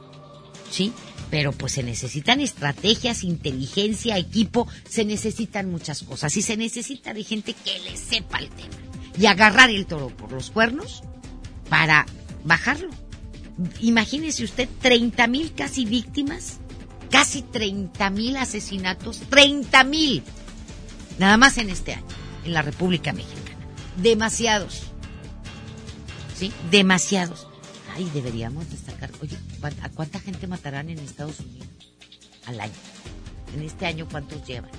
¿sí? 0.69 0.93
Pero 1.29 1.51
pues 1.51 1.73
se 1.73 1.83
necesitan 1.83 2.39
estrategias, 2.39 3.23
inteligencia, 3.23 4.17
equipo, 4.17 4.67
se 4.87 5.05
necesitan 5.05 5.69
muchas 5.69 6.03
cosas 6.03 6.35
y 6.37 6.41
se 6.41 6.57
necesita 6.57 7.13
de 7.13 7.23
gente 7.23 7.53
que 7.53 7.79
le 7.79 7.97
sepa 7.97 8.39
el 8.39 8.49
tema 8.49 8.75
y 9.19 9.25
agarrar 9.25 9.69
el 9.69 9.85
toro 9.85 10.09
por 10.09 10.31
los 10.31 10.51
cuernos 10.51 11.03
para 11.69 12.05
bajarlo. 12.43 12.89
Imagínese 13.81 14.43
usted 14.43 14.69
30 14.81 15.27
mil 15.27 15.53
casi 15.53 15.85
víctimas, 15.85 16.59
casi 17.09 17.41
30 17.41 18.09
mil 18.11 18.37
asesinatos, 18.37 19.21
30 19.29 19.83
mil, 19.83 20.23
nada 21.17 21.37
más 21.37 21.57
en 21.57 21.69
este 21.69 21.93
año, 21.93 22.05
en 22.45 22.53
la 22.53 22.61
República 22.61 23.13
Mexicana. 23.13 23.57
Demasiados. 23.97 24.83
¿Sí? 26.35 26.53
Demasiados. 26.69 27.46
Ay, 27.97 28.11
deberíamos 28.13 28.69
destacar. 28.69 29.09
Oye, 29.23 29.35
¿a 29.81 29.89
cuánta 29.89 30.19
gente 30.19 30.45
matarán 30.45 30.91
en 30.91 30.99
Estados 30.99 31.39
Unidos 31.39 31.67
al 32.45 32.59
año? 32.59 32.73
En 33.55 33.63
este 33.63 33.87
año, 33.87 34.07
¿cuántos 34.07 34.45
llevan? 34.45 34.69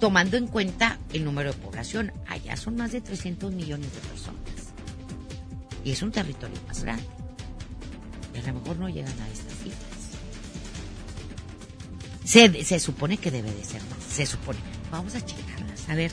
Tomando 0.00 0.38
en 0.38 0.46
cuenta 0.46 0.98
el 1.12 1.22
número 1.22 1.52
de 1.52 1.58
población, 1.58 2.12
allá 2.26 2.56
son 2.56 2.76
más 2.76 2.92
de 2.92 3.02
300 3.02 3.52
millones 3.52 3.92
de 3.92 4.00
personas. 4.08 4.38
Y 5.84 5.90
es 5.90 6.00
un 6.00 6.12
territorio 6.12 6.56
más 6.66 6.82
grande. 6.82 7.04
Y 8.34 8.38
a 8.38 8.42
lo 8.46 8.54
mejor 8.54 8.78
no 8.78 8.88
llegan 8.88 9.20
a 9.20 9.28
estas 9.28 9.52
cifras. 9.58 9.84
Se, 12.24 12.64
se 12.64 12.80
supone 12.80 13.18
que 13.18 13.30
debe 13.30 13.52
de 13.52 13.64
ser 13.64 13.82
más. 13.82 14.02
Se 14.02 14.24
supone. 14.24 14.60
Vamos 14.90 15.14
a 15.14 15.20
checarlas, 15.20 15.90
a 15.90 15.94
ver, 15.94 16.10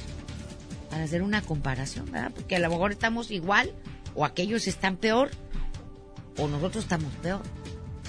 para 0.89 1.05
hacer 1.05 1.21
una 1.21 1.41
comparación, 1.41 2.11
¿verdad? 2.11 2.33
Porque 2.35 2.57
a 2.57 2.59
lo 2.59 2.69
mejor 2.69 2.91
estamos 2.91 3.31
igual 3.31 3.71
o 4.13 4.25
aquellos 4.25 4.67
están 4.67 4.97
peor 4.97 5.31
o 6.37 6.47
nosotros 6.47 6.83
estamos 6.83 7.13
peor, 7.21 7.41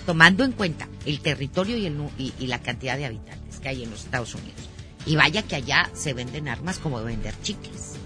tomando 0.06 0.44
en 0.44 0.52
cuenta 0.52 0.88
el 1.06 1.20
territorio 1.20 1.76
y, 1.76 2.46
la 2.46 2.60
cantidad 2.60 2.96
de 2.96 3.06
habitantes 3.06 3.60
que 3.60 3.68
hay 3.68 3.82
en 3.82 3.90
los 3.90 4.04
Estados 4.04 4.34
Unidos. 4.34 4.68
Y 5.06 5.16
vaya 5.16 5.42
que 5.42 5.56
allá 5.56 5.90
se 5.94 6.14
venden 6.14 6.48
armas 6.48 6.78
como 6.78 7.02
vender 7.02 7.34
chicles. 7.42 7.96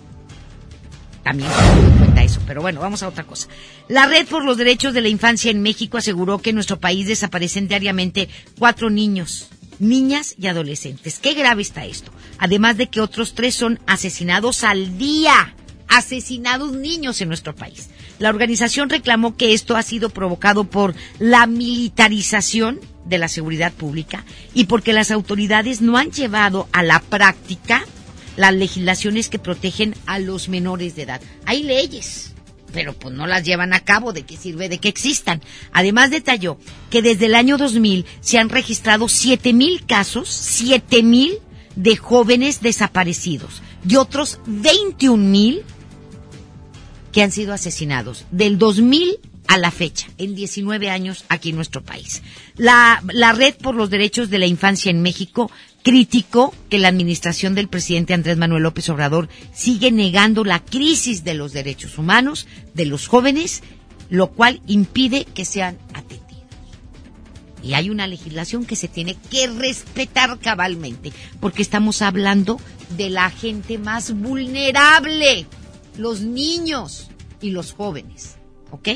También 1.22 1.50
en 1.50 1.98
cuenta 1.98 2.22
eso, 2.22 2.40
pero 2.46 2.62
bueno, 2.62 2.80
vamos 2.80 3.02
a 3.02 3.08
otra 3.08 3.24
cosa. 3.24 3.48
La 3.88 4.06
Red 4.06 4.28
por 4.28 4.44
los 4.44 4.56
Derechos 4.56 4.94
de 4.94 5.00
la 5.00 5.08
Infancia 5.08 5.50
en 5.50 5.60
México 5.60 5.98
aseguró 5.98 6.38
que 6.38 6.50
en 6.50 6.56
nuestro 6.56 6.78
país 6.78 7.08
desaparecen 7.08 7.66
diariamente 7.66 8.28
cuatro 8.58 8.90
niños, 8.90 9.48
niñas 9.80 10.36
y 10.38 10.46
adolescentes. 10.46 11.18
Qué 11.18 11.34
grave 11.34 11.62
está 11.62 11.84
esto. 11.84 12.12
Además 12.38 12.76
de 12.76 12.88
que 12.88 13.00
otros 13.00 13.34
tres 13.34 13.56
son 13.56 13.80
asesinados 13.86 14.62
al 14.62 14.98
día. 14.98 15.54
Asesinados 15.88 16.72
niños 16.72 17.20
en 17.20 17.28
nuestro 17.28 17.54
país. 17.54 17.88
La 18.18 18.30
organización 18.30 18.88
reclamó 18.88 19.36
que 19.36 19.52
esto 19.52 19.76
ha 19.76 19.82
sido 19.82 20.10
provocado 20.10 20.64
por 20.64 20.94
la 21.18 21.46
militarización 21.46 22.80
de 23.04 23.18
la 23.18 23.28
seguridad 23.28 23.72
pública 23.72 24.24
y 24.54 24.64
porque 24.64 24.92
las 24.92 25.10
autoridades 25.10 25.80
no 25.80 25.96
han 25.96 26.10
llevado 26.10 26.68
a 26.72 26.82
la 26.82 27.00
práctica 27.00 27.84
las 28.36 28.54
legislaciones 28.54 29.28
que 29.28 29.38
protegen 29.38 29.94
a 30.06 30.18
los 30.18 30.48
menores 30.48 30.96
de 30.96 31.02
edad. 31.02 31.20
Hay 31.46 31.62
leyes, 31.62 32.34
pero 32.72 32.92
pues 32.92 33.14
no 33.14 33.26
las 33.26 33.44
llevan 33.44 33.72
a 33.72 33.80
cabo, 33.80 34.12
¿de 34.12 34.22
qué 34.22 34.36
sirve 34.36 34.68
de 34.68 34.78
que 34.78 34.88
existan? 34.88 35.40
Además 35.72 36.10
detalló 36.10 36.58
que 36.90 37.02
desde 37.02 37.26
el 37.26 37.34
año 37.34 37.56
2000 37.56 38.04
se 38.20 38.38
han 38.38 38.48
registrado 38.48 39.08
7000 39.08 39.86
casos, 39.86 40.28
7000 40.28 41.38
de 41.76 41.96
jóvenes 41.96 42.60
desaparecidos 42.60 43.62
y 43.86 43.96
otros 43.96 44.40
21000 44.46 45.62
que 47.16 47.22
han 47.22 47.32
sido 47.32 47.54
asesinados. 47.54 48.26
Del 48.30 48.58
2000 48.58 49.20
a 49.48 49.56
la 49.56 49.70
fecha, 49.70 50.06
en 50.18 50.34
19 50.34 50.90
años 50.90 51.24
aquí 51.30 51.48
en 51.48 51.56
nuestro 51.56 51.82
país. 51.82 52.22
La, 52.58 53.02
la 53.10 53.32
Red 53.32 53.54
por 53.54 53.74
los 53.74 53.88
Derechos 53.88 54.28
de 54.28 54.38
la 54.38 54.44
Infancia 54.44 54.90
en 54.90 55.00
México 55.00 55.50
criticó 55.82 56.54
que 56.68 56.78
la 56.78 56.88
administración 56.88 57.54
del 57.54 57.68
presidente 57.68 58.12
Andrés 58.12 58.36
Manuel 58.36 58.64
López 58.64 58.90
Obrador 58.90 59.30
sigue 59.54 59.90
negando 59.92 60.44
la 60.44 60.62
crisis 60.62 61.24
de 61.24 61.32
los 61.32 61.54
derechos 61.54 61.96
humanos 61.96 62.46
de 62.74 62.84
los 62.84 63.06
jóvenes, 63.08 63.62
lo 64.10 64.32
cual 64.32 64.60
impide 64.66 65.24
que 65.24 65.46
sean 65.46 65.78
atendidos. 65.94 66.26
Y 67.62 67.72
hay 67.72 67.88
una 67.88 68.06
legislación 68.06 68.66
que 68.66 68.76
se 68.76 68.88
tiene 68.88 69.16
que 69.30 69.46
respetar 69.46 70.38
cabalmente, 70.38 71.12
porque 71.40 71.62
estamos 71.62 72.02
hablando 72.02 72.60
de 72.98 73.08
la 73.08 73.30
gente 73.30 73.78
más 73.78 74.12
vulnerable, 74.12 75.46
los 75.98 76.20
niños 76.20 77.08
y 77.40 77.50
los 77.50 77.72
jóvenes. 77.72 78.36
¿Ok? 78.70 78.88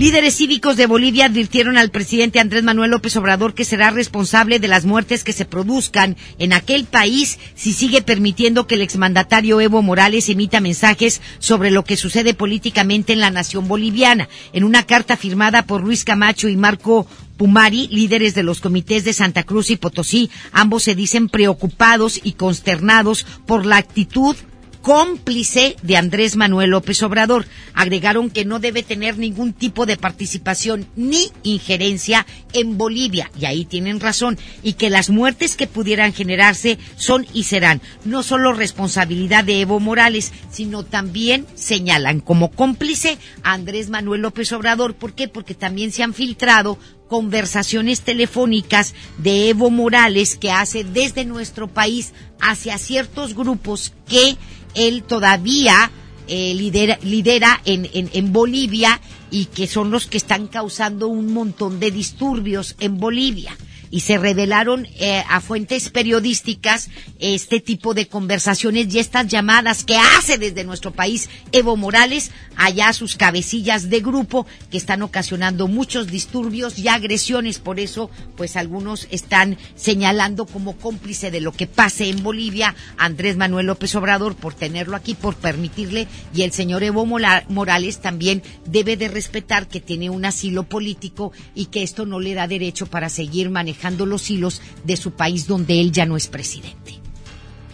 Líderes 0.00 0.36
cívicos 0.36 0.78
de 0.78 0.86
Bolivia 0.86 1.26
advirtieron 1.26 1.76
al 1.76 1.90
presidente 1.90 2.40
Andrés 2.40 2.62
Manuel 2.62 2.92
López 2.92 3.14
Obrador 3.16 3.52
que 3.52 3.66
será 3.66 3.90
responsable 3.90 4.58
de 4.58 4.66
las 4.66 4.86
muertes 4.86 5.24
que 5.24 5.34
se 5.34 5.44
produzcan 5.44 6.16
en 6.38 6.54
aquel 6.54 6.86
país 6.86 7.38
si 7.54 7.74
sigue 7.74 8.00
permitiendo 8.00 8.66
que 8.66 8.76
el 8.76 8.80
exmandatario 8.80 9.60
Evo 9.60 9.82
Morales 9.82 10.30
emita 10.30 10.60
mensajes 10.60 11.20
sobre 11.38 11.70
lo 11.70 11.84
que 11.84 11.98
sucede 11.98 12.32
políticamente 12.32 13.12
en 13.12 13.20
la 13.20 13.30
nación 13.30 13.68
boliviana. 13.68 14.30
En 14.54 14.64
una 14.64 14.86
carta 14.86 15.18
firmada 15.18 15.66
por 15.66 15.82
Luis 15.82 16.04
Camacho 16.04 16.48
y 16.48 16.56
Marco 16.56 17.06
Pumari, 17.36 17.88
líderes 17.88 18.34
de 18.34 18.42
los 18.42 18.60
comités 18.60 19.04
de 19.04 19.12
Santa 19.12 19.42
Cruz 19.42 19.68
y 19.68 19.76
Potosí, 19.76 20.30
ambos 20.52 20.84
se 20.84 20.94
dicen 20.94 21.28
preocupados 21.28 22.20
y 22.22 22.32
consternados 22.32 23.26
por 23.44 23.66
la 23.66 23.76
actitud 23.76 24.34
cómplice 24.82 25.76
de 25.82 25.96
Andrés 25.96 26.36
Manuel 26.36 26.70
López 26.70 27.02
Obrador. 27.02 27.46
Agregaron 27.74 28.30
que 28.30 28.44
no 28.44 28.58
debe 28.58 28.82
tener 28.82 29.18
ningún 29.18 29.52
tipo 29.52 29.86
de 29.86 29.96
participación 29.96 30.86
ni 30.96 31.30
injerencia 31.42 32.26
en 32.52 32.78
Bolivia, 32.78 33.30
y 33.38 33.44
ahí 33.44 33.64
tienen 33.64 34.00
razón, 34.00 34.38
y 34.62 34.74
que 34.74 34.90
las 34.90 35.10
muertes 35.10 35.56
que 35.56 35.66
pudieran 35.66 36.12
generarse 36.12 36.78
son 36.96 37.26
y 37.32 37.44
serán 37.44 37.80
no 38.04 38.22
solo 38.22 38.52
responsabilidad 38.52 39.44
de 39.44 39.60
Evo 39.60 39.80
Morales, 39.80 40.32
sino 40.50 40.84
también 40.84 41.46
señalan 41.54 42.20
como 42.20 42.50
cómplice 42.50 43.18
a 43.42 43.52
Andrés 43.52 43.90
Manuel 43.90 44.22
López 44.22 44.52
Obrador. 44.52 44.94
¿Por 44.94 45.14
qué? 45.14 45.28
Porque 45.28 45.54
también 45.54 45.92
se 45.92 46.02
han 46.02 46.14
filtrado 46.14 46.78
conversaciones 47.10 48.02
telefónicas 48.02 48.94
de 49.18 49.48
Evo 49.48 49.68
Morales 49.68 50.36
que 50.36 50.52
hace 50.52 50.84
desde 50.84 51.24
nuestro 51.24 51.66
país 51.66 52.12
hacia 52.40 52.78
ciertos 52.78 53.34
grupos 53.34 53.92
que 54.08 54.36
él 54.76 55.02
todavía 55.02 55.90
eh, 56.28 56.54
lidera, 56.54 57.00
lidera 57.02 57.60
en, 57.64 57.90
en, 57.92 58.08
en 58.12 58.32
Bolivia 58.32 59.00
y 59.32 59.46
que 59.46 59.66
son 59.66 59.90
los 59.90 60.06
que 60.06 60.18
están 60.18 60.46
causando 60.46 61.08
un 61.08 61.34
montón 61.34 61.80
de 61.80 61.90
disturbios 61.90 62.76
en 62.78 62.98
Bolivia 62.98 63.56
y 63.90 64.00
se 64.00 64.18
revelaron 64.18 64.86
eh, 64.98 65.22
a 65.28 65.40
fuentes 65.40 65.90
periodísticas 65.90 66.90
este 67.18 67.60
tipo 67.60 67.94
de 67.94 68.06
conversaciones 68.06 68.92
y 68.94 68.98
estas 68.98 69.26
llamadas 69.26 69.84
que 69.84 69.96
hace 69.96 70.38
desde 70.38 70.64
nuestro 70.64 70.92
país 70.92 71.28
Evo 71.52 71.76
Morales 71.76 72.30
allá 72.56 72.88
a 72.88 72.92
sus 72.92 73.16
cabecillas 73.16 73.90
de 73.90 74.00
grupo 74.00 74.46
que 74.70 74.76
están 74.76 75.02
ocasionando 75.02 75.66
muchos 75.68 76.08
disturbios 76.08 76.78
y 76.78 76.88
agresiones. 76.88 77.58
Por 77.58 77.80
eso, 77.80 78.10
pues 78.36 78.56
algunos 78.56 79.08
están 79.10 79.58
señalando 79.74 80.46
como 80.46 80.76
cómplice 80.76 81.30
de 81.30 81.40
lo 81.40 81.52
que 81.52 81.66
pase 81.66 82.08
en 82.08 82.22
Bolivia 82.22 82.74
Andrés 82.96 83.36
Manuel 83.36 83.66
López 83.66 83.94
Obrador 83.94 84.36
por 84.36 84.54
tenerlo 84.54 84.96
aquí, 84.96 85.14
por 85.14 85.34
permitirle 85.36 86.06
y 86.34 86.42
el 86.42 86.52
señor 86.52 86.82
Evo 86.82 87.06
Morales 87.06 88.00
también 88.00 88.42
debe 88.66 88.96
de 88.96 89.08
respetar 89.08 89.68
que 89.68 89.80
tiene 89.80 90.10
un 90.10 90.24
asilo 90.24 90.64
político 90.64 91.32
y 91.54 91.66
que 91.66 91.82
esto 91.82 92.06
no 92.06 92.20
le 92.20 92.34
da 92.34 92.46
derecho 92.46 92.86
para 92.86 93.08
seguir 93.08 93.50
manejando 93.80 94.04
los 94.04 94.30
hilos 94.30 94.60
de 94.84 94.96
su 94.96 95.12
país 95.12 95.46
donde 95.46 95.80
él 95.80 95.90
ya 95.90 96.04
no 96.04 96.16
es 96.16 96.28
presidente. 96.28 96.98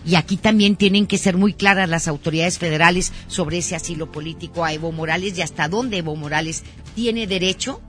Y 0.05 0.15
aquí 0.15 0.37
también 0.37 0.77
tienen 0.77 1.09
que 1.09 1.19
ser 1.19 1.37
muy 1.37 1.53
claras 1.53 1.89
las 1.89 2.07
autoridades 2.07 2.59
federales 2.59 3.13
sobre 3.27 3.59
ese 3.59 3.75
asilo 3.75 4.13
político 4.13 4.65
a 4.65 4.73
Evo 4.73 4.93
Morales 4.93 5.37
y 5.37 5.43
hasta 5.43 5.69
dónde 5.69 5.99
Evo 5.99 6.15
Morales 6.15 6.63
tiene 6.95 7.27
derecho 7.27 7.81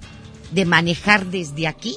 de 0.52 0.66
manejar 0.66 1.28
desde 1.28 1.68
aquí 1.68 1.96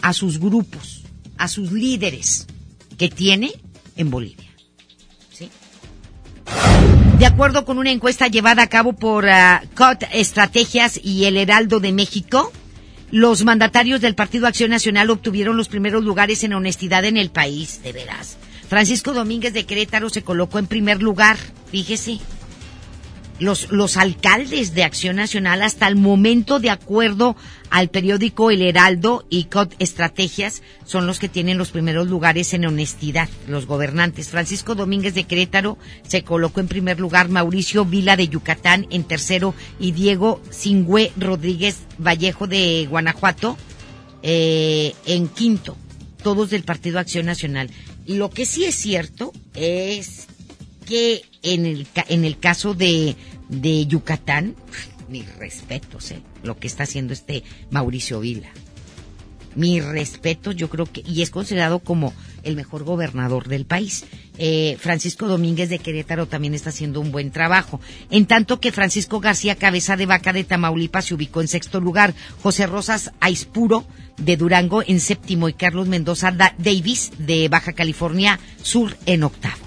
a 0.00 0.12
sus 0.12 0.38
grupos, 0.38 1.02
a 1.38 1.48
sus 1.48 1.72
líderes 1.72 2.46
que 2.96 3.08
tiene 3.08 3.52
en 3.96 4.10
Bolivia. 4.10 4.46
De 7.18 7.26
acuerdo 7.26 7.64
con 7.64 7.78
una 7.78 7.90
encuesta 7.90 8.28
llevada 8.28 8.62
a 8.62 8.68
cabo 8.68 8.92
por 8.92 9.24
uh, 9.24 9.66
COT 9.74 10.04
Estrategias 10.12 11.00
y 11.02 11.24
el 11.24 11.38
Heraldo 11.38 11.80
de 11.80 11.90
México, 11.90 12.52
los 13.10 13.44
mandatarios 13.44 14.00
del 14.00 14.14
Partido 14.14 14.46
Acción 14.46 14.70
Nacional 14.70 15.10
obtuvieron 15.10 15.56
los 15.56 15.68
primeros 15.68 16.04
lugares 16.04 16.42
en 16.44 16.54
honestidad 16.54 17.04
en 17.04 17.16
el 17.16 17.30
país, 17.30 17.82
de 17.82 17.92
veras. 17.92 18.36
Francisco 18.68 19.12
Domínguez 19.12 19.52
de 19.52 19.64
Querétaro 19.64 20.10
se 20.10 20.22
colocó 20.22 20.58
en 20.58 20.66
primer 20.66 21.02
lugar, 21.02 21.36
fíjese. 21.70 22.18
Los, 23.38 23.70
los 23.70 23.96
alcaldes 23.96 24.74
de 24.74 24.82
Acción 24.82 25.16
Nacional 25.16 25.62
hasta 25.62 25.86
el 25.88 25.96
momento, 25.96 26.58
de 26.58 26.70
acuerdo 26.70 27.36
al 27.70 27.90
periódico 27.90 28.50
El 28.50 28.62
Heraldo 28.62 29.26
y 29.28 29.44
COD 29.44 29.74
Estrategias, 29.78 30.62
son 30.84 31.06
los 31.06 31.18
que 31.18 31.28
tienen 31.28 31.58
los 31.58 31.70
primeros 31.70 32.08
lugares 32.08 32.54
en 32.54 32.64
honestidad, 32.64 33.28
los 33.46 33.66
gobernantes. 33.66 34.28
Francisco 34.28 34.74
Domínguez 34.74 35.14
de 35.14 35.24
Querétaro 35.24 35.76
se 36.06 36.22
colocó 36.22 36.60
en 36.60 36.68
primer 36.68 36.98
lugar, 36.98 37.28
Mauricio 37.28 37.84
Vila 37.84 38.16
de 38.16 38.28
Yucatán 38.28 38.86
en 38.90 39.04
tercero 39.04 39.54
y 39.78 39.92
Diego 39.92 40.40
Singüe 40.50 41.12
Rodríguez 41.16 41.80
Vallejo 41.98 42.46
de 42.46 42.86
Guanajuato 42.88 43.58
eh, 44.22 44.94
en 45.06 45.28
quinto, 45.28 45.76
todos 46.22 46.50
del 46.50 46.64
Partido 46.64 46.98
Acción 46.98 47.26
Nacional. 47.26 47.70
Lo 48.06 48.30
que 48.30 48.46
sí 48.46 48.64
es 48.64 48.74
cierto 48.74 49.32
es 49.54 50.26
que 50.86 51.22
en 51.42 51.66
el, 51.66 51.86
en 52.08 52.24
el 52.24 52.38
caso 52.38 52.72
de, 52.72 53.16
de 53.48 53.86
Yucatán, 53.86 54.56
mis 55.08 55.26
respetos, 55.36 56.10
¿eh? 56.12 56.22
lo 56.42 56.58
que 56.58 56.66
está 56.66 56.84
haciendo 56.84 57.12
este 57.12 57.42
Mauricio 57.70 58.20
Vila. 58.20 58.48
Mi 59.54 59.80
respeto, 59.80 60.52
yo 60.52 60.68
creo 60.68 60.84
que, 60.84 61.02
y 61.06 61.22
es 61.22 61.30
considerado 61.30 61.78
como 61.78 62.12
el 62.42 62.56
mejor 62.56 62.84
gobernador 62.84 63.48
del 63.48 63.64
país. 63.64 64.04
Eh, 64.36 64.76
Francisco 64.78 65.26
Domínguez 65.28 65.70
de 65.70 65.78
Querétaro 65.78 66.26
también 66.26 66.52
está 66.52 66.68
haciendo 66.68 67.00
un 67.00 67.10
buen 67.10 67.30
trabajo. 67.30 67.80
En 68.10 68.26
tanto 68.26 68.60
que 68.60 68.70
Francisco 68.70 69.18
García 69.18 69.56
Cabeza 69.56 69.96
de 69.96 70.04
Vaca 70.04 70.34
de 70.34 70.44
Tamaulipas 70.44 71.06
se 71.06 71.14
ubicó 71.14 71.40
en 71.40 71.48
sexto 71.48 71.80
lugar, 71.80 72.14
José 72.42 72.66
Rosas 72.66 73.12
Aispuro 73.20 73.86
de 74.18 74.36
Durango 74.36 74.82
en 74.86 75.00
séptimo 75.00 75.48
y 75.48 75.54
Carlos 75.54 75.88
Mendoza 75.88 76.32
Davis 76.32 77.12
de 77.18 77.48
Baja 77.48 77.72
California 77.72 78.38
Sur 78.62 78.94
en 79.06 79.22
octavo. 79.22 79.65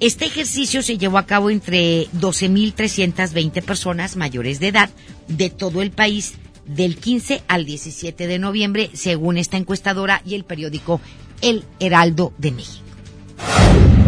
Este 0.00 0.26
ejercicio 0.26 0.82
se 0.82 0.98
llevó 0.98 1.18
a 1.18 1.26
cabo 1.26 1.50
entre 1.50 2.08
12.320 2.10 3.62
personas 3.62 4.16
mayores 4.16 4.60
de 4.60 4.68
edad 4.68 4.90
de 5.28 5.50
todo 5.50 5.82
el 5.82 5.90
país 5.90 6.34
del 6.66 6.96
15 6.96 7.42
al 7.46 7.64
17 7.64 8.26
de 8.26 8.38
noviembre, 8.38 8.90
según 8.94 9.38
esta 9.38 9.56
encuestadora 9.56 10.22
y 10.24 10.34
el 10.34 10.44
periódico 10.44 11.00
El 11.42 11.64
Heraldo 11.78 12.32
de 12.38 12.52
México. 12.52 12.84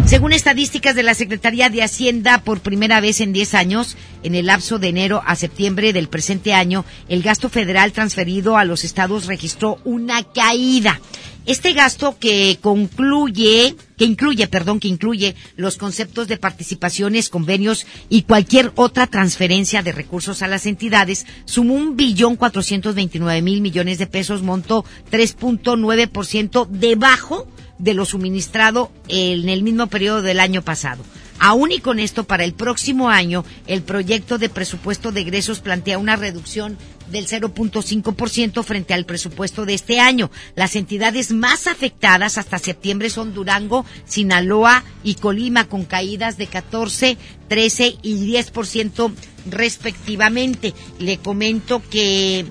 Según 0.05 0.31
estadísticas 0.31 0.95
de 0.95 1.03
la 1.03 1.13
Secretaría 1.13 1.69
de 1.69 1.83
Hacienda, 1.83 2.37
por 2.37 2.61
primera 2.61 3.01
vez 3.01 3.19
en 3.19 3.33
10 3.33 3.53
años, 3.55 3.97
en 4.23 4.35
el 4.35 4.45
lapso 4.45 4.79
de 4.79 4.87
enero 4.87 5.21
a 5.25 5.35
septiembre 5.35 5.91
del 5.91 6.07
presente 6.07 6.53
año, 6.53 6.85
el 7.09 7.21
gasto 7.21 7.49
federal 7.49 7.91
transferido 7.91 8.57
a 8.57 8.63
los 8.63 8.85
estados 8.85 9.25
registró 9.25 9.79
una 9.83 10.23
caída. 10.23 11.01
Este 11.47 11.71
gasto 11.71 12.17
que 12.19 12.59
concluye, 12.59 13.73
que 13.97 14.03
incluye, 14.03 14.47
perdón, 14.47 14.81
que 14.81 14.89
incluye 14.89 15.33
los 15.55 15.77
conceptos 15.77 16.27
de 16.27 16.35
participaciones, 16.35 17.29
convenios 17.29 17.87
y 18.09 18.23
cualquier 18.23 18.73
otra 18.75 19.07
transferencia 19.07 19.81
de 19.81 19.93
recursos 19.93 20.41
a 20.41 20.49
las 20.49 20.65
entidades, 20.65 21.25
sumó 21.45 21.75
un 21.75 21.95
billón 21.95 22.35
cuatrocientos 22.35 22.95
veintinueve 22.95 23.41
mil 23.41 23.61
millones 23.61 23.97
de 23.97 24.07
pesos, 24.07 24.41
monto 24.41 24.83
3.9% 25.09 26.67
debajo 26.67 27.47
de 27.77 27.93
lo 27.93 28.03
suministrado 28.03 28.91
en 29.07 29.47
el 29.47 29.63
mismo 29.63 29.87
periodo 29.87 30.21
del 30.21 30.41
año 30.41 30.63
pasado. 30.63 31.01
Aún 31.39 31.71
y 31.71 31.79
con 31.79 31.99
esto, 31.99 32.25
para 32.25 32.43
el 32.43 32.55
próximo 32.55 33.09
año, 33.09 33.45
el 33.67 33.83
proyecto 33.83 34.37
de 34.37 34.49
presupuesto 34.49 35.13
de 35.13 35.21
egresos 35.21 35.61
plantea 35.61 35.97
una 35.97 36.17
reducción 36.17 36.77
del 37.11 37.27
0.5% 37.27 38.63
frente 38.63 38.93
al 38.93 39.05
presupuesto 39.05 39.65
de 39.65 39.73
este 39.73 39.99
año. 39.99 40.31
Las 40.55 40.75
entidades 40.75 41.31
más 41.31 41.67
afectadas 41.67 42.37
hasta 42.37 42.59
septiembre 42.59 43.09
son 43.09 43.33
Durango, 43.33 43.85
Sinaloa 44.05 44.83
y 45.03 45.15
Colima, 45.15 45.67
con 45.67 45.85
caídas 45.85 46.37
de 46.37 46.47
14, 46.47 47.17
13 47.47 47.97
y 48.01 48.33
10% 48.33 49.11
respectivamente. 49.49 50.73
Le 50.99 51.17
comento 51.17 51.81
que, 51.89 52.45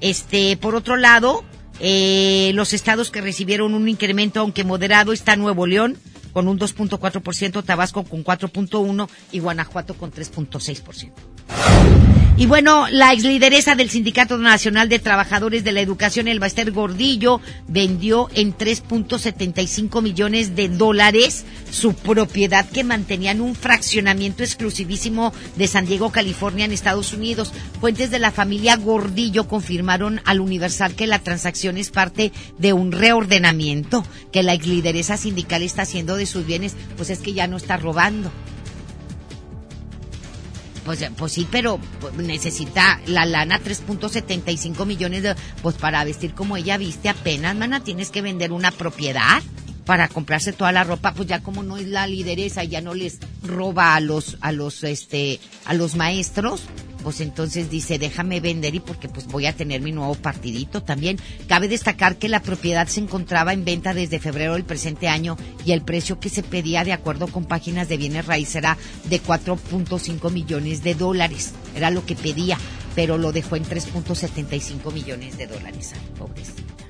este, 0.00 0.56
por 0.56 0.74
otro 0.74 0.96
lado, 0.96 1.44
eh, 1.80 2.52
los 2.54 2.72
estados 2.72 3.10
que 3.10 3.20
recibieron 3.20 3.74
un 3.74 3.88
incremento, 3.88 4.40
aunque 4.40 4.64
moderado, 4.64 5.12
está 5.12 5.36
Nuevo 5.36 5.66
León 5.66 5.98
con 6.32 6.48
un 6.48 6.58
2.4%, 6.58 7.64
Tabasco 7.64 8.04
con 8.04 8.24
4.1% 8.24 9.08
y 9.32 9.40
Guanajuato 9.40 9.94
con 9.94 10.12
3.6%. 10.12 12.17
Y 12.38 12.46
bueno, 12.46 12.86
la 12.88 13.12
ex 13.12 13.24
lideresa 13.24 13.74
del 13.74 13.90
Sindicato 13.90 14.38
Nacional 14.38 14.88
de 14.88 15.00
Trabajadores 15.00 15.64
de 15.64 15.72
la 15.72 15.80
Educación, 15.80 16.28
el 16.28 16.38
Baester 16.38 16.70
Gordillo, 16.70 17.40
vendió 17.66 18.28
en 18.32 18.56
3.75 18.56 20.00
millones 20.02 20.54
de 20.54 20.68
dólares 20.68 21.44
su 21.72 21.94
propiedad 21.94 22.64
que 22.64 22.84
mantenía 22.84 23.32
en 23.32 23.40
un 23.40 23.56
fraccionamiento 23.56 24.44
exclusivísimo 24.44 25.32
de 25.56 25.66
San 25.66 25.86
Diego, 25.86 26.12
California, 26.12 26.64
en 26.64 26.70
Estados 26.70 27.12
Unidos. 27.12 27.52
Fuentes 27.80 28.12
de 28.12 28.20
la 28.20 28.30
familia 28.30 28.76
Gordillo 28.76 29.48
confirmaron 29.48 30.20
al 30.24 30.38
Universal 30.38 30.94
que 30.94 31.08
la 31.08 31.18
transacción 31.18 31.76
es 31.76 31.90
parte 31.90 32.30
de 32.56 32.72
un 32.72 32.92
reordenamiento 32.92 34.04
que 34.30 34.44
la 34.44 34.54
ex 34.54 34.64
lideresa 34.68 35.16
sindical 35.16 35.62
está 35.62 35.82
haciendo 35.82 36.14
de 36.14 36.26
sus 36.26 36.46
bienes, 36.46 36.76
pues 36.96 37.10
es 37.10 37.18
que 37.18 37.32
ya 37.32 37.48
no 37.48 37.56
está 37.56 37.78
robando 37.78 38.30
pues, 40.88 41.04
pues 41.18 41.32
sí, 41.32 41.46
pero 41.50 41.78
pues, 42.00 42.14
necesita 42.14 42.98
la 43.04 43.26
lana 43.26 43.60
3.75 43.60 44.86
millones 44.86 45.22
de, 45.22 45.34
pues 45.60 45.76
para 45.76 46.02
vestir 46.02 46.32
como 46.32 46.56
ella 46.56 46.78
viste 46.78 47.10
apenas, 47.10 47.54
mana, 47.54 47.80
tienes 47.84 48.10
que 48.10 48.22
vender 48.22 48.52
una 48.52 48.70
propiedad 48.70 49.42
para 49.88 50.06
comprarse 50.06 50.52
toda 50.52 50.70
la 50.70 50.84
ropa, 50.84 51.14
pues 51.14 51.26
ya 51.28 51.40
como 51.40 51.62
no 51.62 51.78
es 51.78 51.86
la 51.86 52.06
lideresa, 52.06 52.62
ya 52.62 52.82
no 52.82 52.92
les 52.92 53.20
roba 53.42 53.94
a 53.94 54.00
los, 54.00 54.36
a 54.42 54.52
los, 54.52 54.84
este, 54.84 55.40
a 55.64 55.72
los 55.72 55.96
maestros, 55.96 56.60
pues 57.02 57.22
entonces 57.22 57.70
dice, 57.70 57.98
déjame 57.98 58.40
vender 58.40 58.74
y 58.74 58.80
porque 58.80 59.08
pues 59.08 59.26
voy 59.28 59.46
a 59.46 59.54
tener 59.54 59.80
mi 59.80 59.92
nuevo 59.92 60.14
partidito 60.14 60.82
también. 60.82 61.16
Cabe 61.48 61.68
destacar 61.68 62.16
que 62.16 62.28
la 62.28 62.42
propiedad 62.42 62.86
se 62.86 63.00
encontraba 63.00 63.54
en 63.54 63.64
venta 63.64 63.94
desde 63.94 64.18
febrero 64.18 64.52
del 64.52 64.66
presente 64.66 65.08
año 65.08 65.38
y 65.64 65.72
el 65.72 65.80
precio 65.80 66.20
que 66.20 66.28
se 66.28 66.42
pedía 66.42 66.84
de 66.84 66.92
acuerdo 66.92 67.28
con 67.28 67.46
páginas 67.46 67.88
de 67.88 67.96
bienes 67.96 68.26
raíces 68.26 68.56
era 68.56 68.76
de 69.04 69.22
4.5 69.22 70.30
millones 70.30 70.82
de 70.82 70.96
dólares. 70.96 71.54
Era 71.74 71.90
lo 71.90 72.04
que 72.04 72.14
pedía, 72.14 72.58
pero 72.94 73.16
lo 73.16 73.32
dejó 73.32 73.56
en 73.56 73.64
3.75 73.64 74.92
millones 74.92 75.38
de 75.38 75.46
dólares. 75.46 75.94
Ay, 75.94 76.10
pobrecita. 76.18 76.84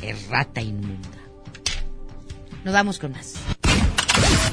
Errata 0.00 0.62
inmunda. 0.62 1.23
Nos 2.64 2.72
vamos 2.72 2.98
con 2.98 3.12
más. 3.12 3.63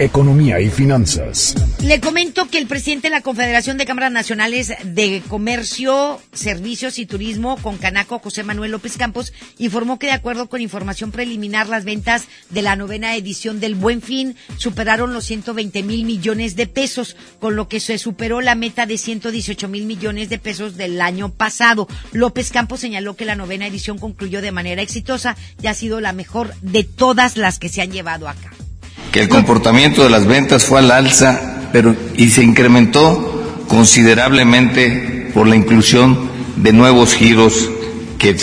Economía 0.02 0.60
y 0.60 0.72
finanzas. 0.72 1.54
Le 1.84 2.00
comento 2.00 2.50
que 2.50 2.58
el 2.58 2.66
presidente 2.66 3.08
de 3.08 3.12
la 3.12 3.22
Confederación 3.22 3.78
de 3.78 3.86
Cámaras 3.86 4.12
Nacionales 4.12 4.74
de 4.84 5.22
Comercio, 5.28 6.20
Servicios 6.34 6.98
y 6.98 7.06
Turismo, 7.06 7.56
con 7.58 7.78
Canaco, 7.78 8.18
José 8.18 8.42
Manuel 8.42 8.72
López 8.72 8.98
Campos, 8.98 9.32
informó 9.60 10.00
que 10.00 10.08
de 10.08 10.14
acuerdo 10.14 10.50
con 10.50 10.60
información 10.60 11.12
preliminar, 11.12 11.70
las 11.70 11.86
ventas 11.86 12.24
de 12.50 12.64
la 12.64 12.76
novena 12.76 13.16
edición 13.16 13.60
del 13.60 13.76
Buen 13.76 14.02
Fin 14.02 14.36
superaron 14.58 15.14
los 15.14 15.26
120 15.26 15.84
mil 15.84 16.04
millones 16.04 16.56
de 16.56 16.66
pesos, 16.66 17.16
con 17.40 17.56
lo 17.56 17.68
que 17.68 17.80
se 17.80 18.00
superó 18.00 18.42
la 18.42 18.56
meta 18.56 18.88
de 18.88 18.98
118 18.98 19.68
mil 19.68 19.86
millones 19.86 20.30
de 20.30 20.40
pesos 20.40 20.78
del 20.78 21.00
año 21.00 21.30
pasado. 21.30 21.88
López 22.12 22.50
Campos 22.50 22.80
señaló 22.80 23.16
que 23.16 23.26
la 23.26 23.36
novena 23.36 23.68
edición 23.68 24.00
concluyó 24.00 24.42
de 24.42 24.52
manera 24.52 24.82
exitosa 24.82 25.38
y 25.62 25.68
ha 25.68 25.76
sido 25.76 26.02
la 26.02 26.12
mejor 26.12 26.56
de 26.62 26.86
todas 26.86 27.38
las 27.38 27.60
que 27.60 27.70
se 27.70 27.84
han 27.84 27.92
llevado 27.92 28.28
a 28.28 28.34
cabo 28.34 28.71
que 29.12 29.20
el 29.20 29.30
comportamiento 29.30 30.04
de 30.04 30.10
las 30.10 30.26
ventas 30.26 30.64
fue 30.64 30.80
al 30.80 30.92
alza 30.92 31.70
pero, 31.72 31.96
y 32.18 32.30
se 32.30 32.44
incrementó 32.44 33.64
considerablemente 33.68 35.30
por 35.34 35.48
la 35.48 35.56
inclusión 35.56 36.30
de 36.58 36.74
nuevos 36.74 37.14
giros 37.14 37.70
que 38.18 38.36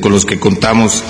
con 0.00 0.12
los 0.12 0.24
que 0.24 0.38
contamos 0.38 1.02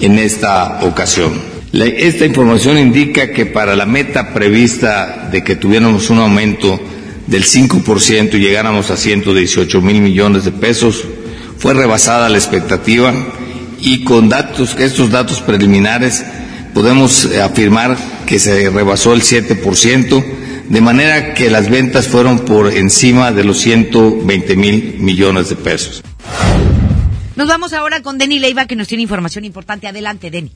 en 0.00 0.18
esta 0.18 0.80
ocasión. 0.82 1.32
esta 1.72 2.24
información 2.24 2.78
indica 2.78 3.30
que 3.30 3.46
para 3.46 3.76
la 3.76 3.86
meta 3.86 4.32
prevista 4.32 5.28
de 5.30 5.44
que 5.44 5.56
tuviéramos 5.56 6.10
un 6.10 6.18
aumento 6.18 6.80
del 7.26 7.44
5% 7.44 8.34
y 8.34 8.38
llegáramos 8.38 8.90
a 8.90 8.96
118 8.96 9.80
mil 9.80 10.00
millones 10.00 10.44
de 10.44 10.52
pesos, 10.52 11.04
fue 11.58 11.74
rebasada 11.74 12.28
la 12.28 12.38
expectativa 12.38 13.12
y 13.80 14.04
con 14.04 14.28
datos, 14.28 14.76
estos 14.78 15.10
datos 15.10 15.40
preliminares 15.40 16.24
podemos 16.72 17.26
afirmar 17.42 17.96
que 18.26 18.38
se 18.38 18.70
rebasó 18.70 19.12
el 19.12 19.22
7%, 19.22 20.24
de 20.68 20.80
manera 20.80 21.34
que 21.34 21.50
las 21.50 21.68
ventas 21.68 22.08
fueron 22.08 22.40
por 22.40 22.72
encima 22.72 23.32
de 23.32 23.44
los 23.44 23.58
120 23.58 24.56
mil 24.56 24.96
millones 24.98 25.48
de 25.50 25.56
pesos. 25.56 26.02
Nos 27.36 27.48
vamos 27.48 27.72
ahora 27.72 28.00
con 28.00 28.16
Denny 28.16 28.38
Leiva 28.38 28.66
que 28.66 28.76
nos 28.76 28.88
tiene 28.88 29.02
información 29.02 29.44
importante. 29.44 29.88
Adelante, 29.88 30.30
Denny. 30.30 30.52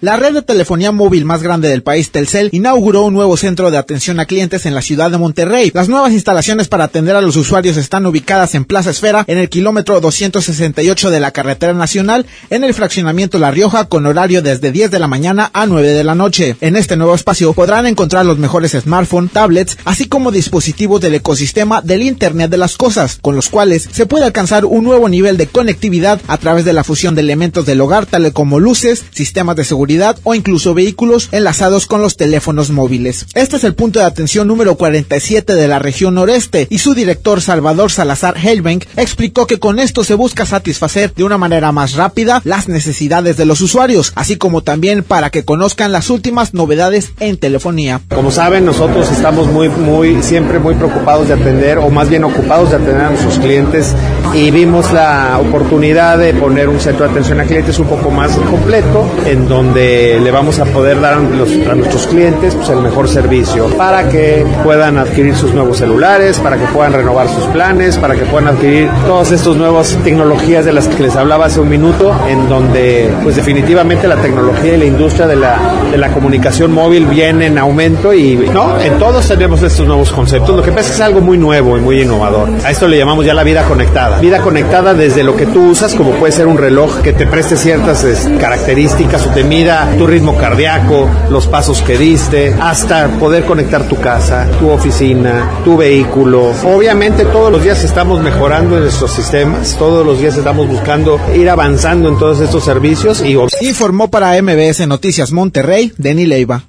La 0.00 0.16
red 0.16 0.32
de 0.32 0.42
telefonía 0.42 0.92
móvil 0.92 1.24
más 1.24 1.42
grande 1.42 1.68
del 1.68 1.82
país, 1.82 2.12
Telcel, 2.12 2.50
inauguró 2.52 3.02
un 3.02 3.14
nuevo 3.14 3.36
centro 3.36 3.72
de 3.72 3.78
atención 3.78 4.20
a 4.20 4.26
clientes 4.26 4.64
en 4.64 4.72
la 4.72 4.80
ciudad 4.80 5.10
de 5.10 5.18
Monterrey. 5.18 5.72
Las 5.74 5.88
nuevas 5.88 6.12
instalaciones 6.12 6.68
para 6.68 6.84
atender 6.84 7.16
a 7.16 7.20
los 7.20 7.34
usuarios 7.34 7.76
están 7.76 8.06
ubicadas 8.06 8.54
en 8.54 8.64
Plaza 8.64 8.90
Esfera, 8.90 9.24
en 9.26 9.38
el 9.38 9.48
kilómetro 9.48 10.00
268 10.00 11.10
de 11.10 11.18
la 11.18 11.32
carretera 11.32 11.72
nacional, 11.72 12.26
en 12.48 12.62
el 12.62 12.74
fraccionamiento 12.74 13.40
La 13.40 13.50
Rioja, 13.50 13.86
con 13.86 14.06
horario 14.06 14.40
desde 14.40 14.70
10 14.70 14.92
de 14.92 15.00
la 15.00 15.08
mañana 15.08 15.50
a 15.52 15.66
9 15.66 15.88
de 15.88 16.04
la 16.04 16.14
noche. 16.14 16.54
En 16.60 16.76
este 16.76 16.96
nuevo 16.96 17.16
espacio 17.16 17.52
podrán 17.52 17.84
encontrar 17.84 18.24
los 18.24 18.38
mejores 18.38 18.76
smartphones, 18.80 19.32
tablets, 19.32 19.78
así 19.84 20.06
como 20.06 20.30
dispositivos 20.30 21.00
del 21.00 21.16
ecosistema 21.16 21.82
del 21.82 22.02
Internet 22.02 22.52
de 22.52 22.58
las 22.58 22.76
Cosas, 22.76 23.18
con 23.20 23.34
los 23.34 23.48
cuales 23.48 23.88
se 23.90 24.06
puede 24.06 24.26
alcanzar 24.26 24.64
un 24.64 24.84
nuevo 24.84 25.08
nivel 25.08 25.36
de 25.36 25.48
conectividad 25.48 26.20
a 26.28 26.38
través 26.38 26.64
de 26.64 26.72
la 26.72 26.84
fusión 26.84 27.16
de 27.16 27.22
elementos 27.22 27.66
del 27.66 27.80
hogar, 27.80 28.06
tales 28.06 28.32
como 28.32 28.60
luces, 28.60 29.04
sistemas 29.10 29.56
de 29.56 29.64
seguridad, 29.64 29.87
o 30.22 30.34
incluso 30.34 30.74
vehículos 30.74 31.30
enlazados 31.32 31.86
con 31.86 32.02
los 32.02 32.16
teléfonos 32.16 32.68
móviles. 32.70 33.24
Este 33.34 33.56
es 33.56 33.64
el 33.64 33.74
punto 33.74 33.98
de 33.98 34.04
atención 34.04 34.46
número 34.46 34.74
47 34.74 35.54
de 35.54 35.66
la 35.66 35.78
región 35.78 36.14
noreste 36.14 36.66
y 36.68 36.78
su 36.78 36.92
director 36.92 37.40
Salvador 37.40 37.90
Salazar 37.90 38.36
Helbank 38.36 38.84
explicó 38.96 39.46
que 39.46 39.58
con 39.58 39.78
esto 39.78 40.04
se 40.04 40.14
busca 40.14 40.44
satisfacer 40.44 41.14
de 41.14 41.24
una 41.24 41.38
manera 41.38 41.72
más 41.72 41.94
rápida 41.94 42.42
las 42.44 42.68
necesidades 42.68 43.38
de 43.38 43.46
los 43.46 43.62
usuarios, 43.62 44.12
así 44.14 44.36
como 44.36 44.62
también 44.62 45.02
para 45.02 45.30
que 45.30 45.44
conozcan 45.44 45.90
las 45.90 46.10
últimas 46.10 46.52
novedades 46.52 47.12
en 47.18 47.38
telefonía. 47.38 48.02
Como 48.14 48.30
saben, 48.30 48.66
nosotros 48.66 49.10
estamos 49.10 49.46
muy, 49.46 49.70
muy, 49.70 50.22
siempre 50.22 50.58
muy 50.58 50.74
preocupados 50.74 51.28
de 51.28 51.34
atender, 51.34 51.78
o 51.78 51.88
más 51.88 52.10
bien 52.10 52.24
ocupados 52.24 52.70
de 52.70 52.76
atender 52.76 53.00
a 53.00 53.10
nuestros 53.10 53.38
clientes 53.38 53.94
y 54.34 54.50
vimos 54.50 54.92
la 54.92 55.38
oportunidad 55.40 56.18
de 56.18 56.34
poner 56.34 56.68
un 56.68 56.80
centro 56.80 57.04
de 57.06 57.12
atención 57.12 57.40
a 57.40 57.44
clientes 57.44 57.78
un 57.78 57.86
poco 57.86 58.10
más 58.10 58.36
completo, 58.36 59.06
en 59.26 59.48
donde 59.48 60.20
le 60.22 60.30
vamos 60.30 60.58
a 60.58 60.64
poder 60.66 61.00
dar 61.00 61.14
a, 61.14 61.74
nuestros 61.74 62.06
clientes 62.06 62.54
pues, 62.54 62.68
el 62.68 62.80
mejor 62.80 63.08
servicio 63.08 63.66
para 63.76 64.08
que 64.08 64.44
puedan 64.62 64.98
adquirir 64.98 65.34
sus 65.34 65.52
nuevos 65.52 65.78
celulares, 65.78 66.38
para 66.38 66.56
que 66.56 66.66
puedan 66.66 66.92
renovar 66.92 67.28
sus 67.28 67.44
planes, 67.44 67.96
para 67.96 68.14
que 68.14 68.24
puedan 68.24 68.48
adquirir 68.48 68.88
todas 69.06 69.32
estas 69.32 69.56
nuevas 69.56 69.96
tecnologías 70.04 70.64
de 70.64 70.72
las 70.72 70.88
que 70.88 71.02
les 71.02 71.16
hablaba 71.16 71.46
hace 71.46 71.60
un 71.60 71.68
minuto, 71.68 72.14
en 72.28 72.48
donde 72.48 73.10
pues 73.22 73.36
definitivamente 73.36 74.08
la 74.08 74.16
tecnología 74.16 74.74
y 74.74 74.78
la 74.78 74.84
industria 74.84 75.26
de 75.26 75.36
la, 75.36 75.58
de 75.90 75.98
la 75.98 76.10
comunicación 76.10 76.72
móvil 76.72 77.06
viene 77.06 77.46
en 77.46 77.58
aumento 77.58 78.12
y 78.12 78.36
no, 78.52 78.78
en 78.80 78.98
todos 78.98 79.26
tenemos 79.28 79.62
estos 79.62 79.86
nuevos 79.86 80.12
conceptos. 80.12 80.56
Lo 80.56 80.62
que 80.62 80.70
pasa 80.70 80.80
es 80.82 80.86
que 80.88 80.94
es 80.94 81.00
algo 81.00 81.20
muy 81.20 81.38
nuevo 81.38 81.76
y 81.76 81.80
muy 81.80 82.02
innovador. 82.02 82.50
A 82.64 82.70
esto 82.70 82.86
le 82.86 82.98
llamamos 82.98 83.24
ya 83.24 83.34
la 83.34 83.42
vida 83.42 83.62
conectada. 83.64 84.17
Vida 84.20 84.40
conectada 84.40 84.94
desde 84.94 85.22
lo 85.22 85.36
que 85.36 85.46
tú 85.46 85.70
usas, 85.70 85.94
como 85.94 86.10
puede 86.12 86.32
ser 86.32 86.46
un 86.48 86.58
reloj 86.58 87.02
que 87.02 87.12
te 87.12 87.26
preste 87.26 87.56
ciertas 87.56 88.04
características 88.40 89.26
o 89.26 89.30
te 89.30 89.44
mida 89.44 89.88
tu 89.96 90.06
ritmo 90.06 90.36
cardíaco, 90.36 91.08
los 91.30 91.46
pasos 91.46 91.82
que 91.82 91.96
diste, 91.96 92.54
hasta 92.60 93.08
poder 93.20 93.44
conectar 93.44 93.88
tu 93.88 93.96
casa, 93.96 94.48
tu 94.58 94.70
oficina, 94.70 95.48
tu 95.64 95.76
vehículo. 95.76 96.52
Obviamente 96.64 97.24
todos 97.26 97.52
los 97.52 97.62
días 97.62 97.84
estamos 97.84 98.20
mejorando 98.20 98.76
en 98.76 98.82
nuestros 98.82 99.12
sistemas, 99.12 99.76
todos 99.78 100.04
los 100.04 100.20
días 100.20 100.36
estamos 100.36 100.66
buscando 100.66 101.20
ir 101.34 101.48
avanzando 101.48 102.08
en 102.08 102.18
todos 102.18 102.40
estos 102.40 102.64
servicios 102.64 103.22
y 103.24 103.36
informó 103.66 104.08
para 104.10 104.40
MBS 104.42 104.86
Noticias 104.86 105.30
Monterrey, 105.30 105.92
Denny 105.96 106.26
Leiva. 106.26 106.67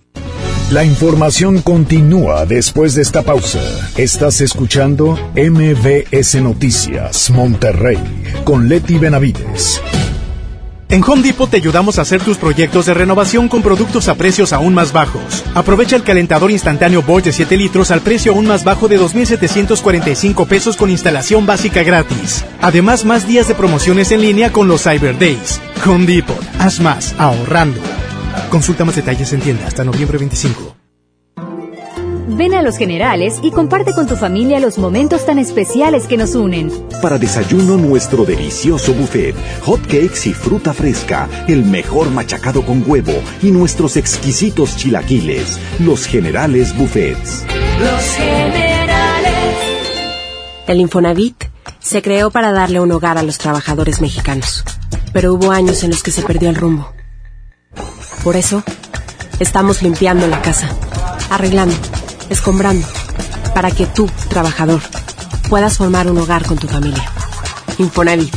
La 0.72 0.86
información 0.86 1.64
continúa 1.64 2.46
después 2.46 2.94
de 2.94 3.02
esta 3.02 3.24
pausa. 3.24 3.60
Estás 3.98 4.40
escuchando 4.40 5.18
MBS 5.34 6.36
Noticias 6.44 7.32
Monterrey 7.32 7.98
con 8.44 8.70
Leti 8.70 9.00
Benavides. 9.00 9.82
En 10.90 11.04
Home 11.04 11.24
Depot 11.24 11.50
te 11.50 11.58
ayudamos 11.58 11.98
a 11.98 12.04
hacer 12.04 12.22
tus 12.22 12.38
proyectos 12.38 12.86
de 12.86 12.94
renovación 12.94 13.50
con 13.50 13.64
productos 13.64 14.08
a 14.10 14.14
precios 14.14 14.54
aún 14.54 14.76
más 14.76 14.94
bajos. 14.94 15.44
Aprovecha 15.56 15.96
el 15.96 16.04
calentador 16.04 16.52
instantáneo 16.52 17.02
Bosch 17.02 17.24
de 17.24 17.32
7 17.32 17.58
litros 17.58 17.90
al 17.90 18.02
precio 18.02 18.34
aún 18.34 18.46
más 18.46 18.64
bajo 18.64 18.88
de 18.88 19.00
2.745 19.00 20.46
pesos 20.48 20.78
con 20.78 20.92
instalación 20.92 21.48
básica 21.48 21.82
gratis. 21.82 22.46
Además, 22.62 23.06
más 23.06 23.28
días 23.28 23.48
de 23.48 23.56
promociones 23.56 24.12
en 24.12 24.22
línea 24.22 24.52
con 24.52 24.68
los 24.68 24.84
Cyber 24.84 25.18
Days. 25.18 25.60
Home 25.88 26.06
Depot, 26.06 26.40
haz 26.60 26.80
más, 26.80 27.16
ahorrando. 27.18 27.82
Consulta 28.50 28.86
más 28.86 28.96
detalles 28.96 29.32
en 29.34 29.42
tienda 29.42 29.68
hasta 29.68 29.84
noviembre 29.84 30.18
25. 30.18 30.76
Ven 32.40 32.54
a 32.54 32.62
Los 32.62 32.78
Generales 32.78 33.40
y 33.42 33.52
comparte 33.52 33.94
con 33.94 34.08
tu 34.08 34.16
familia 34.16 34.60
los 34.60 34.78
momentos 34.78 35.26
tan 35.26 35.40
especiales 35.40 36.08
que 36.08 36.16
nos 36.16 36.36
unen. 36.36 36.72
Para 37.02 37.18
desayuno 37.18 37.76
nuestro 37.76 38.24
delicioso 38.24 38.94
buffet, 38.94 39.36
hot 39.64 39.82
cakes 39.82 40.30
y 40.30 40.34
fruta 40.34 40.74
fresca, 40.74 41.28
el 41.48 41.66
mejor 41.66 42.12
machacado 42.12 42.64
con 42.66 42.84
huevo 42.86 43.12
y 43.42 43.52
nuestros 43.52 43.98
exquisitos 43.98 44.78
chilaquiles. 44.78 45.60
Los 45.80 46.06
Generales 46.06 46.78
Buffets. 46.78 47.46
Los 47.80 48.04
Generales. 48.16 49.34
El 50.68 50.80
Infonavit 50.80 51.46
se 51.80 52.02
creó 52.02 52.30
para 52.30 52.52
darle 52.52 52.80
un 52.80 52.92
hogar 52.92 53.18
a 53.18 53.24
los 53.24 53.38
trabajadores 53.38 54.02
mexicanos, 54.02 54.64
pero 55.12 55.34
hubo 55.34 55.52
años 55.52 55.84
en 55.84 55.90
los 55.90 56.04
que 56.04 56.12
se 56.12 56.22
perdió 56.22 56.50
el 56.50 56.56
rumbo. 56.56 56.94
Por 58.24 58.36
eso, 58.36 58.64
estamos 59.40 59.82
limpiando 59.82 60.28
la 60.28 60.42
casa, 60.42 60.70
arreglando 61.30 61.76
escombrando, 62.30 62.88
para 63.54 63.72
que 63.72 63.86
tú, 63.86 64.10
trabajador, 64.30 64.82
puedas 65.50 65.78
formar 65.78 66.10
un 66.10 66.18
hogar 66.18 66.46
con 66.46 66.58
tu 66.58 66.68
familia. 66.68 67.04
Infonavit, 67.78 68.36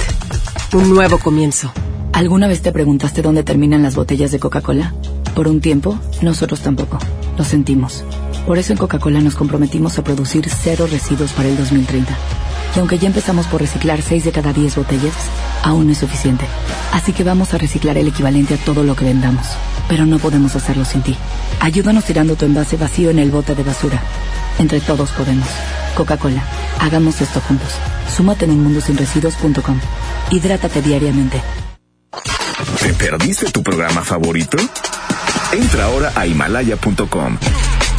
un 0.73 0.91
nuevo 0.91 1.19
comienzo. 1.19 1.73
¿Alguna 2.13 2.49
vez 2.49 2.63
te 2.63 2.73
preguntaste 2.73 3.23
dónde 3.23 3.43
terminan 3.43 3.83
las 3.83 3.95
botellas 3.95 4.31
de 4.31 4.39
Coca-Cola? 4.39 4.95
Por 5.35 5.49
un 5.49 5.61
tiempo, 5.61 5.99
nosotros 6.21 6.61
tampoco. 6.61 6.99
Lo 7.37 7.45
sentimos. 7.45 8.05
Por 8.47 8.59
eso 8.59 8.73
en 8.73 8.79
Coca-Cola 8.79 9.21
nos 9.21 9.35
comprometimos 9.35 9.99
a 9.99 10.05
producir 10.05 10.49
cero 10.49 10.87
residuos 10.91 11.33
para 11.33 11.49
el 11.49 11.57
2030. 11.57 12.15
Y 12.75 12.79
aunque 12.79 12.99
ya 12.99 13.07
empezamos 13.07 13.47
por 13.47 13.61
reciclar 13.61 14.01
6 14.01 14.25
de 14.25 14.33
cada 14.33 14.53
10 14.53 14.77
botellas, 14.77 15.15
aún 15.63 15.87
no 15.87 15.93
es 15.93 15.99
suficiente. 15.99 16.47
Así 16.93 17.13
que 17.13 17.25
vamos 17.25 17.53
a 17.55 17.59
reciclar 17.59 17.99
el 17.99 18.09
equivalente 18.09 18.55
a 18.55 18.59
todo 18.59 18.83
lo 18.83 18.97
que 18.97 19.05
vendamos. 19.05 19.47
Pero 19.89 20.07
no 20.07 20.19
podemos 20.19 20.55
hacerlo 20.57 20.85
sin 20.85 21.03
ti. 21.03 21.17
Ayúdanos 21.61 22.05
tirando 22.05 22.37
tu 22.37 22.45
envase 22.45 22.77
vacío 22.77 23.11
en 23.11 23.19
el 23.19 23.31
bote 23.31 23.55
de 23.55 23.63
basura. 23.63 24.03
Entre 24.59 24.81
todos 24.81 25.11
podemos. 25.13 25.49
Coca-Cola, 25.95 26.43
hagamos 26.81 27.21
esto 27.21 27.41
juntos. 27.41 27.71
Súmate 28.15 28.45
en 28.45 28.53
unmundosinresiduos.com. 28.53 29.81
Hidrátate 30.31 30.83
diariamente. 30.83 31.41
¿Te 32.81 32.95
perdiste 32.95 33.51
tu 33.51 33.63
programa 33.63 34.03
favorito? 34.03 34.57
Entra 35.53 35.85
ahora 35.85 36.13
a 36.15 36.27
himalaya.com 36.27 37.39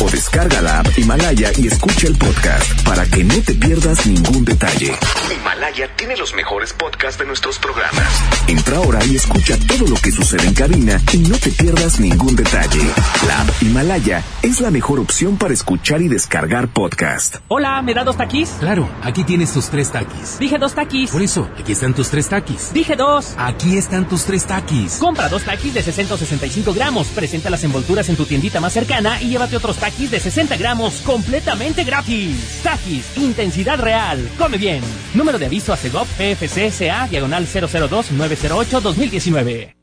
o 0.04 0.10
descarga 0.10 0.62
la 0.62 0.80
app 0.80 0.88
Himalaya 0.98 1.52
y 1.58 1.68
escucha 1.68 2.08
el 2.08 2.18
podcast 2.18 2.82
para 2.84 3.06
que 3.06 3.24
no 3.24 3.36
te 3.42 3.54
pierdas 3.54 4.06
ningún 4.06 4.44
detalle. 4.44 4.92
Himalaya 5.34 5.88
tiene 5.96 6.18
los 6.18 6.34
mejores 6.34 6.74
podcasts 6.74 7.18
de 7.18 7.26
nuestros 7.26 7.58
programas. 7.58 8.08
Entra 8.48 8.78
ahora 8.78 9.00
y 9.06 9.16
escucha 9.16 9.58
todo 9.66 9.88
lo 9.88 9.96
que 9.96 10.12
sucede 10.12 10.46
en 10.46 10.54
cabina 10.54 11.02
y 11.14 11.18
no 11.20 11.38
te 11.38 11.52
pierdas 11.52 12.00
ningún 12.00 12.36
detalle. 12.36 12.82
La 13.28 13.42
app 13.42 13.50
Himalaya 13.62 14.24
es 14.42 14.60
la 14.60 14.72
mejor 14.72 15.00
opción 15.00 15.38
para 15.38 15.54
escuchar 15.54 16.02
y 16.02 16.10
descargar 16.10 16.68
podcast. 16.68 17.38
Hola, 17.48 17.82
¿me 17.82 17.94
da 17.94 18.04
dos 18.04 18.18
taquis? 18.18 18.50
Claro, 18.60 18.90
aquí 19.04 19.24
tienes 19.24 19.54
tus 19.54 19.70
tres 19.70 19.92
taquis. 19.92 20.38
Dije 20.38 20.58
dos 20.58 20.74
taquis. 20.74 21.12
Por 21.12 21.22
eso, 21.22 21.48
aquí 21.58 21.72
están 21.72 21.94
tus 21.94 22.10
tres 22.10 22.28
taquis. 22.28 22.74
Dije 22.74 22.96
dos. 22.98 23.36
Aquí 23.38 23.78
están 23.78 24.08
tus 24.10 24.26
tres 24.26 24.44
taquis. 24.46 24.98
Compra 24.98 25.30
dos 25.30 25.44
taquis 25.44 25.74
de 25.74 25.82
665 25.82 26.74
gramos. 26.74 27.08
Presenta 27.08 27.50
las 27.50 27.64
envolturas 27.64 28.10
en 28.10 28.18
tu 28.18 28.26
tiendita 28.26 28.60
más 28.60 28.74
cercana 28.74 29.22
y 29.22 29.30
llévate 29.30 29.56
otros 29.56 29.78
taquis 29.78 29.93
de 29.98 30.20
60 30.20 30.58
gramos 30.58 30.96
completamente 31.06 31.84
gratis. 31.84 32.62
Taquis, 32.64 33.06
intensidad 33.18 33.78
real. 33.80 34.28
Come 34.38 34.58
bien. 34.58 34.82
Número 35.14 35.38
de 35.38 35.46
aviso 35.46 35.72
a 35.72 35.78
CEGOP 35.78 36.08
PFCSA 36.18 37.08
diagonal 37.08 37.46
002-908-2019. 37.48 39.83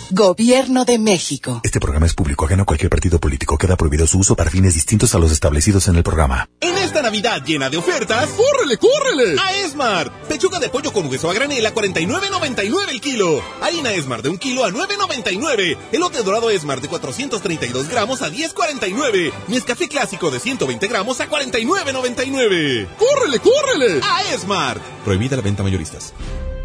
Gobierno 0.13 0.83
de 0.83 0.99
México. 0.99 1.61
Este 1.63 1.79
programa 1.79 2.05
es 2.05 2.13
público, 2.13 2.43
ajeno 2.43 2.63
a 2.63 2.65
cualquier 2.65 2.89
partido 2.89 3.17
político. 3.17 3.57
Queda 3.57 3.77
prohibido 3.77 4.05
su 4.05 4.19
uso 4.19 4.35
para 4.35 4.51
fines 4.51 4.73
distintos 4.73 5.15
a 5.15 5.19
los 5.19 5.31
establecidos 5.31 5.87
en 5.87 5.95
el 5.95 6.03
programa. 6.03 6.49
En 6.59 6.77
esta 6.79 7.01
Navidad 7.01 7.41
llena 7.45 7.69
de 7.69 7.77
ofertas, 7.77 8.27
¡córrele, 8.31 8.77
córrele! 8.77 9.39
A 9.39 9.53
Esmart. 9.65 10.11
Pechuga 10.27 10.59
de 10.59 10.67
pollo 10.67 10.91
con 10.91 11.07
hueso 11.07 11.29
a 11.29 11.33
granel 11.33 11.65
a 11.65 11.73
49.99 11.73 12.89
el 12.89 12.99
kilo. 12.99 13.41
Harina 13.61 13.93
Esmart 13.93 14.23
de 14.23 14.29
un 14.29 14.37
kilo 14.37 14.65
a 14.65 14.69
9.99. 14.69 15.77
Elote 15.93 16.23
dorado 16.23 16.49
Esmart 16.49 16.81
de 16.81 16.89
432 16.89 17.87
gramos 17.87 18.21
a 18.21 18.29
10.49. 18.29 19.31
Nescafé 19.47 19.87
clásico 19.87 20.29
de 20.29 20.41
120 20.41 20.87
gramos 20.89 21.21
a 21.21 21.29
49.99. 21.29 22.87
¡Córrele, 22.97 23.39
córrele! 23.39 24.01
A 24.03 24.33
Esmart. 24.33 24.81
Prohibida 25.05 25.37
la 25.37 25.41
venta 25.41 25.63
mayoristas. 25.63 26.13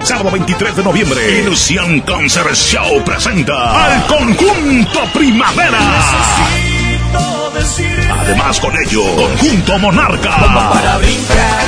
Sábado 0.00 0.30
23 0.32 0.76
de 0.76 0.82
noviembre, 0.82 1.40
Ilusión 1.40 2.00
Concert 2.00 2.54
Show 2.54 3.04
presenta 3.04 3.84
al 3.84 4.06
conjunto 4.06 5.00
Primavera. 5.14 5.78
Además 8.20 8.58
con 8.58 8.74
ello, 8.84 9.04
Conjunto 9.14 9.78
Monarca, 9.78 10.72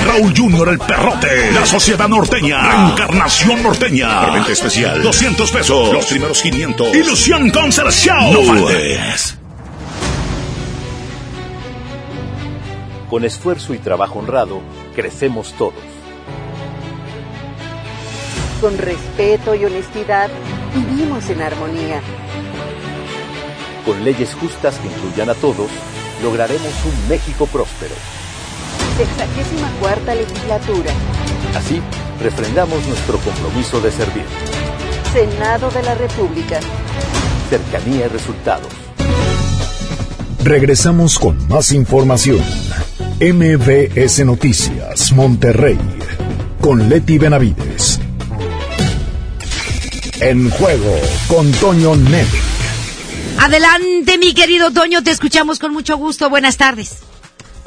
Raúl 0.07 0.35
Junior 0.37 0.69
el 0.71 0.79
Perrote, 0.79 1.53
La 1.53 1.65
Sociedad 1.65 2.09
Norteña, 2.09 2.61
Reencarnación 2.63 3.63
Norteña, 3.63 4.23
Preventa 4.23 4.53
especial, 4.53 5.03
200 5.03 5.53
pesos, 5.53 5.93
los 5.93 6.07
primeros 6.07 6.43
500, 6.43 6.95
Ilusión 6.97 7.51
Concert 7.51 7.91
Show. 7.93 8.33
No 8.33 8.43
faltes. 8.43 9.39
Con 13.09 13.25
esfuerzo 13.25 13.75
y 13.75 13.79
trabajo 13.79 14.19
honrado, 14.19 14.61
crecemos 14.97 15.55
todos. 15.57 15.94
Con 18.61 18.79
respeto 18.79 19.55
y 19.55 19.65
honestidad, 19.65 20.31
vivimos 20.75 21.29
en 21.29 21.43
armonía. 21.43 22.01
Con 23.85 24.03
leyes 24.05 24.35
justas 24.35 24.79
que 24.79 24.89
incluyan 24.89 25.29
a 25.29 25.35
todos, 25.35 25.69
lograremos 26.23 26.73
un 26.85 27.09
México 27.09 27.47
próspero. 27.47 27.95
Sexagésima 28.97 29.71
cuarta 29.81 30.15
legislatura. 30.15 30.91
Así, 31.55 31.81
refrendamos 32.23 32.87
nuestro 32.87 33.19
compromiso 33.19 33.81
de 33.81 33.91
servir. 33.91 34.25
Senado 35.13 35.71
de 35.71 35.83
la 35.83 35.95
República. 35.95 36.61
Cercanía 37.51 38.07
y 38.07 38.09
resultados. 38.09 38.69
Regresamos 40.43 41.19
con 41.19 41.47
más 41.49 41.73
información. 41.73 42.41
MBS 43.21 44.25
Noticias, 44.25 45.13
Monterrey, 45.13 45.79
con 46.61 46.89
Leti 46.89 47.19
Benavides. 47.19 48.04
En 50.21 50.49
juego 50.49 50.95
con 51.29 51.51
Toño 51.53 51.97
Net. 51.97 52.27
Adelante, 53.41 54.17
mi 54.17 54.33
querido 54.33 54.71
Toño, 54.71 55.03
te 55.03 55.11
escuchamos 55.11 55.59
con 55.59 55.73
mucho 55.73 55.97
gusto. 55.97 56.31
Buenas 56.31 56.57
tardes. 56.57 57.03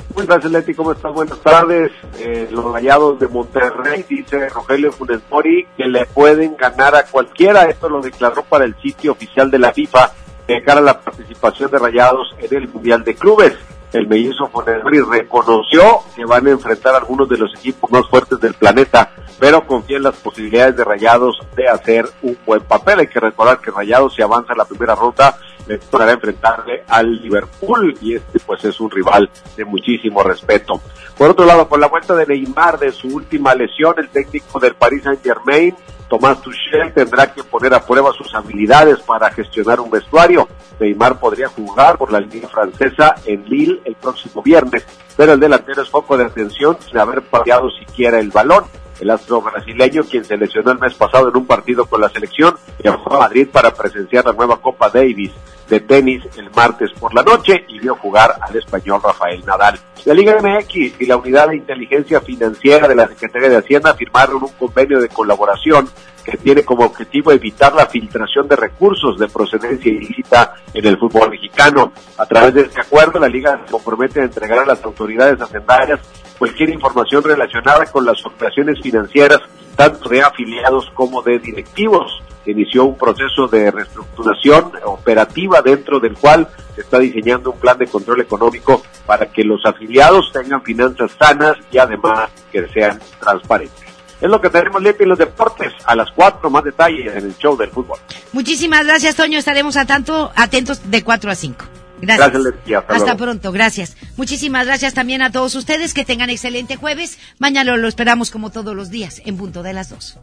Muchas 0.10 0.28
gracias, 0.28 0.52
Leti. 0.54 0.74
¿Cómo 0.74 0.94
estás? 0.94 1.14
Buenas 1.14 1.40
tardes. 1.42 1.92
Eh, 2.20 2.48
los 2.50 2.64
rayados 2.72 3.20
de 3.20 3.28
Monterrey, 3.28 4.06
dice 4.08 4.48
Rogelio 4.48 4.94
Funes 4.94 5.20
Mori, 5.30 5.68
que 5.76 5.86
le 5.86 6.06
pueden 6.06 6.56
ganar 6.56 6.96
a 6.96 7.04
cualquiera. 7.04 7.64
Esto 7.64 7.90
lo 7.90 8.02
declaró 8.02 8.44
para 8.44 8.64
el 8.64 8.76
sitio 8.82 9.12
oficial 9.12 9.52
de 9.52 9.60
la 9.60 9.74
FIFA 9.74 10.14
de 10.48 10.64
cara 10.64 10.80
a 10.80 10.84
la 10.84 11.02
participación 11.02 11.70
de 11.70 11.80
rayados 11.80 12.34
en 12.40 12.56
el 12.56 12.70
Mundial 12.70 13.04
de 13.04 13.16
Clubes. 13.16 13.54
El 13.94 14.08
mellizo 14.08 14.48
Funes 14.48 14.84
reconoció 15.08 16.02
que 16.16 16.26
van 16.26 16.48
a 16.48 16.52
enfrentar 16.52 16.94
a 16.94 16.98
algunos 16.98 17.30
de 17.30 17.38
los 17.38 17.54
equipos 17.56 17.90
más 17.92 18.08
fuertes 18.08 18.40
del 18.40 18.54
planeta, 18.54 19.12
pero 19.40 19.66
confía 19.66 19.98
en 19.98 20.04
las 20.04 20.16
posibilidades 20.16 20.76
de 20.76 20.84
Rayados 20.84 21.40
de 21.56 21.68
hacer 21.68 22.06
un 22.22 22.38
buen 22.46 22.62
papel. 22.62 23.00
Hay 23.00 23.08
que 23.08 23.20
recordar 23.20 23.60
que 23.60 23.72
Rayados 23.72 24.16
si 24.16 24.22
avanza 24.22 24.54
en 24.54 24.58
la 24.58 24.66
primera 24.66 24.96
ronda 24.96 25.38
le 25.68 25.78
tocará 25.78 26.14
enfrentarle 26.14 26.84
al 26.88 27.22
Liverpool 27.22 27.98
y 28.02 28.16
este 28.16 28.40
pues 28.40 28.64
es 28.64 28.80
un 28.80 28.90
rival 28.90 29.30
de 29.56 29.66
muchísimo 29.66 30.24
respeto. 30.24 30.82
Por 31.18 31.32
otro 31.32 31.46
lado, 31.46 31.68
con 31.68 31.82
la 31.82 31.88
vuelta 31.88 32.16
de 32.16 32.26
Neymar 32.26 32.80
de 32.80 32.92
su 32.92 33.08
última 33.08 33.54
lesión, 33.54 33.96
el 33.98 34.10
técnico 34.10 34.60
del 34.60 34.76
Paris 34.76 35.04
Saint 35.04 35.24
Germain 35.24 35.76
Tomás 36.10 36.42
Tuchel 36.42 36.94
tendrá 36.94 37.34
que 37.34 37.44
poner 37.44 37.74
a 37.74 37.86
prueba 37.86 38.14
sus 38.14 38.34
habilidades 38.34 39.00
para 39.00 39.30
gestionar 39.32 39.80
un 39.80 39.90
vestuario. 39.90 40.48
Neymar 40.80 41.20
podría 41.20 41.50
jugar 41.50 41.98
por 41.98 42.12
la 42.12 42.20
línea 42.20 42.48
francesa 42.48 43.16
en 43.26 43.44
Lille 43.46 43.82
el 43.84 43.96
próximo 43.96 44.42
viernes, 44.42 44.86
pero 45.16 45.34
el 45.34 45.40
delantero 45.40 45.82
es 45.82 45.90
foco 45.90 46.18
de 46.18 46.26
atención 46.26 46.78
sin 46.80 46.98
haber 46.98 47.22
pateado 47.24 47.70
siquiera 47.72 48.20
el 48.20 48.32
balón. 48.32 48.66
El 49.00 49.10
astro 49.10 49.42
brasileño, 49.42 50.04
quien 50.04 50.26
se 50.26 50.38
lesionó 50.38 50.72
el 50.72 50.80
mes 50.80 50.94
pasado 50.96 51.30
en 51.30 51.38
un 51.38 51.46
partido 51.46 51.86
con 51.86 52.02
la 52.02 52.10
selección, 52.10 52.56
viajó 52.82 53.16
a 53.16 53.20
Madrid 53.20 53.48
para 53.52 53.74
presenciar 53.74 54.26
la 54.26 54.34
nueva 54.34 54.60
Copa 54.60 54.90
Davis 54.90 55.32
de 55.70 55.80
tenis 55.82 56.24
el 56.38 56.50
martes 56.52 56.92
por 57.00 57.14
la 57.14 57.24
noche 57.24 57.66
y 57.68 57.80
vio 57.80 57.96
jugar 57.96 58.36
al 58.42 58.56
español 58.56 59.02
Rafael 59.04 59.44
Nadal. 59.46 59.80
La 60.06 60.14
Liga 60.14 60.38
MX 60.42 61.02
y 61.02 61.06
la 61.06 61.18
Unidad 61.18 61.50
de 61.50 61.58
Inteligencia 61.58 62.22
Financiera 62.22 62.88
de 62.88 62.96
la 62.96 63.08
Secretaría 63.08 63.50
de 63.50 63.58
Hacienda 63.58 63.94
firmaron 63.94 64.44
un 64.44 64.52
convenio 64.54 65.02
de 65.02 65.10
colaboración 65.10 65.90
que 66.28 66.38
tiene 66.38 66.64
como 66.64 66.84
objetivo 66.84 67.32
evitar 67.32 67.74
la 67.74 67.86
filtración 67.86 68.48
de 68.50 68.58
recursos 68.58 69.18
de 69.18 69.30
procedencia 69.30 69.90
ilícita 69.90 70.56
en 70.74 70.86
el 70.86 70.98
fútbol 70.98 71.30
mexicano. 71.30 71.94
A 72.18 72.26
través 72.26 72.54
de 72.54 72.62
este 72.62 72.82
acuerdo, 72.82 73.18
la 73.18 73.30
Liga 73.30 73.62
se 73.66 73.72
compromete 73.72 74.20
a 74.20 74.26
entregar 74.26 74.60
a 74.60 74.66
las 74.66 74.84
autoridades 74.84 75.40
hacendarias 75.42 76.02
cualquier 76.38 76.70
información 76.70 77.24
relacionada 77.24 77.86
con 77.86 78.06
las 78.06 78.24
operaciones 78.26 78.80
financieras, 78.82 79.40
tanto 79.76 80.10
de 80.10 80.22
afiliados 80.22 80.92
como 80.94 81.22
de 81.22 81.40
directivos 81.40 82.22
inició 82.52 82.86
un 82.86 82.98
proceso 82.98 83.48
de 83.48 83.72
reestructuración 83.72 84.72
operativa 84.86 85.62
dentro 85.62 86.00
del 86.00 86.14
cual 86.16 86.48
se 86.76 86.82
está 86.82 87.00
diseñando 87.00 87.52
un 87.52 87.60
plan 87.60 87.78
de 87.78 87.88
control 87.88 88.22
económico 88.22 88.82
para 89.06 89.26
que 89.26 89.44
los 89.44 89.66
afiliados 89.66 90.32
tengan 90.32 90.62
finanzas 90.62 91.12
sanas 91.20 91.58
y 91.72 91.78
además 91.78 92.30
que 92.52 92.68
sean 92.70 93.00
transparentes. 93.20 93.87
Es 94.20 94.30
lo 94.30 94.42
que 94.42 94.50
tenemos 94.50 94.82
Lepe 94.82 95.04
en 95.04 95.10
los 95.10 95.20
deportes. 95.20 95.74
A 95.86 95.96
las 95.96 96.12
cuatro 96.12 96.50
más 96.50 96.64
detalles 96.64 97.16
en 97.16 97.26
el 97.26 97.38
show 97.38 97.56
del 97.56 97.70
fútbol. 97.70 98.00
Muchísimas 98.34 98.86
gracias, 98.86 99.16
Toño. 99.16 99.38
Estaremos 99.38 99.78
a 99.78 99.86
tanto 99.86 100.32
atentos 100.36 100.90
de 100.90 101.04
4 101.04 101.32
a 101.32 101.36
5. 101.36 101.66
Gracias. 102.00 102.32
gracias 102.32 102.78
hasta, 102.78 102.96
hasta 102.96 103.18
pronto, 103.18 103.52
gracias. 103.52 103.98
Muchísimas 104.18 104.68
gracias 104.68 104.94
también 104.94 105.22
a 105.22 105.32
todos 105.32 105.56
ustedes. 105.56 105.94
Que 105.94 106.06
tengan 106.06 106.30
excelente 106.30 106.76
jueves. 106.76 107.18
Mañana 107.40 107.76
lo 107.78 107.88
esperamos 107.88 108.32
como 108.32 108.52
todos 108.52 108.76
los 108.76 108.90
días, 108.90 109.22
en 109.26 109.38
punto 109.38 109.64
de 109.64 109.74
las 109.74 109.90
dos. 109.90 110.20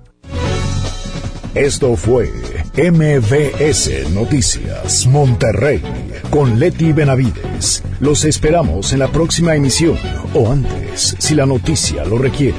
Esto 1.55 1.95
fue 1.95 2.33
MVS 2.77 4.11
Noticias 4.11 5.07
Monterrey 5.07 5.81
con 6.29 6.59
Leti 6.59 6.93
Benavides. 6.93 7.85
Los 8.01 8.25
esperamos 8.25 8.93
en 8.93 8.99
la 8.99 9.07
próxima 9.07 9.55
emisión 9.55 9.97
o 10.35 10.51
antes, 10.51 11.15
si 11.17 11.37
la 11.37 11.47
noticia 11.47 12.05
lo 12.05 12.19
requiere. 12.19 12.59